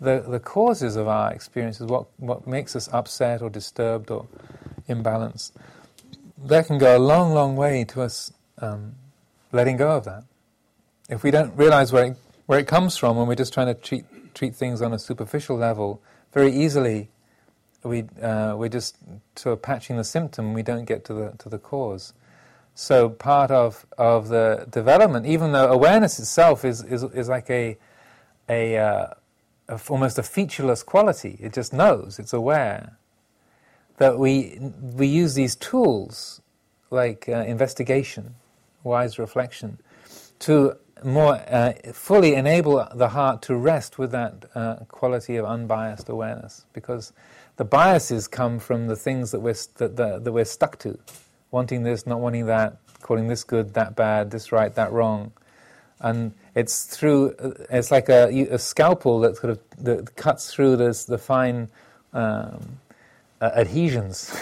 the, 0.00 0.24
the 0.26 0.38
causes 0.38 0.96
of 0.96 1.09
our 1.09 1.32
experiences, 1.32 1.86
what, 1.86 2.07
what 2.18 2.46
makes 2.46 2.76
us 2.76 2.88
upset 2.92 3.42
or 3.42 3.50
disturbed 3.50 4.11
or 4.11 4.26
imbalanced, 4.88 5.52
that 6.45 6.66
can 6.66 6.78
go 6.78 6.97
a 6.97 7.01
long, 7.01 7.32
long 7.32 7.57
way 7.57 7.84
to 7.84 8.03
us 8.03 8.32
um, 8.59 8.95
letting 9.53 9.76
go 9.76 9.97
of 9.97 10.05
that. 10.05 10.24
If 11.09 11.22
we 11.22 11.30
don't 11.30 11.57
realize 11.57 11.93
where 11.93 12.05
it, 12.05 12.16
where 12.47 12.59
it 12.59 12.66
comes 12.66 12.97
from 12.97 13.16
when 13.16 13.26
we're 13.26 13.34
just 13.34 13.53
trying 13.53 13.68
to 13.68 13.74
treat, 13.74 14.05
treat 14.34 14.55
things 14.55 14.82
on 14.82 14.93
a 14.93 14.99
superficial 14.99 15.57
level, 15.57 16.03
very 16.32 16.53
easily 16.53 17.09
we, 17.82 18.05
uh, 18.20 18.55
we're 18.57 18.68
just 18.68 18.97
sort 19.37 19.55
of 19.55 19.62
patching 19.62 19.97
the 19.97 20.05
symptom, 20.05 20.53
we 20.53 20.62
don't 20.62 20.84
get 20.84 21.05
to 21.07 21.14
the, 21.14 21.32
to 21.39 21.49
the 21.49 21.59
cause. 21.59 22.12
So 22.74 23.09
part 23.09 23.51
of, 23.51 23.87
of 23.97 24.28
the 24.28 24.66
development, 24.70 25.26
even 25.26 25.53
though 25.53 25.72
awareness 25.72 26.18
itself 26.18 26.64
is, 26.64 26.82
is, 26.82 27.03
is 27.05 27.28
like 27.28 27.49
a, 27.49 27.78
a, 28.49 28.76
uh, 28.76 29.07
a, 29.68 29.80
almost 29.89 30.18
a 30.18 30.22
featureless 30.22 30.82
quality, 30.82 31.39
it 31.41 31.53
just 31.53 31.72
knows, 31.72 32.18
it's 32.18 32.32
aware, 32.32 32.99
that 33.99 34.18
we, 34.18 34.59
we 34.80 35.07
use 35.07 35.34
these 35.34 35.57
tools 35.57 36.40
like 36.90 37.28
uh, 37.28 37.38
investigation, 37.38 38.34
wise 38.84 39.18
reflection, 39.18 39.78
to 40.40 40.76
more 41.05 41.34
uh, 41.49 41.72
fully 41.92 42.34
enable 42.34 42.86
the 42.94 43.09
heart 43.09 43.42
to 43.42 43.57
rest 43.57 43.99
with 43.99 44.12
that 44.12 44.44
uh, 44.55 44.76
quality 44.88 45.36
of 45.36 45.44
unbiased 45.44 46.09
awareness. 46.09 46.64
Because 46.72 47.12
the 47.57 47.64
biases 47.64 48.28
come 48.28 48.59
from 48.59 48.86
the 48.86 48.97
things 48.97 49.30
that 49.30 49.40
we're, 49.40 49.55
that, 49.76 49.97
that, 49.97 50.24
that 50.24 50.32
we're 50.32 50.44
stuck 50.44 50.78
to 50.80 50.99
wanting 51.51 51.82
this, 51.82 52.07
not 52.07 52.20
wanting 52.20 52.47
that, 52.47 52.76
calling 53.01 53.28
this 53.28 53.44
good, 53.44 53.74
that 53.74 53.97
bad, 53.97 54.30
this 54.30 54.53
right, 54.53 54.74
that 54.74 54.92
wrong. 54.92 55.32
And 56.01 56.34
it's 56.55 56.84
through, 56.84 57.34
it's 57.70 57.90
like 57.90 58.09
a, 58.09 58.28
a 58.51 58.59
scalpel 58.59 59.20
that 59.20 59.36
sort 59.36 59.51
of 59.51 59.61
that 59.78 60.16
cuts 60.16 60.53
through 60.53 60.76
this, 60.76 61.05
the 61.05 61.18
fine 61.18 61.68
um, 62.12 62.78
uh, 63.41 63.51
adhesions. 63.55 64.37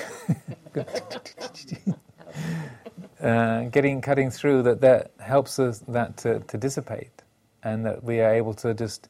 uh, 3.22 3.62
getting 3.64 4.00
cutting 4.00 4.30
through 4.30 4.62
that 4.62 4.80
that 4.80 5.10
helps 5.20 5.58
us 5.58 5.80
that 5.88 6.16
to, 6.18 6.40
to 6.40 6.56
dissipate, 6.56 7.22
and 7.62 7.84
that 7.86 8.02
we 8.04 8.20
are 8.20 8.32
able 8.32 8.54
to 8.54 8.74
just 8.74 9.08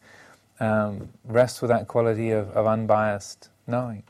um, 0.61 1.09
rest 1.25 1.63
with 1.63 1.71
that 1.71 1.89
quality 1.89 2.31
of, 2.31 2.51
of 2.51 2.67
unbiased 2.67 3.49
knowing. 3.67 4.03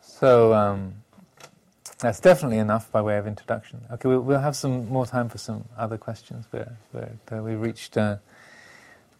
So 0.00 0.54
um, 0.54 0.94
that's 1.98 2.20
definitely 2.20 2.58
enough 2.58 2.90
by 2.90 3.02
way 3.02 3.18
of 3.18 3.26
introduction. 3.26 3.82
Okay, 3.90 4.08
we'll, 4.08 4.20
we'll 4.20 4.40
have 4.40 4.56
some 4.56 4.88
more 4.88 5.04
time 5.04 5.28
for 5.28 5.36
some 5.38 5.64
other 5.76 5.98
questions, 5.98 6.46
but, 6.50 6.72
but 6.92 7.12
uh, 7.30 7.42
we 7.42 7.54
reached 7.54 7.98
uh, 7.98 8.16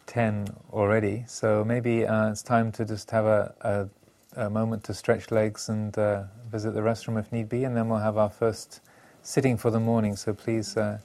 10 0.07 0.47
already, 0.71 1.23
so 1.27 1.63
maybe 1.63 2.05
uh, 2.05 2.31
it's 2.31 2.41
time 2.41 2.71
to 2.71 2.85
just 2.85 3.11
have 3.11 3.25
a, 3.25 3.89
a, 4.35 4.45
a 4.45 4.49
moment 4.49 4.83
to 4.85 4.93
stretch 4.93 5.29
legs 5.29 5.69
and 5.69 5.97
uh, 5.97 6.23
visit 6.49 6.73
the 6.73 6.81
restroom 6.81 7.19
if 7.19 7.31
need 7.31 7.49
be, 7.49 7.63
and 7.63 7.77
then 7.77 7.87
we'll 7.89 7.99
have 7.99 8.17
our 8.17 8.29
first 8.29 8.81
sitting 9.21 9.57
for 9.57 9.69
the 9.69 9.79
morning, 9.79 10.15
so 10.15 10.33
please 10.33 10.75
uh, 10.77 10.97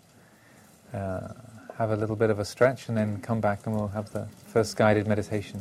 uh, 0.95 1.29
have 1.77 1.91
a 1.91 1.97
little 1.97 2.17
bit 2.17 2.31
of 2.31 2.39
a 2.39 2.45
stretch 2.45 2.89
and 2.89 2.97
then 2.97 3.21
come 3.21 3.41
back 3.41 3.67
and 3.67 3.75
we'll 3.75 3.89
have 3.89 4.13
the 4.13 4.27
first 4.47 4.77
guided 4.77 5.07
meditation. 5.07 5.61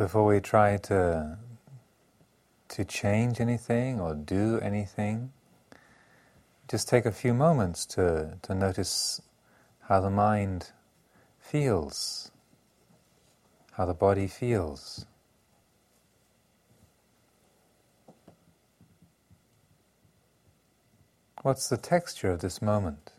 Before 0.00 0.24
we 0.24 0.40
try 0.40 0.78
to 0.78 1.36
to 2.70 2.84
change 2.86 3.38
anything 3.38 4.00
or 4.00 4.14
do 4.14 4.58
anything, 4.62 5.30
just 6.70 6.88
take 6.88 7.04
a 7.04 7.12
few 7.12 7.34
moments 7.34 7.84
to, 7.84 8.38
to 8.40 8.54
notice 8.54 9.20
how 9.90 10.00
the 10.00 10.08
mind 10.08 10.70
feels, 11.38 12.30
how 13.72 13.84
the 13.84 13.92
body 13.92 14.26
feels. 14.26 15.04
What's 21.42 21.68
the 21.68 21.76
texture 21.76 22.30
of 22.30 22.40
this 22.40 22.62
moment? 22.62 23.12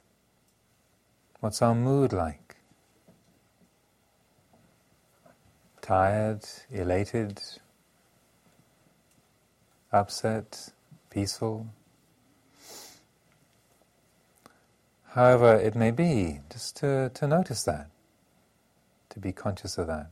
What's 1.42 1.62
our 1.62 1.76
mood 1.76 2.12
like? 2.12 2.51
Tired, 5.82 6.42
elated, 6.72 7.42
upset, 9.92 10.72
peaceful. 11.10 11.68
However, 15.10 15.56
it 15.56 15.76
may 15.76 15.92
be, 15.92 16.40
just 16.50 16.78
to, 16.78 17.12
to 17.14 17.28
notice 17.28 17.64
that, 17.64 17.90
to 19.10 19.20
be 19.20 19.34
conscious 19.34 19.78
of 19.78 19.88
that. 19.88 20.10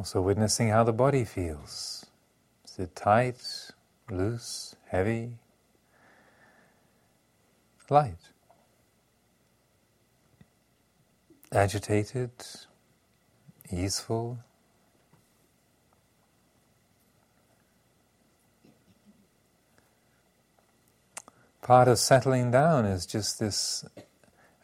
Also, 0.00 0.22
witnessing 0.22 0.70
how 0.70 0.82
the 0.82 0.94
body 0.94 1.26
feels. 1.26 2.06
Is 2.64 2.78
it 2.78 2.96
tight, 2.96 3.70
loose, 4.10 4.74
heavy, 4.86 5.32
light? 7.90 8.30
Agitated, 11.52 12.30
easeful? 13.70 14.38
part 21.60 21.88
of 21.88 21.98
settling 21.98 22.50
down 22.50 22.86
is 22.86 23.04
just 23.04 23.38
this 23.38 23.84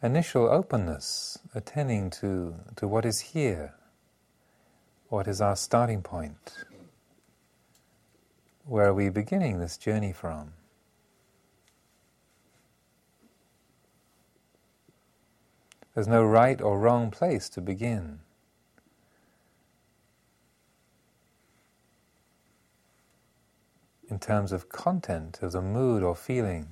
initial 0.01 0.47
openness, 0.47 1.37
attending 1.53 2.09
to, 2.09 2.55
to 2.75 2.87
what 2.87 3.05
is 3.05 3.19
here, 3.19 3.76
what 5.09 5.27
is 5.27 5.39
our 5.39 5.55
starting 5.55 6.01
point, 6.01 6.65
where 8.65 8.87
are 8.87 8.93
we 8.93 9.09
beginning 9.09 9.59
this 9.59 9.77
journey 9.77 10.11
from. 10.11 10.51
There's 15.93 16.07
no 16.07 16.23
right 16.23 16.61
or 16.61 16.77
wrong 16.77 17.09
place 17.09 17.49
to 17.49 17.61
begin. 17.61 18.19
In 24.09 24.19
terms 24.19 24.51
of 24.51 24.69
content 24.69 25.39
of 25.41 25.53
the 25.53 25.61
mood 25.61 26.03
or 26.03 26.15
feeling. 26.15 26.67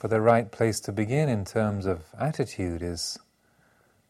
But 0.00 0.10
the 0.10 0.20
right 0.20 0.52
place 0.52 0.80
to 0.80 0.92
begin 0.92 1.28
in 1.28 1.44
terms 1.44 1.86
of 1.86 2.04
attitude 2.18 2.82
is 2.82 3.18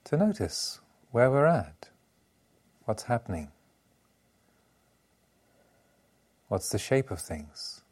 to 0.04 0.16
notice 0.16 0.80
where 1.14 1.30
we're 1.30 1.46
at, 1.46 1.90
what's 2.86 3.04
happening, 3.04 3.52
what's 6.48 6.70
the 6.70 6.78
shape 6.78 7.08
of 7.12 7.20
things, 7.20 7.82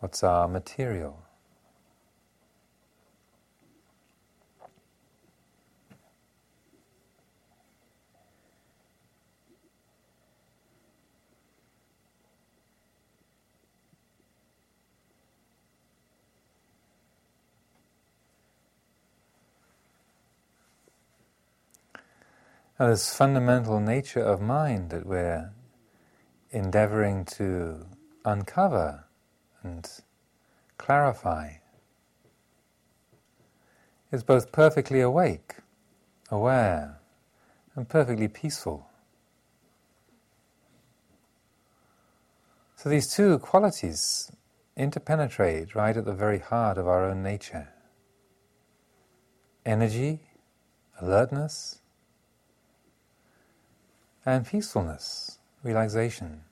what's 0.00 0.22
our 0.22 0.46
material. 0.46 1.22
This 22.78 23.12
fundamental 23.12 23.80
nature 23.80 24.22
of 24.22 24.40
mind 24.40 24.90
that 24.90 25.04
we're 25.04 25.50
endeavoring 26.52 27.24
to 27.24 27.84
uncover 28.24 29.04
and 29.64 29.84
clarify 30.78 31.54
is 34.12 34.22
both 34.22 34.52
perfectly 34.52 35.00
awake, 35.00 35.56
aware, 36.30 37.00
and 37.74 37.88
perfectly 37.88 38.28
peaceful. 38.28 38.88
So 42.76 42.88
these 42.88 43.12
two 43.12 43.40
qualities 43.40 44.30
interpenetrate 44.76 45.74
right 45.74 45.96
at 45.96 46.04
the 46.04 46.14
very 46.14 46.38
heart 46.38 46.78
of 46.78 46.86
our 46.86 47.10
own 47.10 47.24
nature 47.24 47.70
energy, 49.66 50.20
alertness, 51.02 51.77
and 54.28 54.46
peacefulness, 54.46 55.38
relaxation. 55.62 56.42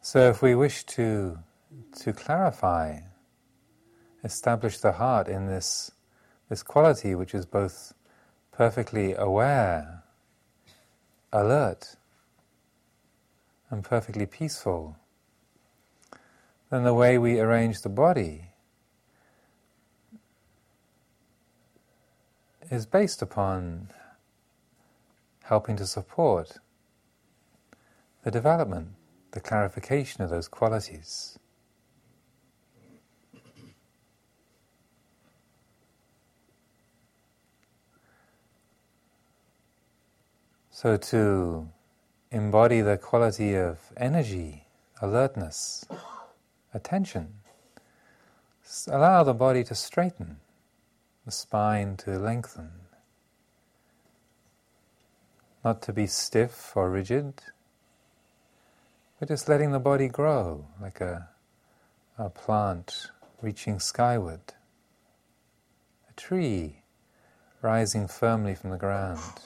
So, 0.00 0.30
if 0.30 0.40
we 0.40 0.54
wish 0.54 0.84
to, 0.84 1.38
to 1.96 2.12
clarify, 2.12 3.00
establish 4.22 4.78
the 4.78 4.92
heart 4.92 5.26
in 5.26 5.48
this, 5.48 5.90
this 6.48 6.62
quality 6.62 7.16
which 7.16 7.34
is 7.34 7.44
both 7.44 7.92
perfectly 8.52 9.14
aware, 9.14 10.04
alert, 11.32 11.96
and 13.68 13.82
perfectly 13.82 14.26
peaceful, 14.26 14.96
then 16.74 16.82
the 16.82 16.92
way 16.92 17.16
we 17.18 17.38
arrange 17.38 17.82
the 17.82 17.88
body 17.88 18.46
is 22.68 22.84
based 22.84 23.22
upon 23.22 23.90
helping 25.44 25.76
to 25.76 25.86
support 25.86 26.58
the 28.24 28.30
development, 28.32 28.88
the 29.30 29.40
clarification 29.40 30.24
of 30.24 30.30
those 30.30 30.48
qualities. 30.48 31.38
So, 40.72 40.96
to 40.96 41.68
embody 42.32 42.80
the 42.80 42.98
quality 42.98 43.54
of 43.54 43.78
energy, 43.96 44.64
alertness, 45.00 45.84
attention. 46.74 47.34
Allow 48.88 49.24
the 49.24 49.34
body 49.34 49.62
to 49.64 49.74
straighten, 49.74 50.38
the 51.24 51.30
spine 51.30 51.96
to 51.98 52.18
lengthen, 52.18 52.70
not 55.64 55.80
to 55.82 55.92
be 55.92 56.06
stiff 56.06 56.72
or 56.76 56.90
rigid, 56.90 57.34
but 59.18 59.28
just 59.28 59.48
letting 59.48 59.72
the 59.72 59.78
body 59.78 60.08
grow 60.08 60.66
like 60.80 61.00
a, 61.00 61.28
a 62.18 62.28
plant 62.28 63.10
reaching 63.40 63.78
skyward, 63.78 64.54
a 66.10 66.12
tree 66.14 66.82
rising 67.62 68.08
firmly 68.08 68.54
from 68.54 68.70
the 68.70 68.76
ground. 68.76 69.40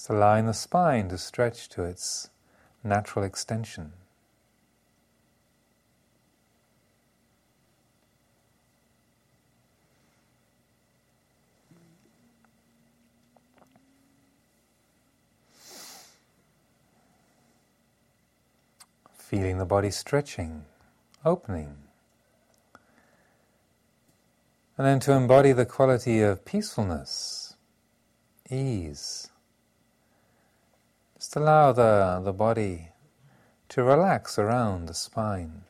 It's 0.00 0.08
allowing 0.08 0.46
the 0.46 0.54
spine 0.54 1.10
to 1.10 1.18
stretch 1.18 1.68
to 1.68 1.84
its 1.84 2.30
natural 2.82 3.22
extension. 3.22 3.92
Feeling 19.12 19.58
the 19.58 19.66
body 19.66 19.90
stretching, 19.90 20.64
opening. 21.26 21.76
And 24.78 24.86
then 24.86 25.00
to 25.00 25.12
embody 25.12 25.52
the 25.52 25.66
quality 25.66 26.22
of 26.22 26.46
peacefulness, 26.46 27.54
ease, 28.48 29.29
just 31.30 31.36
allow 31.36 31.70
the, 31.70 32.20
the 32.24 32.32
body 32.32 32.88
to 33.68 33.84
relax 33.84 34.36
around 34.36 34.86
the 34.86 34.94
spine. 34.94 35.62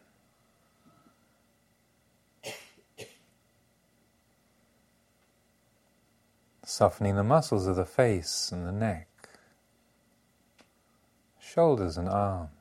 Softening 6.65 7.17
the 7.17 7.23
muscles 7.23 7.67
of 7.67 7.77
the 7.77 7.85
face 7.85 8.51
and 8.51 8.67
the 8.67 8.73
neck, 8.73 9.09
shoulders 11.39 11.99
and 11.99 12.09
arms. 12.09 12.60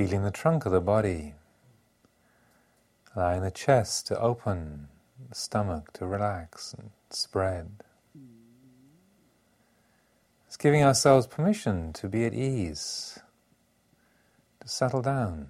Feeling 0.00 0.22
the 0.22 0.30
trunk 0.30 0.64
of 0.64 0.72
the 0.72 0.80
body, 0.80 1.34
allowing 3.14 3.42
the 3.42 3.50
chest 3.50 4.06
to 4.06 4.18
open, 4.18 4.88
the 5.28 5.34
stomach 5.34 5.92
to 5.92 6.06
relax 6.06 6.72
and 6.72 6.88
spread. 7.10 7.68
It's 10.46 10.56
giving 10.56 10.82
ourselves 10.82 11.26
permission 11.26 11.92
to 11.92 12.08
be 12.08 12.24
at 12.24 12.32
ease, 12.32 13.18
to 14.60 14.68
settle 14.68 15.02
down. 15.02 15.48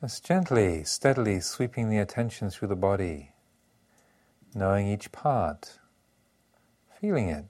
Just 0.00 0.26
gently, 0.26 0.82
steadily 0.82 1.38
sweeping 1.38 1.88
the 1.88 1.98
attention 1.98 2.50
through 2.50 2.66
the 2.66 2.74
body, 2.74 3.30
knowing 4.56 4.88
each 4.88 5.12
part, 5.12 5.78
feeling 7.00 7.28
it. 7.28 7.44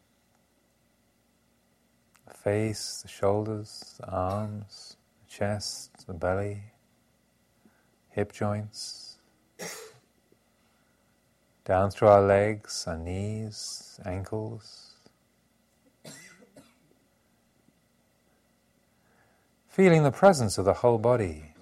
Face, 2.42 3.02
the 3.02 3.08
shoulders, 3.08 3.94
the 4.00 4.10
arms, 4.10 4.96
the 5.24 5.30
chest, 5.30 6.06
the 6.08 6.12
belly, 6.12 6.64
hip 8.10 8.32
joints, 8.32 9.18
down 11.64 11.92
through 11.92 12.08
our 12.08 12.22
legs, 12.22 12.84
our 12.88 12.98
knees, 12.98 14.00
ankles. 14.04 14.96
Feeling 19.68 20.02
the 20.02 20.10
presence 20.10 20.58
of 20.58 20.64
the 20.64 20.74
whole 20.74 20.98
body. 20.98 21.54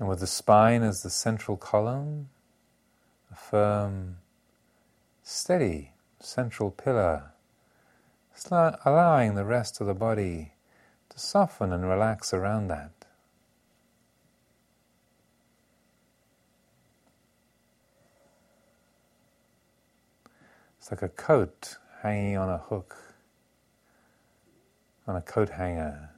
And 0.00 0.08
with 0.08 0.18
the 0.18 0.26
spine 0.26 0.82
as 0.82 1.02
the 1.02 1.10
central 1.10 1.56
column, 1.56 2.30
firm, 3.40 4.16
steady 5.22 5.92
central 6.20 6.70
pillar, 6.70 7.32
allowing 8.50 9.34
the 9.34 9.44
rest 9.44 9.80
of 9.80 9.86
the 9.86 9.94
body 9.94 10.52
to 11.08 11.18
soften 11.18 11.72
and 11.72 11.88
relax 11.88 12.32
around 12.32 12.68
that. 12.68 12.92
It's 20.78 20.90
like 20.90 21.02
a 21.02 21.08
coat 21.08 21.76
hanging 22.02 22.36
on 22.36 22.48
a 22.48 22.58
hook, 22.58 22.96
on 25.06 25.16
a 25.16 25.22
coat 25.22 25.50
hanger, 25.50 26.10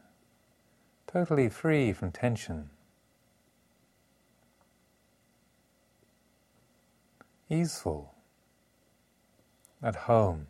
totally 1.06 1.48
free 1.48 1.92
from 1.92 2.12
tension. 2.12 2.70
Easeful, 7.52 8.14
at 9.82 9.94
home. 9.94 10.46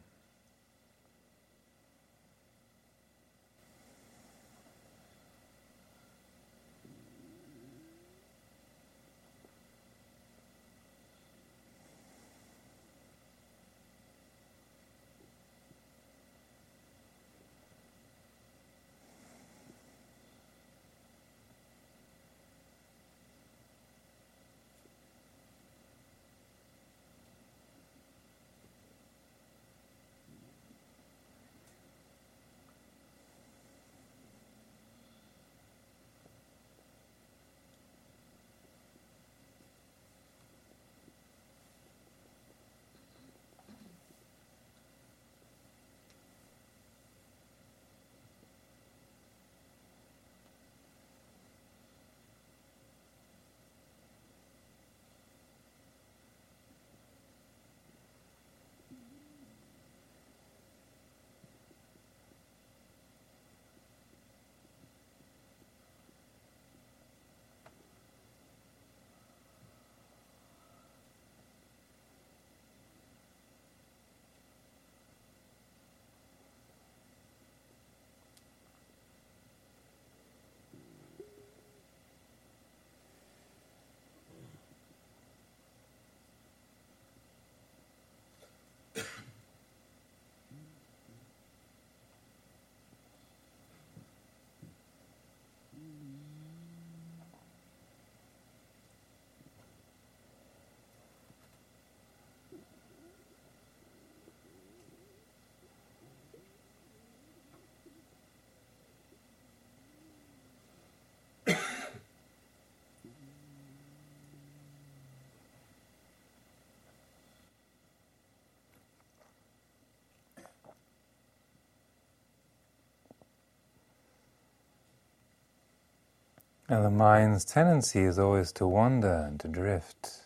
Now, 126.73 126.81
the 126.81 126.91
mind's 126.91 127.45
tendency 127.45 128.01
is 128.01 128.18
always 128.18 128.51
to 128.53 128.66
wander 128.66 129.27
and 129.29 129.39
to 129.41 129.47
drift. 129.47 130.23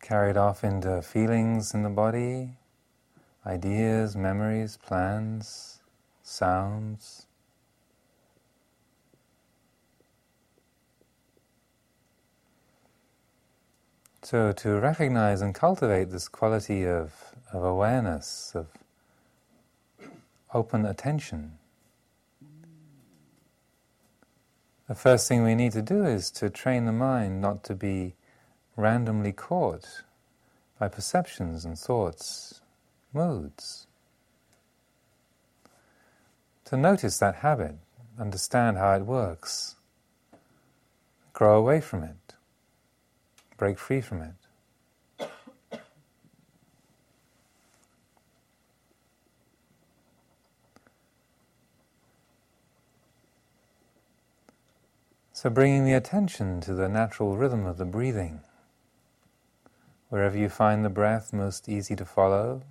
Carried 0.00 0.36
off 0.36 0.64
into 0.64 1.00
feelings 1.00 1.72
in 1.72 1.84
the 1.84 1.90
body, 1.90 2.56
ideas, 3.46 4.16
memories, 4.16 4.76
plans, 4.78 5.78
sounds. 6.24 7.26
So, 14.22 14.50
to 14.50 14.80
recognize 14.80 15.40
and 15.40 15.54
cultivate 15.54 16.10
this 16.10 16.26
quality 16.26 16.84
of, 16.84 17.14
of 17.52 17.62
awareness, 17.62 18.56
of 18.56 18.66
open 20.52 20.84
attention. 20.84 21.58
The 24.92 24.98
first 24.98 25.26
thing 25.26 25.42
we 25.42 25.54
need 25.54 25.72
to 25.72 25.80
do 25.80 26.04
is 26.04 26.30
to 26.32 26.50
train 26.50 26.84
the 26.84 26.92
mind 26.92 27.40
not 27.40 27.64
to 27.64 27.74
be 27.74 28.14
randomly 28.76 29.32
caught 29.32 30.02
by 30.78 30.88
perceptions 30.88 31.64
and 31.64 31.78
thoughts, 31.78 32.60
moods. 33.14 33.86
To 36.66 36.76
notice 36.76 37.16
that 37.20 37.36
habit, 37.36 37.76
understand 38.18 38.76
how 38.76 38.92
it 38.92 39.06
works, 39.06 39.76
grow 41.32 41.58
away 41.58 41.80
from 41.80 42.02
it, 42.02 42.34
break 43.56 43.78
free 43.78 44.02
from 44.02 44.20
it. 44.20 44.41
So, 55.42 55.50
bringing 55.50 55.84
the 55.84 55.94
attention 55.94 56.60
to 56.60 56.72
the 56.72 56.88
natural 56.88 57.36
rhythm 57.36 57.66
of 57.66 57.76
the 57.76 57.84
breathing, 57.84 58.42
wherever 60.08 60.38
you 60.38 60.48
find 60.48 60.84
the 60.84 60.88
breath 60.88 61.32
most 61.32 61.68
easy 61.68 61.96
to 61.96 62.04
follow, 62.04 62.62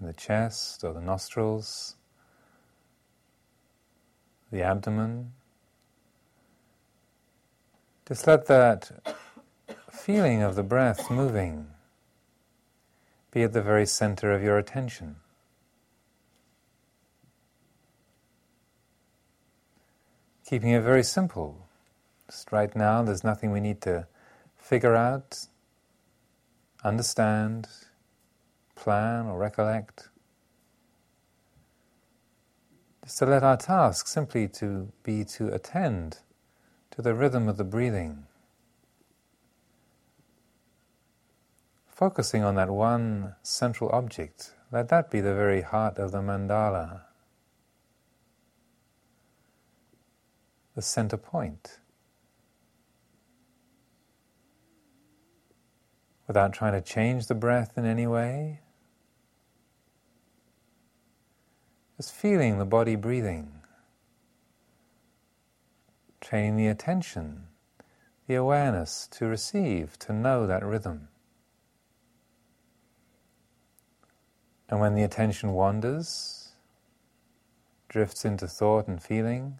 in 0.00 0.06
the 0.06 0.14
chest 0.14 0.84
or 0.84 0.94
the 0.94 1.02
nostrils, 1.02 1.96
the 4.50 4.62
abdomen, 4.62 5.34
just 8.08 8.26
let 8.26 8.46
that 8.46 8.90
feeling 9.90 10.40
of 10.40 10.54
the 10.54 10.62
breath 10.62 11.10
moving 11.10 11.66
be 13.32 13.42
at 13.42 13.52
the 13.52 13.60
very 13.60 13.84
center 13.84 14.32
of 14.32 14.42
your 14.42 14.56
attention. 14.56 15.16
Keeping 20.46 20.70
it 20.70 20.80
very 20.80 21.04
simple. 21.04 21.61
Just 22.32 22.50
right 22.50 22.74
now, 22.74 23.02
there's 23.02 23.22
nothing 23.22 23.52
we 23.52 23.60
need 23.60 23.82
to 23.82 24.06
figure 24.56 24.94
out, 24.96 25.48
understand, 26.82 27.68
plan, 28.74 29.26
or 29.26 29.38
recollect. 29.38 30.08
Just 33.04 33.18
to 33.18 33.26
let 33.26 33.42
our 33.42 33.58
task 33.58 34.06
simply 34.06 34.48
to 34.48 34.90
be 35.02 35.24
to 35.24 35.48
attend 35.48 36.20
to 36.92 37.02
the 37.02 37.12
rhythm 37.12 37.50
of 37.50 37.58
the 37.58 37.64
breathing. 37.64 38.24
Focusing 41.86 42.42
on 42.42 42.54
that 42.54 42.70
one 42.70 43.34
central 43.42 43.90
object, 43.90 44.54
let 44.70 44.88
that 44.88 45.10
be 45.10 45.20
the 45.20 45.34
very 45.34 45.60
heart 45.60 45.98
of 45.98 46.12
the 46.12 46.22
mandala, 46.22 47.02
the 50.74 50.80
center 50.80 51.18
point. 51.18 51.80
Without 56.26 56.52
trying 56.52 56.72
to 56.72 56.80
change 56.80 57.26
the 57.26 57.34
breath 57.34 57.76
in 57.76 57.84
any 57.84 58.06
way, 58.06 58.60
just 61.96 62.12
feeling 62.12 62.58
the 62.58 62.64
body 62.64 62.96
breathing 62.96 63.62
training 66.22 66.56
the 66.56 66.68
attention, 66.68 67.42
the 68.26 68.36
awareness 68.36 69.08
to 69.08 69.26
receive, 69.26 69.98
to 69.98 70.12
know 70.12 70.46
that 70.46 70.64
rhythm. 70.64 71.08
And 74.68 74.80
when 74.80 74.94
the 74.94 75.02
attention 75.02 75.52
wanders, 75.52 76.52
drifts 77.88 78.24
into 78.24 78.46
thought 78.46 78.88
and 78.88 79.02
feeling, 79.02 79.58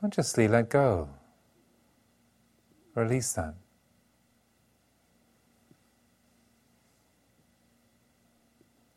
consciously 0.00 0.48
let 0.48 0.70
go. 0.70 1.10
Release 2.94 3.32
that. 3.34 3.54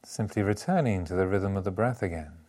Simply 0.05 0.43
returning 0.43 1.05
to 1.05 1.13
the 1.13 1.27
rhythm 1.27 1.57
of 1.57 1.63
the 1.63 1.71
breath 1.71 2.01
again. 2.03 2.43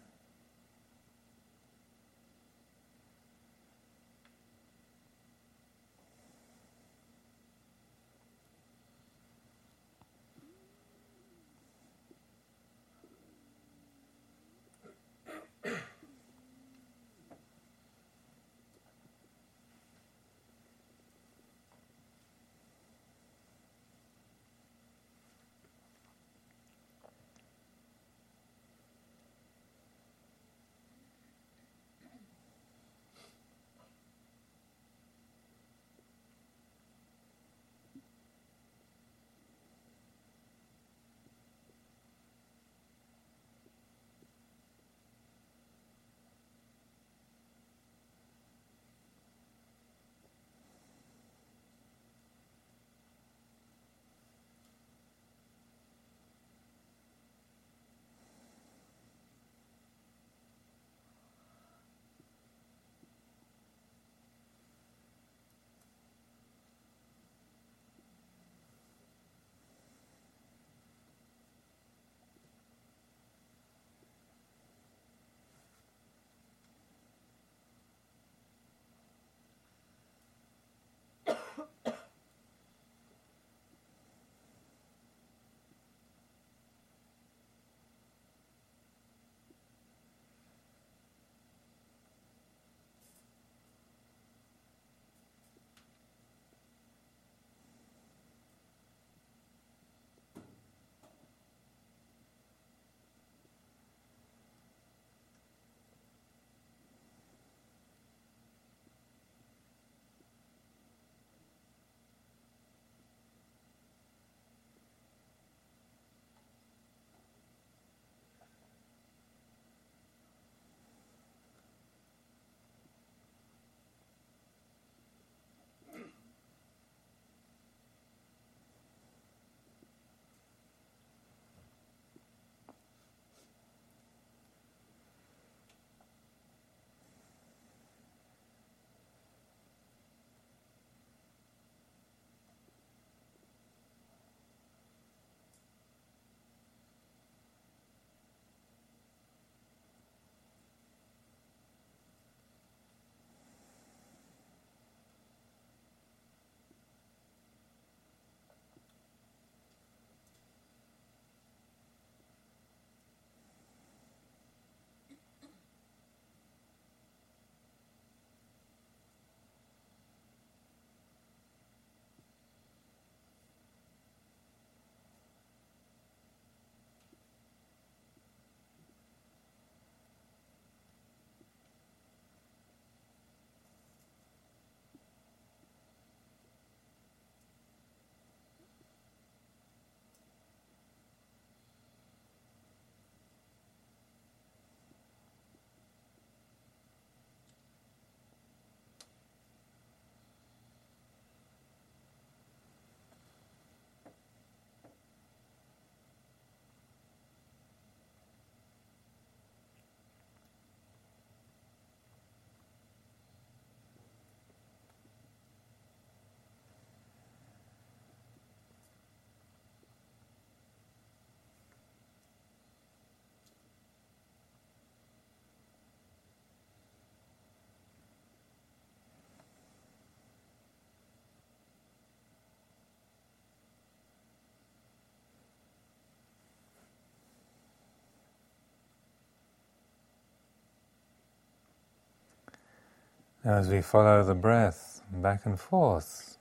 As 243.44 243.68
we 243.68 243.82
follow 243.82 244.24
the 244.24 244.34
breath 244.34 245.02
back 245.12 245.44
and 245.44 245.60
forth, 245.60 246.38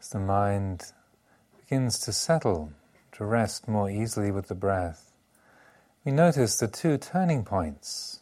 as 0.00 0.08
the 0.08 0.18
mind 0.18 0.84
begins 1.60 1.98
to 1.98 2.14
settle, 2.14 2.72
to 3.12 3.26
rest 3.26 3.68
more 3.68 3.90
easily 3.90 4.30
with 4.30 4.48
the 4.48 4.54
breath, 4.54 5.12
we 6.02 6.12
notice 6.12 6.56
the 6.56 6.66
two 6.66 6.96
turning 6.96 7.44
points 7.44 8.20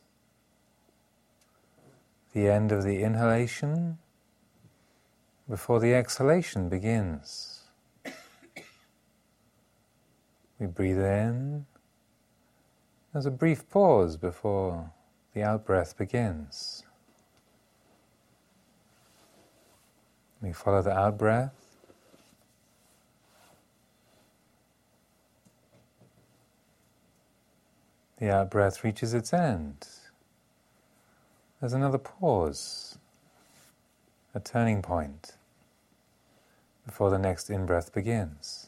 the 2.32 2.48
end 2.48 2.72
of 2.72 2.82
the 2.82 3.04
inhalation 3.04 3.98
before 5.48 5.78
the 5.78 5.94
exhalation 5.94 6.68
begins. 6.68 7.60
We 10.58 10.66
breathe 10.66 10.98
in. 10.98 11.66
There's 13.12 13.26
a 13.26 13.30
brief 13.30 13.68
pause 13.68 14.16
before 14.16 14.90
the 15.34 15.42
out 15.42 15.66
breath 15.66 15.98
begins. 15.98 16.84
We 20.40 20.52
follow 20.52 20.80
the 20.80 20.92
out 20.92 21.18
breath. 21.18 21.52
The 28.18 28.30
out 28.30 28.50
breath 28.50 28.82
reaches 28.82 29.12
its 29.12 29.32
end. 29.34 29.86
There's 31.60 31.74
another 31.74 31.98
pause, 31.98 32.98
a 34.34 34.40
turning 34.40 34.80
point 34.80 35.32
before 36.86 37.10
the 37.10 37.18
next 37.18 37.50
in 37.50 37.66
breath 37.66 37.92
begins. 37.92 38.61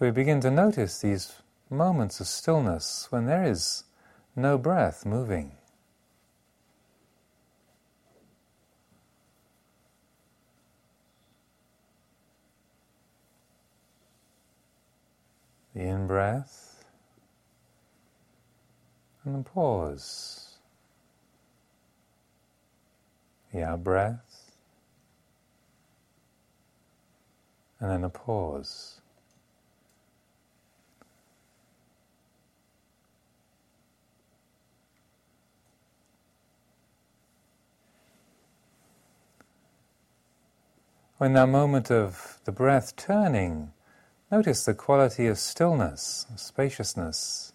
We 0.00 0.10
begin 0.10 0.40
to 0.40 0.50
notice 0.50 1.00
these 1.00 1.30
moments 1.68 2.20
of 2.20 2.26
stillness 2.26 3.06
when 3.10 3.26
there 3.26 3.44
is 3.44 3.84
no 4.34 4.56
breath 4.56 5.04
moving. 5.04 5.52
The 15.74 15.82
in 15.82 16.06
breath 16.06 16.84
and 19.24 19.34
the 19.34 19.48
pause. 19.48 20.56
The 23.52 23.64
out 23.64 23.84
breath 23.84 24.56
and 27.80 27.90
then 27.90 28.04
a 28.04 28.10
pause. 28.10 28.99
When 41.20 41.34
that 41.34 41.50
moment 41.50 41.90
of 41.90 42.40
the 42.46 42.50
breath 42.50 42.96
turning, 42.96 43.74
notice 44.32 44.64
the 44.64 44.72
quality 44.72 45.26
of 45.26 45.38
stillness, 45.38 46.24
of 46.32 46.40
spaciousness. 46.40 47.52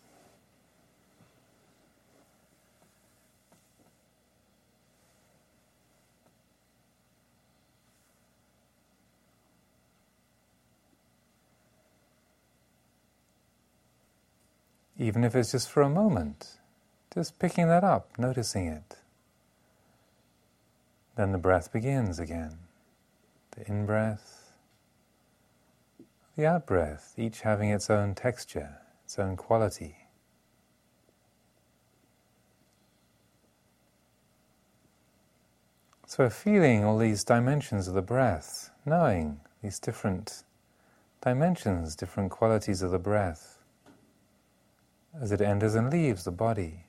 Even 15.00 15.24
if 15.24 15.36
it's 15.36 15.54
just 15.54 15.72
for 15.72 15.82
a 15.82 15.90
moment, 15.90 16.60
just 17.12 17.40
picking 17.40 17.68
that 17.70 17.84
up, 17.84 18.12
noticing 18.20 18.68
it. 18.68 18.98
Then 21.16 21.32
the 21.32 21.40
breath 21.40 21.74
begins 21.74 22.20
again 22.20 22.65
the 23.56 23.68
in 23.68 23.86
breath, 23.86 24.54
the 26.36 26.46
out 26.46 26.66
breath, 26.66 27.14
each 27.18 27.42
having 27.42 27.70
its 27.70 27.90
own 27.90 28.14
texture, 28.16 28.78
its 29.04 29.18
own 29.18 29.38
quality. 29.38 29.98
So, 36.08 36.30
feeling 36.30 36.84
all 36.84 36.98
these 36.98 37.24
dimensions 37.24 37.88
of 37.88 37.94
the 37.94 38.02
breath, 38.02 38.72
knowing 38.86 39.40
these 39.62 39.80
different 39.80 40.44
dimensions, 41.22 41.96
different 41.96 42.32
qualities 42.32 42.82
of 42.82 42.92
the 42.92 43.00
breath 43.00 43.60
as 45.22 45.32
it 45.32 45.42
enters 45.42 45.76
and 45.76 45.90
leaves 45.90 46.24
the 46.24 46.32
body. 46.32 46.86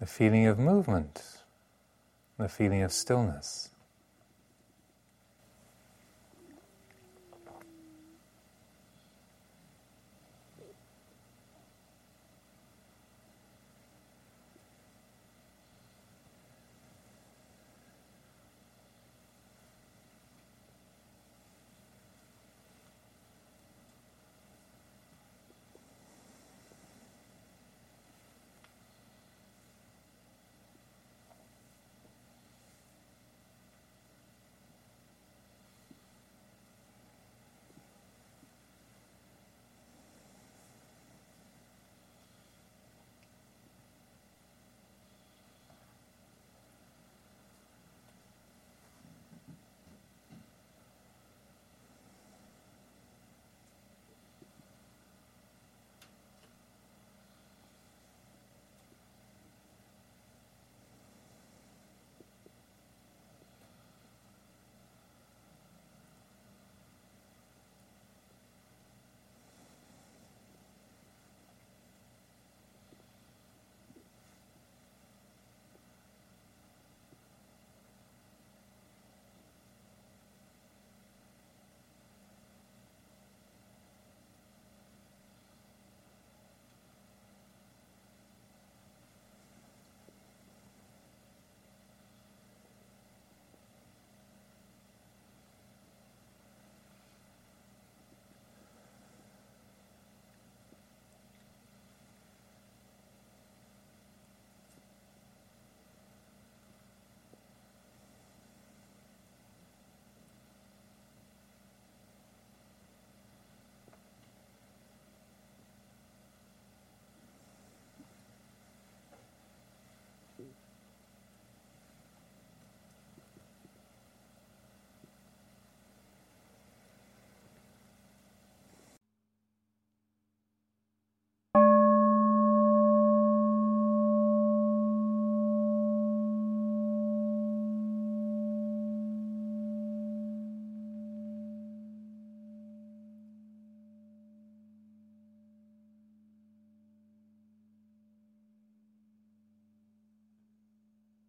The 0.00 0.06
feeling 0.06 0.46
of 0.46 0.58
movement 0.58 1.41
the 2.42 2.48
feeling 2.48 2.82
of 2.82 2.92
stillness. 2.92 3.71